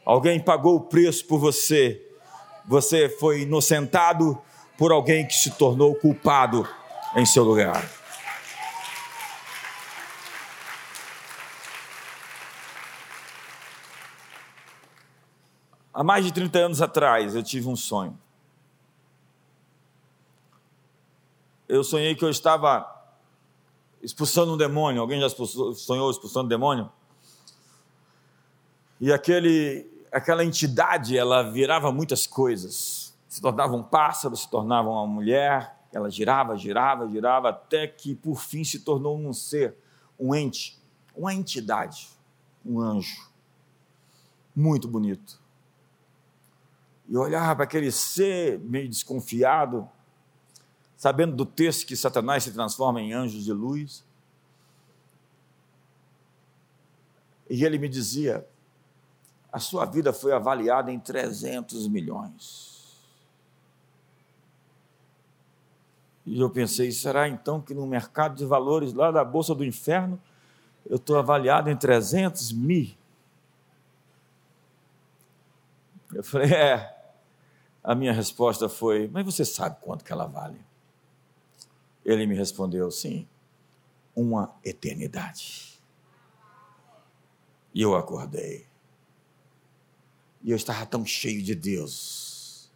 Alguém 0.04 0.42
pagou 0.42 0.76
o 0.76 0.80
preço 0.80 1.24
por 1.26 1.38
você. 1.38 2.00
Você 2.64 3.08
foi 3.08 3.42
inocentado 3.42 4.40
por 4.78 4.92
alguém 4.92 5.26
que 5.26 5.34
se 5.34 5.50
tornou 5.50 5.94
culpado 5.94 6.68
em 7.16 7.26
seu 7.26 7.44
lugar. 7.44 7.88
Há 15.92 16.02
mais 16.02 16.24
de 16.24 16.32
30 16.32 16.58
anos 16.58 16.82
atrás, 16.82 17.34
eu 17.36 17.42
tive 17.42 17.68
um 17.68 17.76
sonho. 17.76 18.18
eu 21.68 21.82
sonhei 21.82 22.14
que 22.14 22.24
eu 22.24 22.30
estava 22.30 22.88
expulsando 24.02 24.54
um 24.54 24.56
demônio. 24.56 25.00
Alguém 25.00 25.20
já 25.20 25.26
expulsou, 25.26 25.74
sonhou 25.74 26.10
expulsando 26.10 26.46
um 26.46 26.48
demônio? 26.48 26.90
E 29.00 29.12
aquele, 29.12 29.90
aquela 30.14 30.44
entidade, 30.44 31.18
ela 31.18 31.42
virava 31.50 31.90
muitas 31.90 32.24
coisas. 32.24 33.12
Se 33.28 33.40
tornava 33.40 33.74
um 33.74 33.82
pássaro, 33.82 34.36
se 34.36 34.48
tornava 34.48 34.88
uma 34.88 35.06
mulher, 35.06 35.76
ela 35.92 36.08
girava, 36.08 36.56
girava, 36.56 37.08
girava, 37.08 37.48
até 37.48 37.88
que 37.88 38.14
por 38.14 38.40
fim 38.40 38.62
se 38.62 38.80
tornou 38.80 39.18
um 39.18 39.32
ser, 39.32 39.76
um 40.18 40.32
ente, 40.32 40.80
uma 41.16 41.34
entidade, 41.34 42.08
um 42.64 42.80
anjo. 42.80 43.28
Muito 44.54 44.86
bonito. 44.86 45.42
E 47.08 47.16
olhava 47.16 47.56
para 47.56 47.64
aquele 47.64 47.90
ser 47.90 48.60
meio 48.60 48.88
desconfiado, 48.88 49.88
sabendo 50.96 51.34
do 51.34 51.44
texto 51.44 51.86
que 51.86 51.96
Satanás 51.96 52.44
se 52.44 52.52
transforma 52.52 53.00
em 53.00 53.12
anjos 53.12 53.44
de 53.44 53.52
luz. 53.52 54.04
E 57.50 57.64
ele 57.64 57.78
me 57.78 57.88
dizia: 57.88 58.48
a 59.54 59.60
sua 59.60 59.84
vida 59.84 60.12
foi 60.12 60.32
avaliada 60.32 60.90
em 60.90 60.98
300 60.98 61.86
milhões. 61.86 62.92
E 66.26 66.40
eu 66.40 66.50
pensei, 66.50 66.90
será 66.90 67.28
então 67.28 67.60
que 67.60 67.72
no 67.72 67.86
mercado 67.86 68.34
de 68.34 68.44
valores 68.44 68.92
lá 68.92 69.12
da 69.12 69.24
Bolsa 69.24 69.54
do 69.54 69.64
Inferno 69.64 70.20
eu 70.84 70.96
estou 70.96 71.16
avaliado 71.16 71.70
em 71.70 71.76
300 71.76 72.50
mil? 72.50 72.96
Eu 76.12 76.24
falei, 76.24 76.52
é. 76.52 77.14
A 77.80 77.94
minha 77.94 78.12
resposta 78.12 78.68
foi, 78.68 79.06
mas 79.06 79.24
você 79.24 79.44
sabe 79.44 79.76
quanto 79.80 80.04
que 80.04 80.12
ela 80.12 80.26
vale? 80.26 80.60
Ele 82.04 82.26
me 82.26 82.34
respondeu, 82.34 82.90
sim, 82.90 83.28
uma 84.16 84.52
eternidade. 84.64 85.80
E 87.72 87.82
eu 87.82 87.94
acordei. 87.94 88.73
E 90.44 90.50
eu 90.50 90.56
estava 90.56 90.84
tão 90.84 91.06
cheio 91.06 91.42
de 91.42 91.54
Deus. 91.54 92.70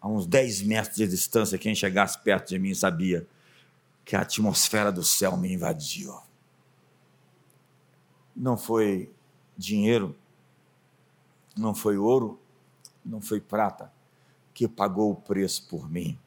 A 0.00 0.08
uns 0.08 0.26
10 0.26 0.62
metros 0.62 0.96
de 0.96 1.06
distância, 1.06 1.56
quem 1.56 1.74
chegasse 1.76 2.18
perto 2.18 2.48
de 2.48 2.58
mim 2.58 2.74
sabia 2.74 3.26
que 4.04 4.16
a 4.16 4.22
atmosfera 4.22 4.90
do 4.90 5.04
céu 5.04 5.36
me 5.36 5.52
invadiu. 5.52 6.20
Não 8.34 8.58
foi 8.58 9.10
dinheiro, 9.56 10.14
não 11.56 11.74
foi 11.74 11.96
ouro, 11.96 12.38
não 13.04 13.20
foi 13.20 13.40
prata 13.40 13.92
que 14.52 14.66
pagou 14.66 15.12
o 15.12 15.16
preço 15.16 15.68
por 15.68 15.88
mim. 15.88 16.18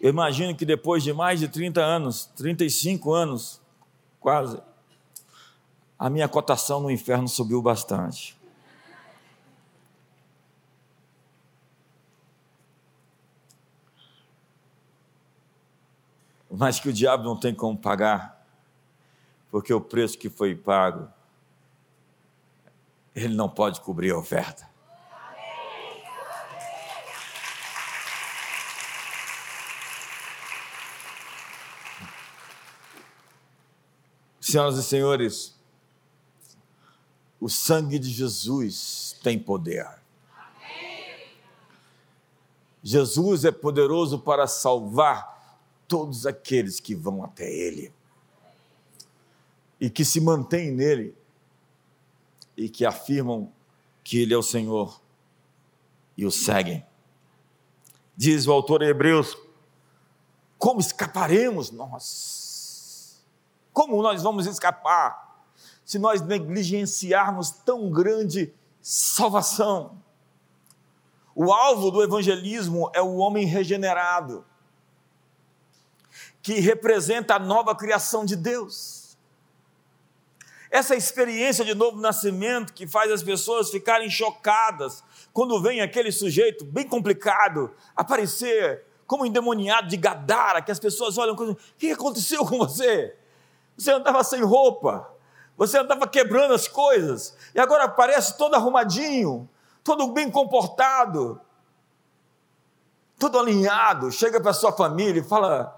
Eu 0.00 0.10
imagino 0.10 0.54
que 0.54 0.66
depois 0.66 1.02
de 1.02 1.12
mais 1.12 1.40
de 1.40 1.48
30 1.48 1.80
anos, 1.80 2.26
35 2.36 3.12
anos, 3.12 3.60
quase, 4.20 4.60
a 5.98 6.10
minha 6.10 6.28
cotação 6.28 6.80
no 6.80 6.90
inferno 6.90 7.26
subiu 7.28 7.62
bastante. 7.62 8.35
Mas 16.58 16.80
que 16.80 16.88
o 16.88 16.92
diabo 16.92 17.22
não 17.22 17.36
tem 17.38 17.54
como 17.54 17.76
pagar, 17.76 18.42
porque 19.50 19.74
o 19.74 19.80
preço 19.80 20.16
que 20.16 20.30
foi 20.30 20.54
pago, 20.54 21.06
ele 23.14 23.34
não 23.34 23.46
pode 23.46 23.78
cobrir 23.82 24.10
a 24.12 24.16
oferta. 24.16 24.66
Senhoras 34.40 34.78
e 34.78 34.82
senhores, 34.82 35.60
o 37.38 37.50
sangue 37.50 37.98
de 37.98 38.08
Jesus 38.08 39.14
tem 39.22 39.38
poder. 39.38 39.86
Jesus 42.82 43.44
é 43.44 43.52
poderoso 43.52 44.18
para 44.20 44.46
salvar 44.46 45.35
todos 45.88 46.26
aqueles 46.26 46.80
que 46.80 46.94
vão 46.94 47.22
até 47.24 47.50
Ele 47.50 47.92
e 49.80 49.90
que 49.90 50.04
se 50.04 50.20
mantêm 50.20 50.70
nele 50.70 51.14
e 52.56 52.68
que 52.68 52.84
afirmam 52.84 53.52
que 54.02 54.18
Ele 54.18 54.32
é 54.32 54.36
o 54.36 54.42
Senhor 54.42 55.00
e 56.16 56.24
o 56.24 56.30
seguem. 56.30 56.84
Diz 58.16 58.46
o 58.46 58.52
autor 58.52 58.80
de 58.80 58.86
Hebreus: 58.86 59.36
como 60.58 60.80
escaparemos 60.80 61.70
nós? 61.70 63.22
Como 63.72 64.02
nós 64.02 64.22
vamos 64.22 64.46
escapar 64.46 65.44
se 65.84 65.98
nós 65.98 66.22
negligenciarmos 66.22 67.50
tão 67.50 67.90
grande 67.90 68.52
salvação? 68.80 70.02
O 71.34 71.52
alvo 71.52 71.90
do 71.90 72.02
evangelismo 72.02 72.90
é 72.94 73.02
o 73.02 73.16
homem 73.16 73.44
regenerado, 73.44 74.44
que 76.46 76.60
representa 76.60 77.34
a 77.34 77.38
nova 77.40 77.74
criação 77.74 78.24
de 78.24 78.36
Deus. 78.36 79.18
Essa 80.70 80.94
experiência 80.94 81.64
de 81.64 81.74
novo 81.74 82.00
nascimento 82.00 82.72
que 82.72 82.86
faz 82.86 83.10
as 83.10 83.20
pessoas 83.20 83.68
ficarem 83.68 84.08
chocadas 84.08 85.02
quando 85.32 85.60
vem 85.60 85.80
aquele 85.80 86.12
sujeito 86.12 86.64
bem 86.64 86.86
complicado 86.86 87.74
aparecer 87.96 88.84
como 89.08 89.26
endemoniado 89.26 89.88
de 89.88 89.96
Gadara, 89.96 90.62
que 90.62 90.70
as 90.70 90.78
pessoas 90.78 91.18
olham 91.18 91.34
o 91.34 91.56
que 91.76 91.90
aconteceu 91.90 92.46
com 92.46 92.58
você? 92.58 93.16
Você 93.76 93.90
andava 93.90 94.22
sem 94.22 94.40
roupa, 94.40 95.12
você 95.56 95.78
andava 95.78 96.06
quebrando 96.06 96.54
as 96.54 96.68
coisas, 96.68 97.36
e 97.56 97.58
agora 97.58 97.86
aparece 97.86 98.38
todo 98.38 98.54
arrumadinho, 98.54 99.50
todo 99.82 100.12
bem 100.12 100.30
comportado, 100.30 101.40
todo 103.18 103.36
alinhado. 103.36 104.12
Chega 104.12 104.40
para 104.40 104.52
sua 104.52 104.70
família 104.70 105.18
e 105.20 105.24
fala: 105.24 105.75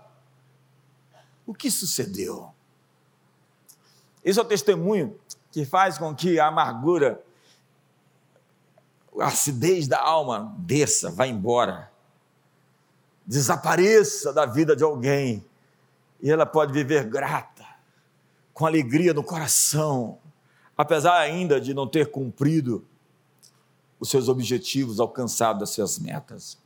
O 1.49 1.55
que 1.55 1.71
sucedeu? 1.71 2.51
Esse 4.23 4.39
é 4.39 4.43
o 4.43 4.45
testemunho 4.45 5.19
que 5.51 5.65
faz 5.65 5.97
com 5.97 6.15
que 6.15 6.39
a 6.39 6.49
amargura, 6.49 7.25
a 9.19 9.29
acidez 9.29 9.89
da 9.89 9.99
alma 9.99 10.55
desça, 10.59 11.11
vá 11.11 11.27
embora, 11.27 11.91
desapareça 13.27 14.31
da 14.31 14.45
vida 14.45 14.77
de 14.77 14.85
alguém, 14.85 15.43
e 16.21 16.31
ela 16.31 16.45
pode 16.45 16.71
viver 16.71 17.05
grata 17.05 17.65
com 18.53 18.67
alegria 18.67 19.15
no 19.15 19.25
coração, 19.25 20.19
apesar 20.77 21.17
ainda 21.17 21.59
de 21.59 21.73
não 21.73 21.89
ter 21.89 22.11
cumprido 22.11 22.87
os 23.99 24.11
seus 24.11 24.29
objetivos, 24.29 25.01
alcançado 25.01 25.65
as 25.65 25.71
suas 25.71 25.99
metas. 25.99 26.59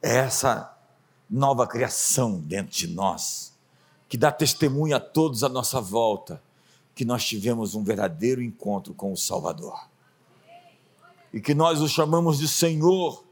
Essa 0.00 0.78
nova 1.30 1.66
criação 1.66 2.40
dentro 2.40 2.76
de 2.76 2.88
nós, 2.88 3.56
que 4.08 4.16
dá 4.16 4.32
testemunho 4.32 4.96
a 4.96 5.00
todos 5.00 5.44
à 5.44 5.48
nossa 5.48 5.80
volta, 5.80 6.42
que 6.94 7.04
nós 7.04 7.24
tivemos 7.24 7.74
um 7.74 7.84
verdadeiro 7.84 8.42
encontro 8.42 8.92
com 8.92 9.12
o 9.12 9.16
Salvador. 9.16 9.88
E 11.32 11.40
que 11.40 11.54
nós 11.54 11.80
o 11.80 11.88
chamamos 11.88 12.38
de 12.38 12.48
Senhor, 12.48 13.24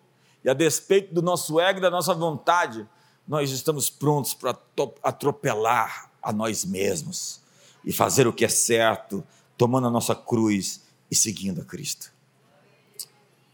e 0.44 0.48
a 0.48 0.54
despeito 0.54 1.12
do 1.12 1.20
nosso 1.20 1.58
ego 1.58 1.78
e 1.78 1.82
da 1.82 1.90
nossa 1.90 2.14
vontade, 2.14 2.88
nós 3.26 3.50
estamos 3.50 3.90
prontos 3.90 4.32
para 4.32 4.56
atropelar 5.02 6.10
a 6.22 6.32
nós 6.32 6.64
mesmos 6.64 7.40
e 7.84 7.92
fazer 7.92 8.26
o 8.26 8.32
que 8.32 8.44
é 8.44 8.48
certo, 8.48 9.24
tomando 9.56 9.88
a 9.88 9.90
nossa 9.90 10.14
cruz 10.14 10.82
e 11.10 11.16
seguindo 11.16 11.60
a 11.60 11.64
Cristo. 11.64 12.12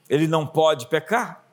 Ele 0.08 0.28
não 0.28 0.46
pode 0.46 0.86
pecar. 0.88 1.43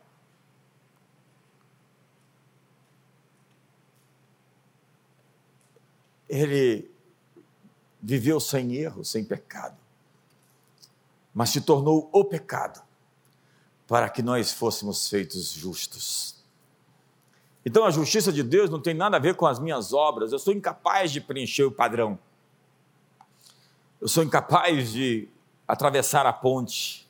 Ele 6.32 6.90
viveu 8.02 8.40
sem 8.40 8.74
erro, 8.74 9.04
sem 9.04 9.22
pecado, 9.22 9.78
mas 11.34 11.50
se 11.50 11.60
tornou 11.60 12.10
o 12.14 12.24
pecado 12.24 12.82
para 13.86 14.10
que 14.10 14.22
nós 14.22 14.54
fôssemos 14.54 15.10
feitos 15.10 15.52
justos. 15.52 16.42
Então 17.66 17.84
a 17.84 17.92
justiça 17.92 18.32
de 18.32 18.44
Deus 18.44 18.70
não 18.70 18.82
tem 18.82 18.94
nada 18.94 19.18
a 19.18 19.20
ver 19.20 19.36
com 19.36 19.46
as 19.46 19.60
minhas 19.60 19.92
obras, 19.92 20.32
eu 20.32 20.40
sou 20.40 20.54
incapaz 20.54 21.12
de 21.12 21.20
preencher 21.20 21.66
o 21.66 21.72
padrão. 21.72 22.18
Eu 24.00 24.08
sou 24.08 24.24
incapaz 24.24 24.94
de 24.94 25.28
atravessar 25.68 26.26
a 26.26 26.32
ponte. 26.32 27.06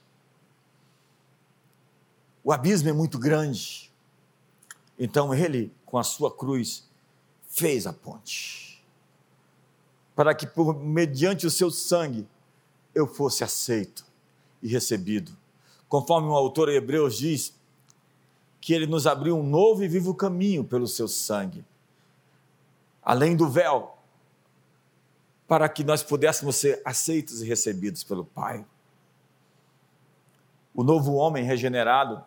O 2.43 2.51
abismo 2.51 2.89
é 2.89 2.93
muito 2.93 3.19
grande. 3.19 3.93
Então 4.97 5.31
ele, 5.31 5.71
com 5.85 5.99
a 5.99 6.03
sua 6.03 6.35
cruz, 6.35 6.89
fez 7.47 7.85
a 7.85 7.93
ponte. 7.93 8.70
Para 10.15 10.35
que 10.35 10.45
por 10.45 10.77
mediante 10.77 11.47
o 11.47 11.51
seu 11.51 11.71
sangue 11.71 12.27
eu 12.93 13.07
fosse 13.07 13.43
aceito 13.43 14.05
e 14.61 14.67
recebido. 14.67 15.31
Conforme 15.87 16.27
o 16.27 16.35
autor 16.35 16.69
Hebreus 16.69 17.17
diz, 17.17 17.53
que 18.61 18.73
ele 18.73 18.85
nos 18.85 19.07
abriu 19.07 19.35
um 19.35 19.43
novo 19.43 19.83
e 19.83 19.87
vivo 19.87 20.13
caminho 20.13 20.63
pelo 20.63 20.87
seu 20.87 21.07
sangue, 21.07 21.65
além 23.01 23.35
do 23.35 23.49
véu, 23.49 23.97
para 25.47 25.67
que 25.67 25.83
nós 25.83 26.03
pudéssemos 26.03 26.55
ser 26.55 26.79
aceitos 26.85 27.41
e 27.41 27.47
recebidos 27.47 28.03
pelo 28.03 28.23
Pai. 28.23 28.63
O 30.73 30.83
novo 30.83 31.15
homem 31.15 31.43
regenerado, 31.43 32.23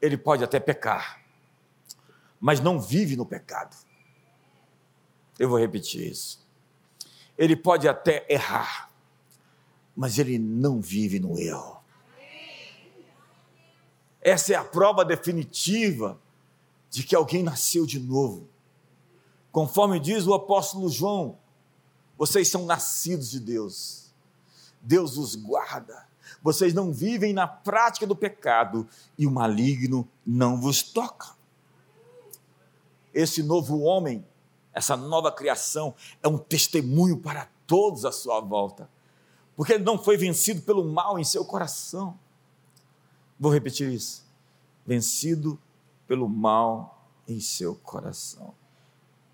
ele 0.00 0.16
pode 0.16 0.44
até 0.44 0.60
pecar, 0.60 1.20
mas 2.40 2.60
não 2.60 2.80
vive 2.80 3.16
no 3.16 3.26
pecado. 3.26 3.76
Eu 5.38 5.48
vou 5.48 5.58
repetir 5.58 6.10
isso. 6.10 6.45
Ele 7.38 7.56
pode 7.56 7.88
até 7.88 8.26
errar, 8.28 8.90
mas 9.94 10.18
ele 10.18 10.38
não 10.38 10.80
vive 10.80 11.18
no 11.18 11.38
erro. 11.38 11.76
Essa 14.20 14.54
é 14.54 14.56
a 14.56 14.64
prova 14.64 15.04
definitiva 15.04 16.20
de 16.90 17.02
que 17.02 17.14
alguém 17.14 17.42
nasceu 17.42 17.86
de 17.86 18.00
novo. 18.00 18.48
Conforme 19.52 20.00
diz 20.00 20.26
o 20.26 20.34
apóstolo 20.34 20.88
João, 20.88 21.38
vocês 22.18 22.48
são 22.48 22.66
nascidos 22.66 23.30
de 23.30 23.38
Deus. 23.38 24.10
Deus 24.80 25.16
os 25.16 25.34
guarda. 25.34 26.06
Vocês 26.42 26.74
não 26.74 26.92
vivem 26.92 27.32
na 27.32 27.46
prática 27.46 28.06
do 28.06 28.16
pecado 28.16 28.88
e 29.16 29.26
o 29.26 29.30
maligno 29.30 30.08
não 30.26 30.60
vos 30.60 30.82
toca. 30.82 31.34
Esse 33.12 33.42
novo 33.42 33.80
homem, 33.80 34.26
essa 34.76 34.94
nova 34.94 35.32
criação, 35.32 35.94
é 36.22 36.28
um 36.28 36.36
testemunho 36.36 37.16
para 37.16 37.48
todos 37.66 38.04
à 38.04 38.12
sua 38.12 38.40
volta, 38.40 38.90
porque 39.56 39.72
ele 39.72 39.82
não 39.82 39.98
foi 39.98 40.18
vencido 40.18 40.60
pelo 40.60 40.84
mal 40.84 41.18
em 41.18 41.24
seu 41.24 41.46
coração. 41.46 42.18
Vou 43.40 43.50
repetir 43.50 43.90
isso: 43.90 44.26
vencido 44.84 45.58
pelo 46.06 46.28
mal 46.28 47.08
em 47.26 47.40
seu 47.40 47.74
coração. 47.74 48.54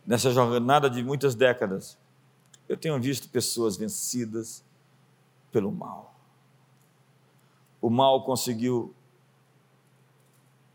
Nessa 0.06 0.30
jornada 0.30 0.88
de 0.88 1.02
muitas 1.02 1.34
décadas, 1.34 1.98
eu 2.68 2.76
tenho 2.76 3.00
visto 3.00 3.28
pessoas 3.28 3.76
vencidas 3.76 4.64
pelo 5.50 5.72
mal. 5.72 6.14
O 7.80 7.90
mal 7.90 8.24
conseguiu 8.24 8.94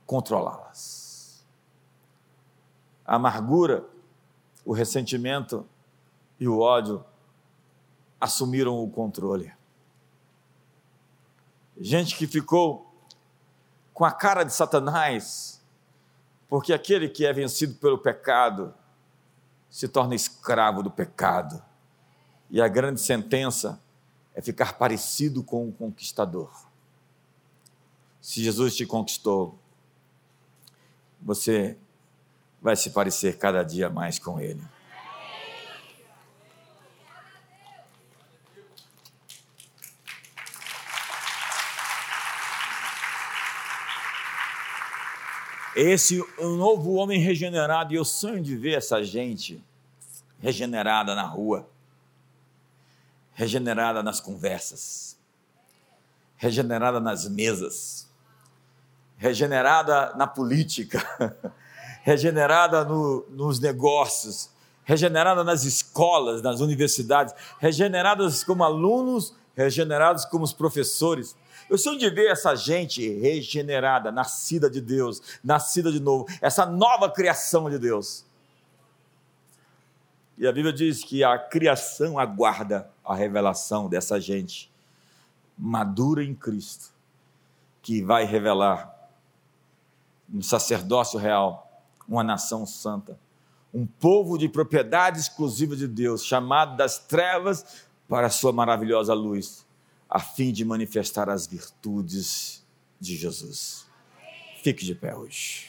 controlá-las. 0.05 1.45
A 3.05 3.15
amargura, 3.15 3.87
o 4.67 4.73
ressentimento 4.73 5.65
e 6.37 6.45
o 6.45 6.59
ódio 6.59 7.01
assumiram 8.19 8.83
o 8.83 8.89
controle. 8.89 9.53
Gente 11.79 12.17
que 12.17 12.27
ficou 12.27 12.93
com 13.93 14.03
a 14.03 14.11
cara 14.11 14.43
de 14.43 14.53
Satanás, 14.53 15.63
porque 16.49 16.73
aquele 16.73 17.07
que 17.07 17.25
é 17.25 17.31
vencido 17.31 17.75
pelo 17.75 17.97
pecado 17.97 18.73
se 19.69 19.87
torna 19.87 20.13
escravo 20.13 20.83
do 20.83 20.91
pecado. 20.91 21.63
E 22.49 22.61
a 22.61 22.67
grande 22.67 22.99
sentença 22.99 23.81
é 24.35 24.41
ficar 24.41 24.77
parecido 24.77 25.45
com 25.45 25.65
um 25.65 25.71
conquistador. 25.71 26.51
Se 28.19 28.43
Jesus 28.43 28.75
te 28.75 28.85
conquistou, 28.85 29.57
você 31.21 31.77
vai 32.61 32.75
se 32.75 32.89
parecer 32.89 33.37
cada 33.37 33.63
dia 33.63 33.89
mais 33.89 34.19
com 34.19 34.39
Ele. 34.39 34.61
Esse 45.75 46.19
um 46.39 46.55
novo 46.55 46.95
homem 46.95 47.19
regenerado, 47.19 47.93
e 47.93 47.97
eu 47.97 48.03
sonho 48.03 48.41
de 48.41 48.57
ver 48.57 48.77
essa 48.77 49.03
gente 49.03 49.63
regenerada 50.39 51.13
na 51.13 51.21
rua, 51.21 51.69
regenerada 53.33 54.01
nas 54.01 54.19
conversas, 54.19 55.15
regenerada 56.35 56.99
nas 56.99 57.29
mesas, 57.29 58.09
regenerada 59.17 60.15
na 60.15 60.25
política, 60.25 60.99
regenerada 62.07 62.85
no, 62.85 63.25
nos 63.29 63.59
negócios, 63.59 64.49
regenerada 64.85 65.43
nas 65.43 65.65
escolas, 65.65 66.41
nas 66.41 66.61
universidades, 66.61 67.33
regeneradas 67.59 68.43
como 68.43 68.63
alunos, 68.63 69.35
regenerados 69.55 70.23
como 70.23 70.45
os 70.45 70.53
professores 70.53 71.35
eu 71.69 71.77
sou 71.77 71.97
de 71.97 72.09
ver 72.09 72.31
essa 72.31 72.55
gente 72.55 73.07
regenerada, 73.19 74.11
nascida 74.11 74.69
de 74.69 74.79
Deus, 74.79 75.21
nascida 75.43 75.91
de 75.91 75.99
novo, 75.99 76.25
essa 76.41 76.65
nova 76.65 77.11
criação 77.11 77.69
de 77.69 77.77
Deus. 77.77 78.25
E 80.37 80.47
a 80.47 80.51
Bíblia 80.51 80.71
diz 80.71 81.03
que 81.03 81.23
a 81.23 81.37
criação 81.37 82.17
aguarda 82.17 82.89
a 83.03 83.15
revelação 83.15 83.89
dessa 83.89 84.19
gente 84.19 84.71
madura 85.57 86.23
em 86.23 86.33
Cristo, 86.33 86.93
que 87.81 88.01
vai 88.01 88.23
revelar 88.23 88.93
um 90.33 90.41
sacerdócio 90.41 91.19
real, 91.19 91.66
uma 92.07 92.23
nação 92.23 92.65
santa, 92.65 93.19
um 93.73 93.85
povo 93.85 94.37
de 94.37 94.47
propriedade 94.47 95.19
exclusiva 95.19 95.75
de 95.75 95.87
Deus, 95.87 96.23
chamado 96.23 96.77
das 96.77 96.97
trevas 96.97 97.85
para 98.07 98.27
a 98.27 98.29
sua 98.29 98.51
maravilhosa 98.51 99.13
luz 99.13 99.67
a 100.09 100.19
fim 100.19 100.51
de 100.51 100.63
manifestar 100.63 101.29
as 101.29 101.45
virtudes 101.45 102.65
de 102.99 103.15
Jesus. 103.15 103.85
Fique 104.63 104.85
de 104.85 104.95
pé 104.95 105.15
hoje. 105.15 105.67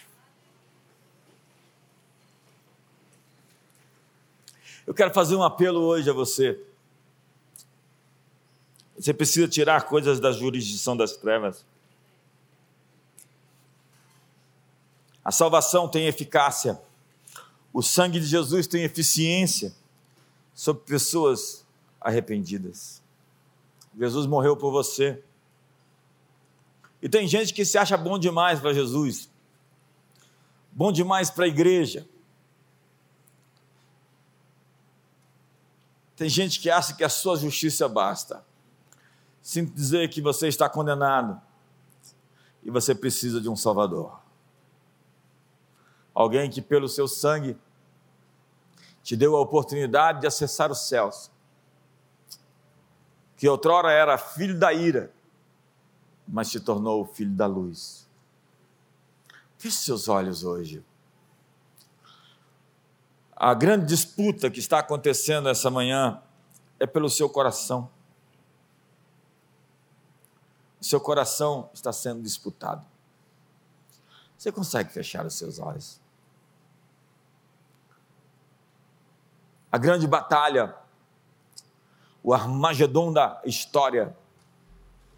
Eu 4.87 4.95
quero 4.95 5.13
fazer 5.13 5.35
um 5.35 5.43
apelo 5.43 5.81
hoje 5.81 6.09
a 6.09 6.13
você. 6.13 6.59
Você 8.97 9.13
precisa 9.13 9.47
tirar 9.47 9.83
coisas 9.83 10.19
da 10.19 10.33
jurisdição 10.33 10.97
das 10.97 11.17
trevas. 11.17 11.65
A 15.29 15.31
salvação 15.31 15.87
tem 15.87 16.07
eficácia. 16.07 16.81
O 17.71 17.83
sangue 17.83 18.19
de 18.19 18.25
Jesus 18.25 18.67
tem 18.67 18.83
eficiência 18.83 19.75
sobre 20.55 20.85
pessoas 20.85 21.67
arrependidas. 22.01 23.03
Jesus 23.95 24.27
morreu 24.27 24.57
por 24.57 24.73
você. 24.73 25.23
E 27.03 27.11
tem 27.11 27.29
gente 27.29 27.53
que 27.53 27.63
se 27.63 27.77
acha 27.77 27.95
bom 27.95 28.19
demais 28.19 28.59
para 28.59 28.73
Jesus, 28.73 29.29
bom 30.73 30.91
demais 30.91 31.29
para 31.29 31.45
a 31.45 31.49
igreja. 31.49 32.09
Tem 36.17 36.31
gente 36.31 36.59
que 36.59 36.71
acha 36.71 36.95
que 36.95 37.05
a 37.05 37.11
sua 37.11 37.37
justiça 37.37 37.87
basta. 37.87 38.43
Sinto 39.43 39.75
dizer 39.75 40.09
que 40.09 40.23
você 40.23 40.49
está 40.49 40.71
condenado 40.71 41.39
e 42.63 42.71
você 42.71 42.95
precisa 42.95 43.43
de 43.43 43.51
um 43.51 43.57
Salvador. 43.57 44.27
Alguém 46.19 46.51
que, 46.51 46.61
pelo 46.61 46.89
seu 46.89 47.07
sangue, 47.07 47.57
te 49.05 49.15
deu 49.15 49.37
a 49.37 49.41
oportunidade 49.41 50.21
de 50.21 50.27
acessar 50.27 50.69
os 50.69 50.81
céus 50.89 51.31
que 53.37 53.49
outrora 53.49 53.93
era 53.93 54.19
filho 54.19 54.59
da 54.59 54.73
ira, 54.73 55.15
mas 56.27 56.49
se 56.49 56.59
tornou 56.59 57.05
filho 57.05 57.31
da 57.31 57.47
luz. 57.47 58.09
Feche 59.59 59.77
seus 59.77 60.09
olhos 60.09 60.43
hoje. 60.43 60.85
A 63.37 63.55
grande 63.55 63.87
disputa 63.87 64.51
que 64.51 64.59
está 64.59 64.81
acontecendo 64.81 65.49
essa 65.49 65.71
manhã 65.71 66.21
é 66.81 66.87
pelo 66.89 67.09
seu 67.09 67.31
coração. 67.31 67.89
O 70.81 70.85
seu 70.85 71.01
coração 71.01 71.71
está 71.73 71.93
sendo 71.93 72.21
disputado. 72.23 72.85
Você 74.37 74.51
consegue 74.51 74.93
fechar 74.93 75.25
os 75.25 75.35
seus 75.35 75.61
olhos? 75.61 76.08
A 79.71 79.79
grande 79.79 80.07
batalha 80.07 80.75
o 82.29 82.35
Armagedon 82.35 83.11
da 83.11 83.41
história 83.43 84.15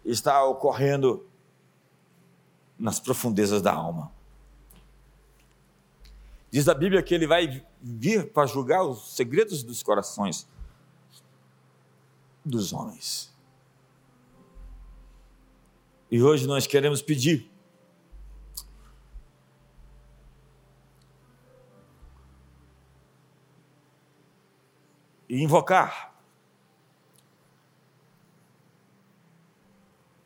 está 0.05 0.45
ocorrendo 0.45 1.27
nas 2.79 3.01
profundezas 3.01 3.61
da 3.61 3.73
alma. 3.73 4.09
Diz 6.49 6.69
a 6.69 6.73
Bíblia 6.73 7.03
que 7.03 7.13
ele 7.13 7.27
vai 7.27 7.65
vir 7.81 8.31
para 8.31 8.47
julgar 8.47 8.83
os 8.83 9.13
segredos 9.13 9.61
dos 9.61 9.83
corações 9.83 10.47
dos 12.45 12.71
homens. 12.71 13.29
E 16.09 16.23
hoje 16.23 16.47
nós 16.47 16.65
queremos 16.65 17.01
pedir 17.01 17.50
e 25.31 25.41
invocar 25.41 26.13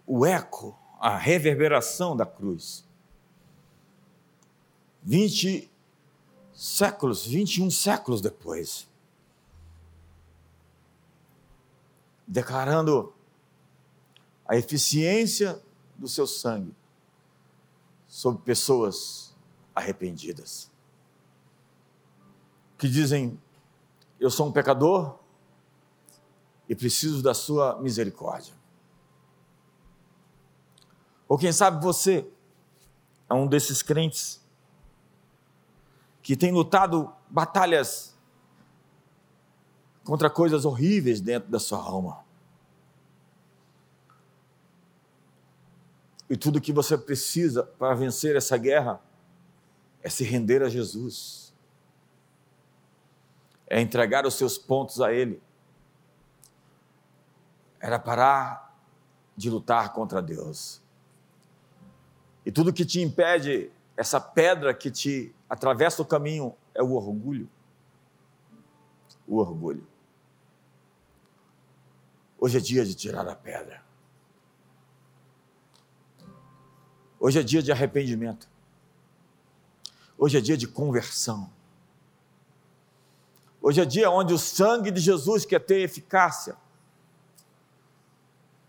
o 0.04 0.26
eco, 0.26 0.76
a 1.00 1.16
reverberação 1.16 2.18
da 2.18 2.26
cruz. 2.26 2.84
20 5.04 5.70
séculos, 6.52 7.24
21 7.24 7.70
séculos 7.70 8.20
depois, 8.20 8.90
declarando 12.26 13.14
a 14.48 14.58
eficiência 14.58 15.62
do 15.96 16.08
seu 16.08 16.26
sangue 16.26 16.76
sobre 18.08 18.42
pessoas 18.42 19.36
arrependidas, 19.76 20.72
que 22.76 22.90
dizem: 22.90 23.40
Eu 24.20 24.30
sou 24.30 24.48
um 24.48 24.52
pecador 24.52 25.20
e 26.68 26.76
preciso 26.76 27.22
da 27.22 27.34
sua 27.34 27.80
misericórdia. 27.82 28.54
Ou 31.28 31.38
quem 31.38 31.52
sabe 31.52 31.84
você 31.84 32.28
é 33.30 33.34
um 33.34 33.48
desses 33.48 33.82
crentes 33.82 34.44
que 36.22 36.36
tem 36.36 36.52
lutado 36.52 37.14
batalhas 37.30 38.16
contra 40.04 40.30
coisas 40.30 40.66
horríveis 40.66 41.20
dentro 41.20 41.50
da 41.50 41.60
sua 41.60 41.80
alma. 41.80 42.24
E 46.30 46.36
tudo 46.36 46.62
que 46.62 46.74
você 46.74 46.98
precisa 46.98 47.64
para 47.64 47.94
vencer 47.94 48.36
essa 48.36 48.58
guerra 48.58 49.00
é 50.02 50.10
se 50.10 50.24
render 50.24 50.64
a 50.64 50.70
Jesus, 50.70 51.45
é 53.76 53.82
entregar 53.82 54.26
os 54.26 54.36
seus 54.36 54.58
pontos 54.58 55.02
a 55.02 55.12
Ele, 55.12 55.44
era 57.78 58.00
parar 58.00 58.74
de 59.36 59.50
lutar 59.50 59.92
contra 59.92 60.22
Deus. 60.22 60.82
E 62.46 62.52
tudo 62.54 62.72
que 62.72 62.86
te 62.86 63.02
impede, 63.02 63.70
essa 63.98 64.18
pedra 64.22 64.74
que 64.74 64.90
te 64.90 65.36
atravessa 65.50 66.02
o 66.02 66.06
caminho, 66.06 66.56
é 66.74 66.82
o 66.82 66.94
orgulho. 66.94 67.50
O 69.28 69.40
orgulho. 69.40 69.86
Hoje 72.40 72.60
é 72.60 72.62
dia 72.62 72.86
de 72.86 72.96
tirar 72.96 73.28
a 73.28 73.36
pedra. 73.36 73.84
Hoje 77.20 77.40
é 77.42 77.44
dia 77.44 77.62
de 77.62 77.74
arrependimento. 77.74 78.48
Hoje 80.18 80.38
é 80.38 80.42
dia 80.42 80.56
de 80.56 80.66
conversão. 80.66 81.54
Hoje 83.68 83.82
é 83.82 83.86
dia 83.86 84.12
onde 84.12 84.32
o 84.32 84.38
sangue 84.38 84.92
de 84.92 85.02
Jesus 85.02 85.44
quer 85.44 85.58
ter 85.58 85.80
eficácia. 85.80 86.56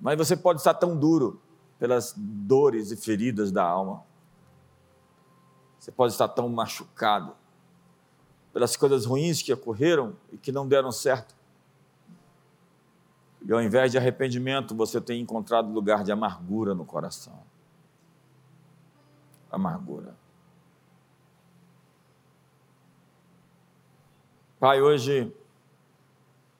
Mas 0.01 0.17
você 0.17 0.35
pode 0.35 0.61
estar 0.61 0.73
tão 0.73 0.97
duro 0.97 1.39
pelas 1.79 2.15
dores 2.17 2.91
e 2.91 2.97
feridas 2.97 3.53
da 3.53 3.63
alma. 3.63 4.03
Você 5.79 5.93
pode 5.93 6.15
estar 6.15 6.29
tão 6.29 6.49
machucado 6.49 7.37
pelas 8.55 8.75
coisas 8.75 9.05
ruins 9.05 9.43
que 9.43 9.53
ocorreram 9.53 10.17
e 10.33 10.39
que 10.39 10.51
não 10.51 10.67
deram 10.67 10.91
certo. 10.91 11.35
E 13.47 13.53
ao 13.53 13.61
invés 13.61 13.93
de 13.93 13.99
arrependimento, 13.99 14.75
você 14.75 14.99
tem 14.99 15.21
encontrado 15.21 15.71
lugar 15.71 16.05
de 16.05 16.11
amargura 16.11 16.75
no 16.75 16.87
coração 16.87 17.39
amargura. 19.51 20.15
Pai, 24.59 24.81
hoje 24.81 25.37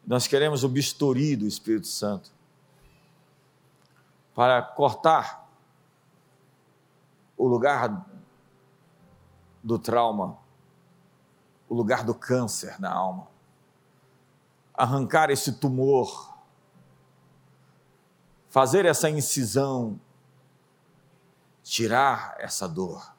nós 0.07 0.27
queremos 0.27 0.63
o 0.63 0.69
bisturi 0.69 1.35
do 1.35 1.47
Espírito 1.47 1.87
Santo 1.87 2.31
para 4.35 4.61
cortar 4.61 5.49
o 7.39 7.49
lugar 7.49 8.07
do 9.65 9.79
trauma, 9.79 10.37
o 11.71 11.75
lugar 11.75 12.05
do 12.05 12.15
câncer 12.15 12.79
na 12.79 12.93
alma, 12.93 13.29
arrancar 14.75 15.31
esse 15.31 15.53
tumor, 15.53 16.37
fazer 18.51 18.85
essa 18.85 19.09
incisão 19.09 19.99
tirar 21.63 22.37
essa 22.39 22.69
dor, 22.69 23.11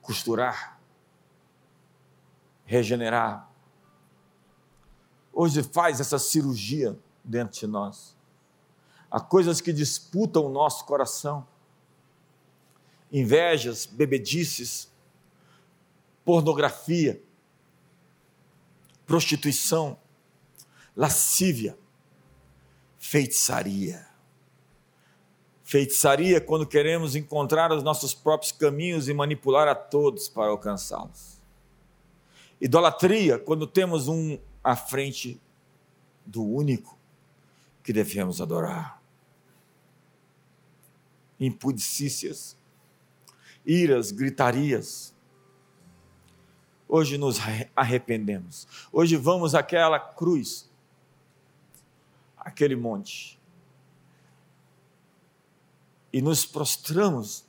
costurar, 0.00 0.71
regenerar. 2.72 3.50
Hoje 5.32 5.62
faz 5.62 6.00
essa 6.00 6.18
cirurgia 6.18 6.98
dentro 7.22 7.58
de 7.58 7.66
nós. 7.66 8.16
Há 9.10 9.20
coisas 9.20 9.60
que 9.60 9.72
disputam 9.72 10.46
o 10.46 10.48
nosso 10.48 10.84
coração. 10.84 11.46
Invejas, 13.10 13.84
bebedices, 13.84 14.90
pornografia, 16.24 17.22
prostituição, 19.04 19.98
lascívia, 20.96 21.76
feitiçaria 22.98 24.12
Feitiçaria 25.72 26.38
quando 26.38 26.66
queremos 26.66 27.16
encontrar 27.16 27.72
os 27.72 27.82
nossos 27.82 28.12
próprios 28.12 28.52
caminhos 28.52 29.08
e 29.08 29.14
manipular 29.14 29.66
a 29.68 29.74
todos 29.74 30.28
para 30.28 30.50
alcançá-los. 30.50 31.41
Idolatria 32.62 33.38
quando 33.38 33.66
temos 33.66 34.08
um 34.08 34.38
à 34.62 34.76
frente 34.76 35.40
do 36.24 36.44
único 36.44 36.96
que 37.82 37.92
devemos 37.92 38.40
adorar. 38.40 39.02
Impudicícias, 41.40 42.56
iras, 43.66 44.12
gritarias. 44.12 45.12
Hoje 46.88 47.18
nos 47.18 47.38
arrependemos. 47.74 48.68
Hoje 48.92 49.16
vamos 49.16 49.54
àquela 49.54 49.98
cruz, 49.98 50.70
aquele 52.38 52.76
monte 52.76 53.42
e 56.12 56.20
nos 56.20 56.44
prostramos 56.44 57.44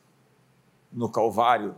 no 0.91 1.09
Calvário 1.09 1.75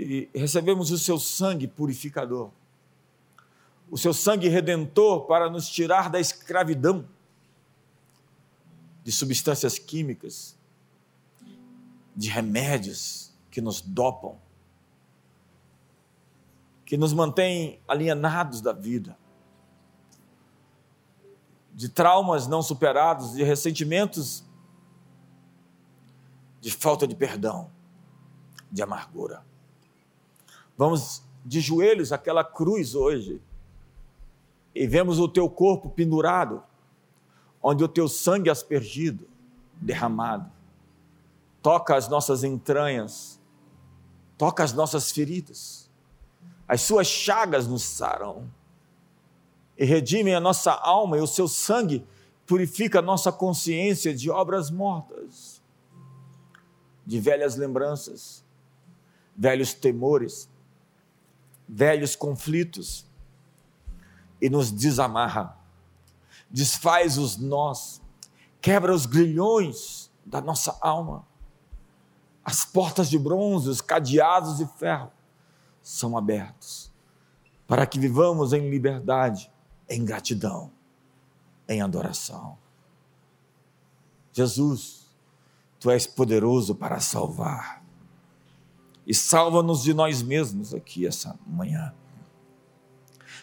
e 0.00 0.30
recebemos 0.34 0.90
o 0.90 0.98
seu 0.98 1.18
sangue 1.18 1.68
purificador, 1.68 2.50
o 3.90 3.98
seu 3.98 4.14
sangue 4.14 4.48
redentor 4.48 5.26
para 5.26 5.50
nos 5.50 5.68
tirar 5.68 6.08
da 6.08 6.18
escravidão 6.18 7.06
de 9.04 9.12
substâncias 9.12 9.78
químicas, 9.78 10.56
de 12.16 12.28
remédios 12.28 13.32
que 13.50 13.60
nos 13.60 13.80
dopam, 13.80 14.38
que 16.84 16.96
nos 16.96 17.12
mantêm 17.12 17.80
alienados 17.86 18.60
da 18.60 18.72
vida, 18.72 19.18
de 21.72 21.88
traumas 21.88 22.46
não 22.46 22.62
superados, 22.62 23.32
de 23.32 23.42
ressentimentos 23.42 24.44
de 26.60 26.70
falta 26.70 27.06
de 27.06 27.16
perdão, 27.16 27.70
de 28.70 28.82
amargura. 28.82 29.49
Vamos 30.80 31.22
de 31.44 31.60
joelhos 31.60 32.10
àquela 32.10 32.42
cruz 32.42 32.94
hoje. 32.94 33.38
E 34.74 34.86
vemos 34.86 35.18
o 35.18 35.28
teu 35.28 35.46
corpo 35.46 35.90
pendurado, 35.90 36.62
onde 37.62 37.84
o 37.84 37.88
teu 37.88 38.08
sangue 38.08 38.48
aspergido, 38.48 39.28
derramado, 39.74 40.50
toca 41.60 41.94
as 41.94 42.08
nossas 42.08 42.44
entranhas, 42.44 43.38
toca 44.38 44.64
as 44.64 44.72
nossas 44.72 45.10
feridas, 45.10 45.90
as 46.66 46.80
suas 46.80 47.06
chagas 47.06 47.68
nos 47.68 47.82
sarão 47.82 48.50
e 49.76 49.84
redimem 49.84 50.34
a 50.34 50.40
nossa 50.40 50.72
alma, 50.72 51.18
e 51.18 51.20
o 51.20 51.26
seu 51.26 51.46
sangue 51.46 52.06
purifica 52.46 53.00
a 53.00 53.02
nossa 53.02 53.30
consciência 53.30 54.14
de 54.14 54.30
obras 54.30 54.70
mortas 54.70 55.60
de 57.06 57.20
velhas 57.20 57.54
lembranças, 57.54 58.42
velhos 59.36 59.74
temores, 59.74 60.48
velhos 61.70 62.16
conflitos 62.16 63.06
e 64.40 64.48
nos 64.50 64.72
desamarra, 64.72 65.56
desfaz 66.50 67.18
os 67.18 67.36
nós, 67.36 68.00
quebra 68.60 68.94
os 68.94 69.06
grilhões 69.06 70.10
da 70.24 70.40
nossa 70.40 70.76
alma. 70.80 71.26
As 72.44 72.64
portas 72.64 73.08
de 73.08 73.18
bronze, 73.18 73.68
os 73.68 73.80
cadeados 73.80 74.58
de 74.58 74.66
ferro 74.66 75.12
são 75.82 76.16
abertos 76.16 76.90
para 77.66 77.86
que 77.86 78.00
vivamos 78.00 78.52
em 78.52 78.68
liberdade, 78.68 79.50
em 79.88 80.04
gratidão, 80.04 80.72
em 81.68 81.80
adoração. 81.80 82.58
Jesus, 84.32 85.00
Tu 85.80 85.90
és 85.90 86.06
poderoso 86.06 86.74
para 86.74 87.00
salvar. 87.00 87.79
E 89.06 89.14
salva-nos 89.14 89.82
de 89.82 89.94
nós 89.94 90.22
mesmos 90.22 90.74
aqui 90.74 91.06
essa 91.06 91.38
manhã. 91.46 91.94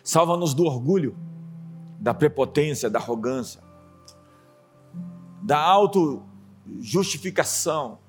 Salva-nos 0.04 0.54
do 0.54 0.64
orgulho, 0.64 1.18
da 2.00 2.14
prepotência, 2.14 2.88
da 2.90 3.00
arrogância, 3.00 3.62
da 5.42 5.60
auto-justificação, 5.60 8.00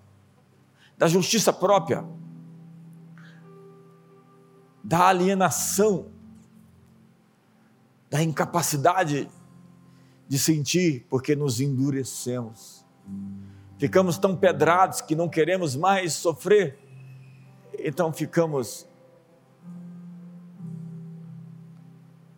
da 0.97 1.09
justiça 1.09 1.53
própria, 1.53 2.05
da 4.85 5.09
alienação, 5.09 6.07
da 8.11 8.23
incapacidade 8.23 9.29
de 10.29 10.39
sentir, 10.39 11.05
porque 11.09 11.35
nos 11.35 11.61
endurecemos 11.61 12.87
ficamos 13.79 14.19
tão 14.19 14.37
pedrados 14.37 15.01
que 15.01 15.15
não 15.15 15.29
queremos 15.29 15.77
mais 15.77 16.13
sofrer, 16.13 16.79
então 17.79 18.13
ficamos 18.13 18.87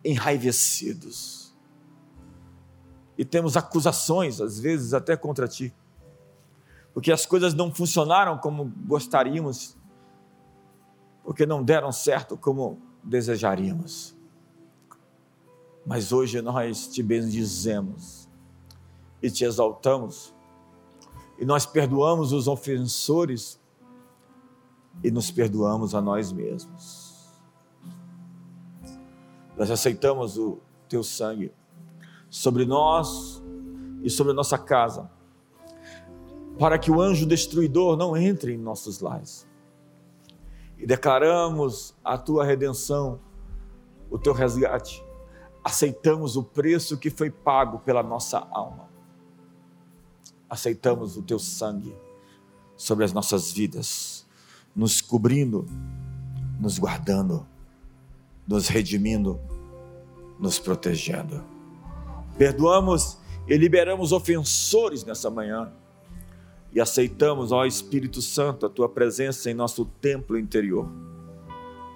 enraivecidos. 0.03 1.53
E 3.17 3.25
temos 3.25 3.55
acusações, 3.55 4.41
às 4.41 4.59
vezes 4.59 4.93
até 4.93 5.15
contra 5.15 5.47
ti, 5.47 5.73
porque 6.93 7.11
as 7.11 7.25
coisas 7.25 7.53
não 7.53 7.73
funcionaram 7.73 8.37
como 8.37 8.65
gostaríamos, 8.87 9.77
porque 11.23 11.45
não 11.45 11.63
deram 11.63 11.91
certo 11.91 12.35
como 12.35 12.81
desejaríamos. 13.03 14.15
Mas 15.85 16.11
hoje 16.11 16.41
nós 16.41 16.87
te 16.87 17.03
bendizemos 17.03 18.27
e 19.21 19.29
te 19.29 19.45
exaltamos, 19.45 20.33
e 21.37 21.45
nós 21.45 21.65
perdoamos 21.65 22.33
os 22.33 22.47
ofensores 22.47 23.60
e 25.03 25.09
nos 25.09 25.31
perdoamos 25.31 25.95
a 25.95 26.01
nós 26.01 26.31
mesmos. 26.31 27.11
Nós 29.57 29.69
aceitamos 29.69 30.37
o 30.37 30.59
teu 30.87 31.03
sangue 31.03 31.51
sobre 32.29 32.65
nós 32.65 33.41
e 34.01 34.09
sobre 34.09 34.31
a 34.31 34.35
nossa 34.35 34.57
casa, 34.57 35.09
para 36.57 36.79
que 36.79 36.89
o 36.89 37.01
anjo 37.01 37.25
destruidor 37.25 37.95
não 37.97 38.15
entre 38.15 38.53
em 38.53 38.57
nossos 38.57 38.99
lares. 38.99 39.47
E 40.77 40.85
declaramos 40.85 41.93
a 42.03 42.17
tua 42.17 42.43
redenção, 42.43 43.19
o 44.09 44.17
teu 44.17 44.33
resgate. 44.33 45.03
Aceitamos 45.63 46.35
o 46.35 46.43
preço 46.43 46.97
que 46.97 47.11
foi 47.11 47.29
pago 47.29 47.79
pela 47.79 48.01
nossa 48.01 48.39
alma. 48.51 48.89
Aceitamos 50.49 51.17
o 51.17 51.21
teu 51.21 51.37
sangue 51.37 51.95
sobre 52.75 53.05
as 53.05 53.13
nossas 53.13 53.51
vidas, 53.51 54.20
nos 54.75 55.01
cobrindo, 55.01 55.65
nos 56.59 56.79
guardando, 56.79 57.45
nos 58.47 58.67
redimindo, 58.67 59.39
nos 60.39 60.59
protegendo. 60.59 61.43
Perdoamos 62.37 63.17
e 63.47 63.57
liberamos 63.57 64.11
ofensores 64.11 65.03
nessa 65.03 65.29
manhã. 65.29 65.71
E 66.73 66.79
aceitamos, 66.79 67.51
ó 67.51 67.65
Espírito 67.65 68.21
Santo, 68.21 68.65
a 68.65 68.69
tua 68.69 68.87
presença 68.87 69.51
em 69.51 69.53
nosso 69.53 69.85
templo 69.85 70.37
interior. 70.37 70.89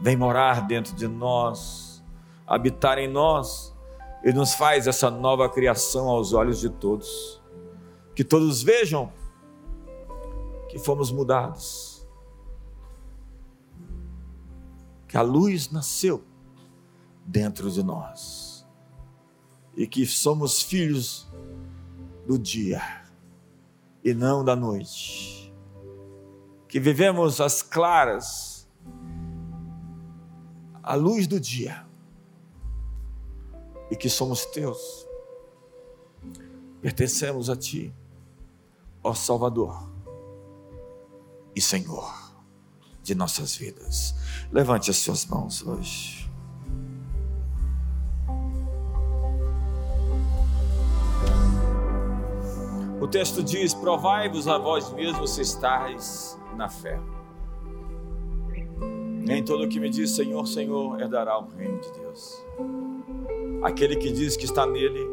Vem 0.01 0.17
morar 0.17 0.67
dentro 0.67 0.93
de 0.95 1.07
nós, 1.07 2.03
habitar 2.45 2.97
em 2.97 3.07
nós 3.07 3.73
e 4.23 4.33
nos 4.33 4.53
faz 4.53 4.87
essa 4.87 5.09
nova 5.09 5.47
criação 5.47 6.09
aos 6.09 6.33
olhos 6.33 6.59
de 6.59 6.69
todos. 6.69 7.41
Que 8.13 8.23
todos 8.23 8.61
vejam 8.61 9.11
que 10.67 10.79
fomos 10.79 11.11
mudados. 11.11 11.94
Que 15.15 15.19
a 15.19 15.21
luz 15.21 15.71
nasceu 15.71 16.21
dentro 17.25 17.71
de 17.71 17.81
nós 17.81 18.67
e 19.73 19.87
que 19.87 20.05
somos 20.05 20.61
filhos 20.61 21.25
do 22.27 22.37
dia 22.37 22.81
e 24.03 24.13
não 24.13 24.43
da 24.43 24.57
noite. 24.57 25.55
Que 26.67 26.81
vivemos 26.81 27.39
as 27.39 27.61
claras, 27.61 28.67
a 30.83 30.95
luz 30.95 31.27
do 31.27 31.39
dia 31.39 31.87
e 33.89 33.95
que 33.95 34.09
somos 34.09 34.45
teus. 34.47 35.07
Pertencemos 36.81 37.49
a 37.49 37.55
ti, 37.55 37.95
ó 39.01 39.13
Salvador 39.13 39.89
e 41.55 41.61
Senhor 41.61 42.24
de 43.05 43.13
nossas 43.13 43.55
vidas. 43.55 44.15
Levante 44.51 44.89
as 44.89 44.97
suas 44.97 45.25
mãos 45.27 45.65
hoje. 45.65 46.27
O 52.99 53.07
texto 53.07 53.43
diz: 53.43 53.73
Provai-vos 53.75 54.47
a 54.47 54.57
vós 54.57 54.91
mesmos 54.91 55.35
se 55.35 55.41
estáis 55.41 56.37
na 56.57 56.67
fé. 56.67 56.99
Nem 58.79 59.43
todo 59.43 59.67
que 59.67 59.79
me 59.79 59.89
diz 59.89 60.11
Senhor, 60.15 60.45
Senhor 60.47 60.99
herdará 60.99 61.37
o 61.37 61.47
reino 61.55 61.79
de 61.79 61.91
Deus. 61.91 62.43
Aquele 63.63 63.95
que 63.95 64.11
diz 64.11 64.35
que 64.35 64.45
está 64.45 64.65
nele 64.65 65.07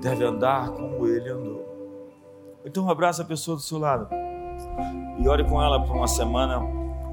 deve 0.00 0.24
andar 0.24 0.70
como 0.70 1.06
ele 1.06 1.30
andou. 1.30 1.66
Então 2.64 2.88
abraça 2.90 3.22
a 3.22 3.24
pessoa 3.24 3.56
do 3.56 3.62
seu 3.62 3.78
lado 3.78 4.06
e 5.18 5.28
ore 5.28 5.44
com 5.44 5.62
ela 5.62 5.82
por 5.82 5.96
uma 5.96 6.08
semana 6.08 6.60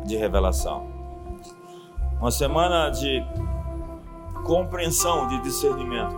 de 0.07 0.15
revelação. 0.15 0.87
Uma 2.19 2.31
semana 2.31 2.89
de 2.89 3.23
compreensão, 4.43 5.27
de 5.27 5.41
discernimento. 5.43 6.15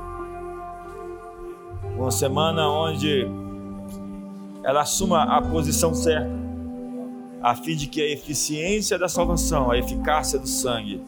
Uma 1.97 2.11
semana 2.11 2.69
onde 2.69 3.27
ela 4.63 4.81
assuma 4.81 5.23
a 5.23 5.41
posição 5.41 5.93
certa, 5.93 6.29
a 7.41 7.55
fim 7.55 7.75
de 7.75 7.87
que 7.87 8.01
a 8.01 8.05
eficiência 8.05 8.97
da 8.97 9.09
salvação, 9.09 9.71
a 9.71 9.77
eficácia 9.77 10.39
do 10.39 10.47
sangue, 10.47 11.03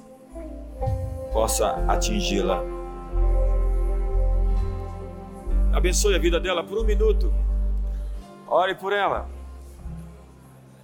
possa 1.31 1.71
atingi-la. 1.87 2.61
Abençoe 5.71 6.15
a 6.15 6.19
vida 6.19 6.39
dela 6.39 6.63
por 6.63 6.79
um 6.79 6.83
minuto. 6.83 7.33
Ore 8.47 8.75
por 8.75 8.91
ela. 8.91 9.29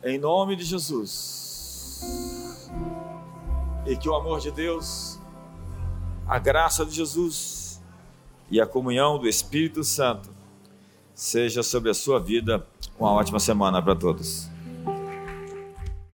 Em 0.03 0.17
nome 0.17 0.55
de 0.55 0.63
E 3.85 3.95
que 3.95 4.09
o 4.09 4.15
amor 4.15 4.39
de 4.39 4.51
Deus, 4.51 5.19
a 6.27 6.37
graça 6.37 6.85
de 6.85 6.95
Jesus 6.95 7.81
e 8.49 8.59
a 8.59 8.65
comunhão 8.65 9.17
do 9.17 9.27
Espírito 9.27 9.83
Santo 9.83 10.29
seja 11.13 11.63
sobre 11.63 11.89
a 11.89 11.93
sua 11.93 12.19
vida. 12.19 12.65
Uma 12.99 13.11
ótima 13.11 13.39
semana 13.39 13.81
para 13.81 13.95
todos. 13.95 14.49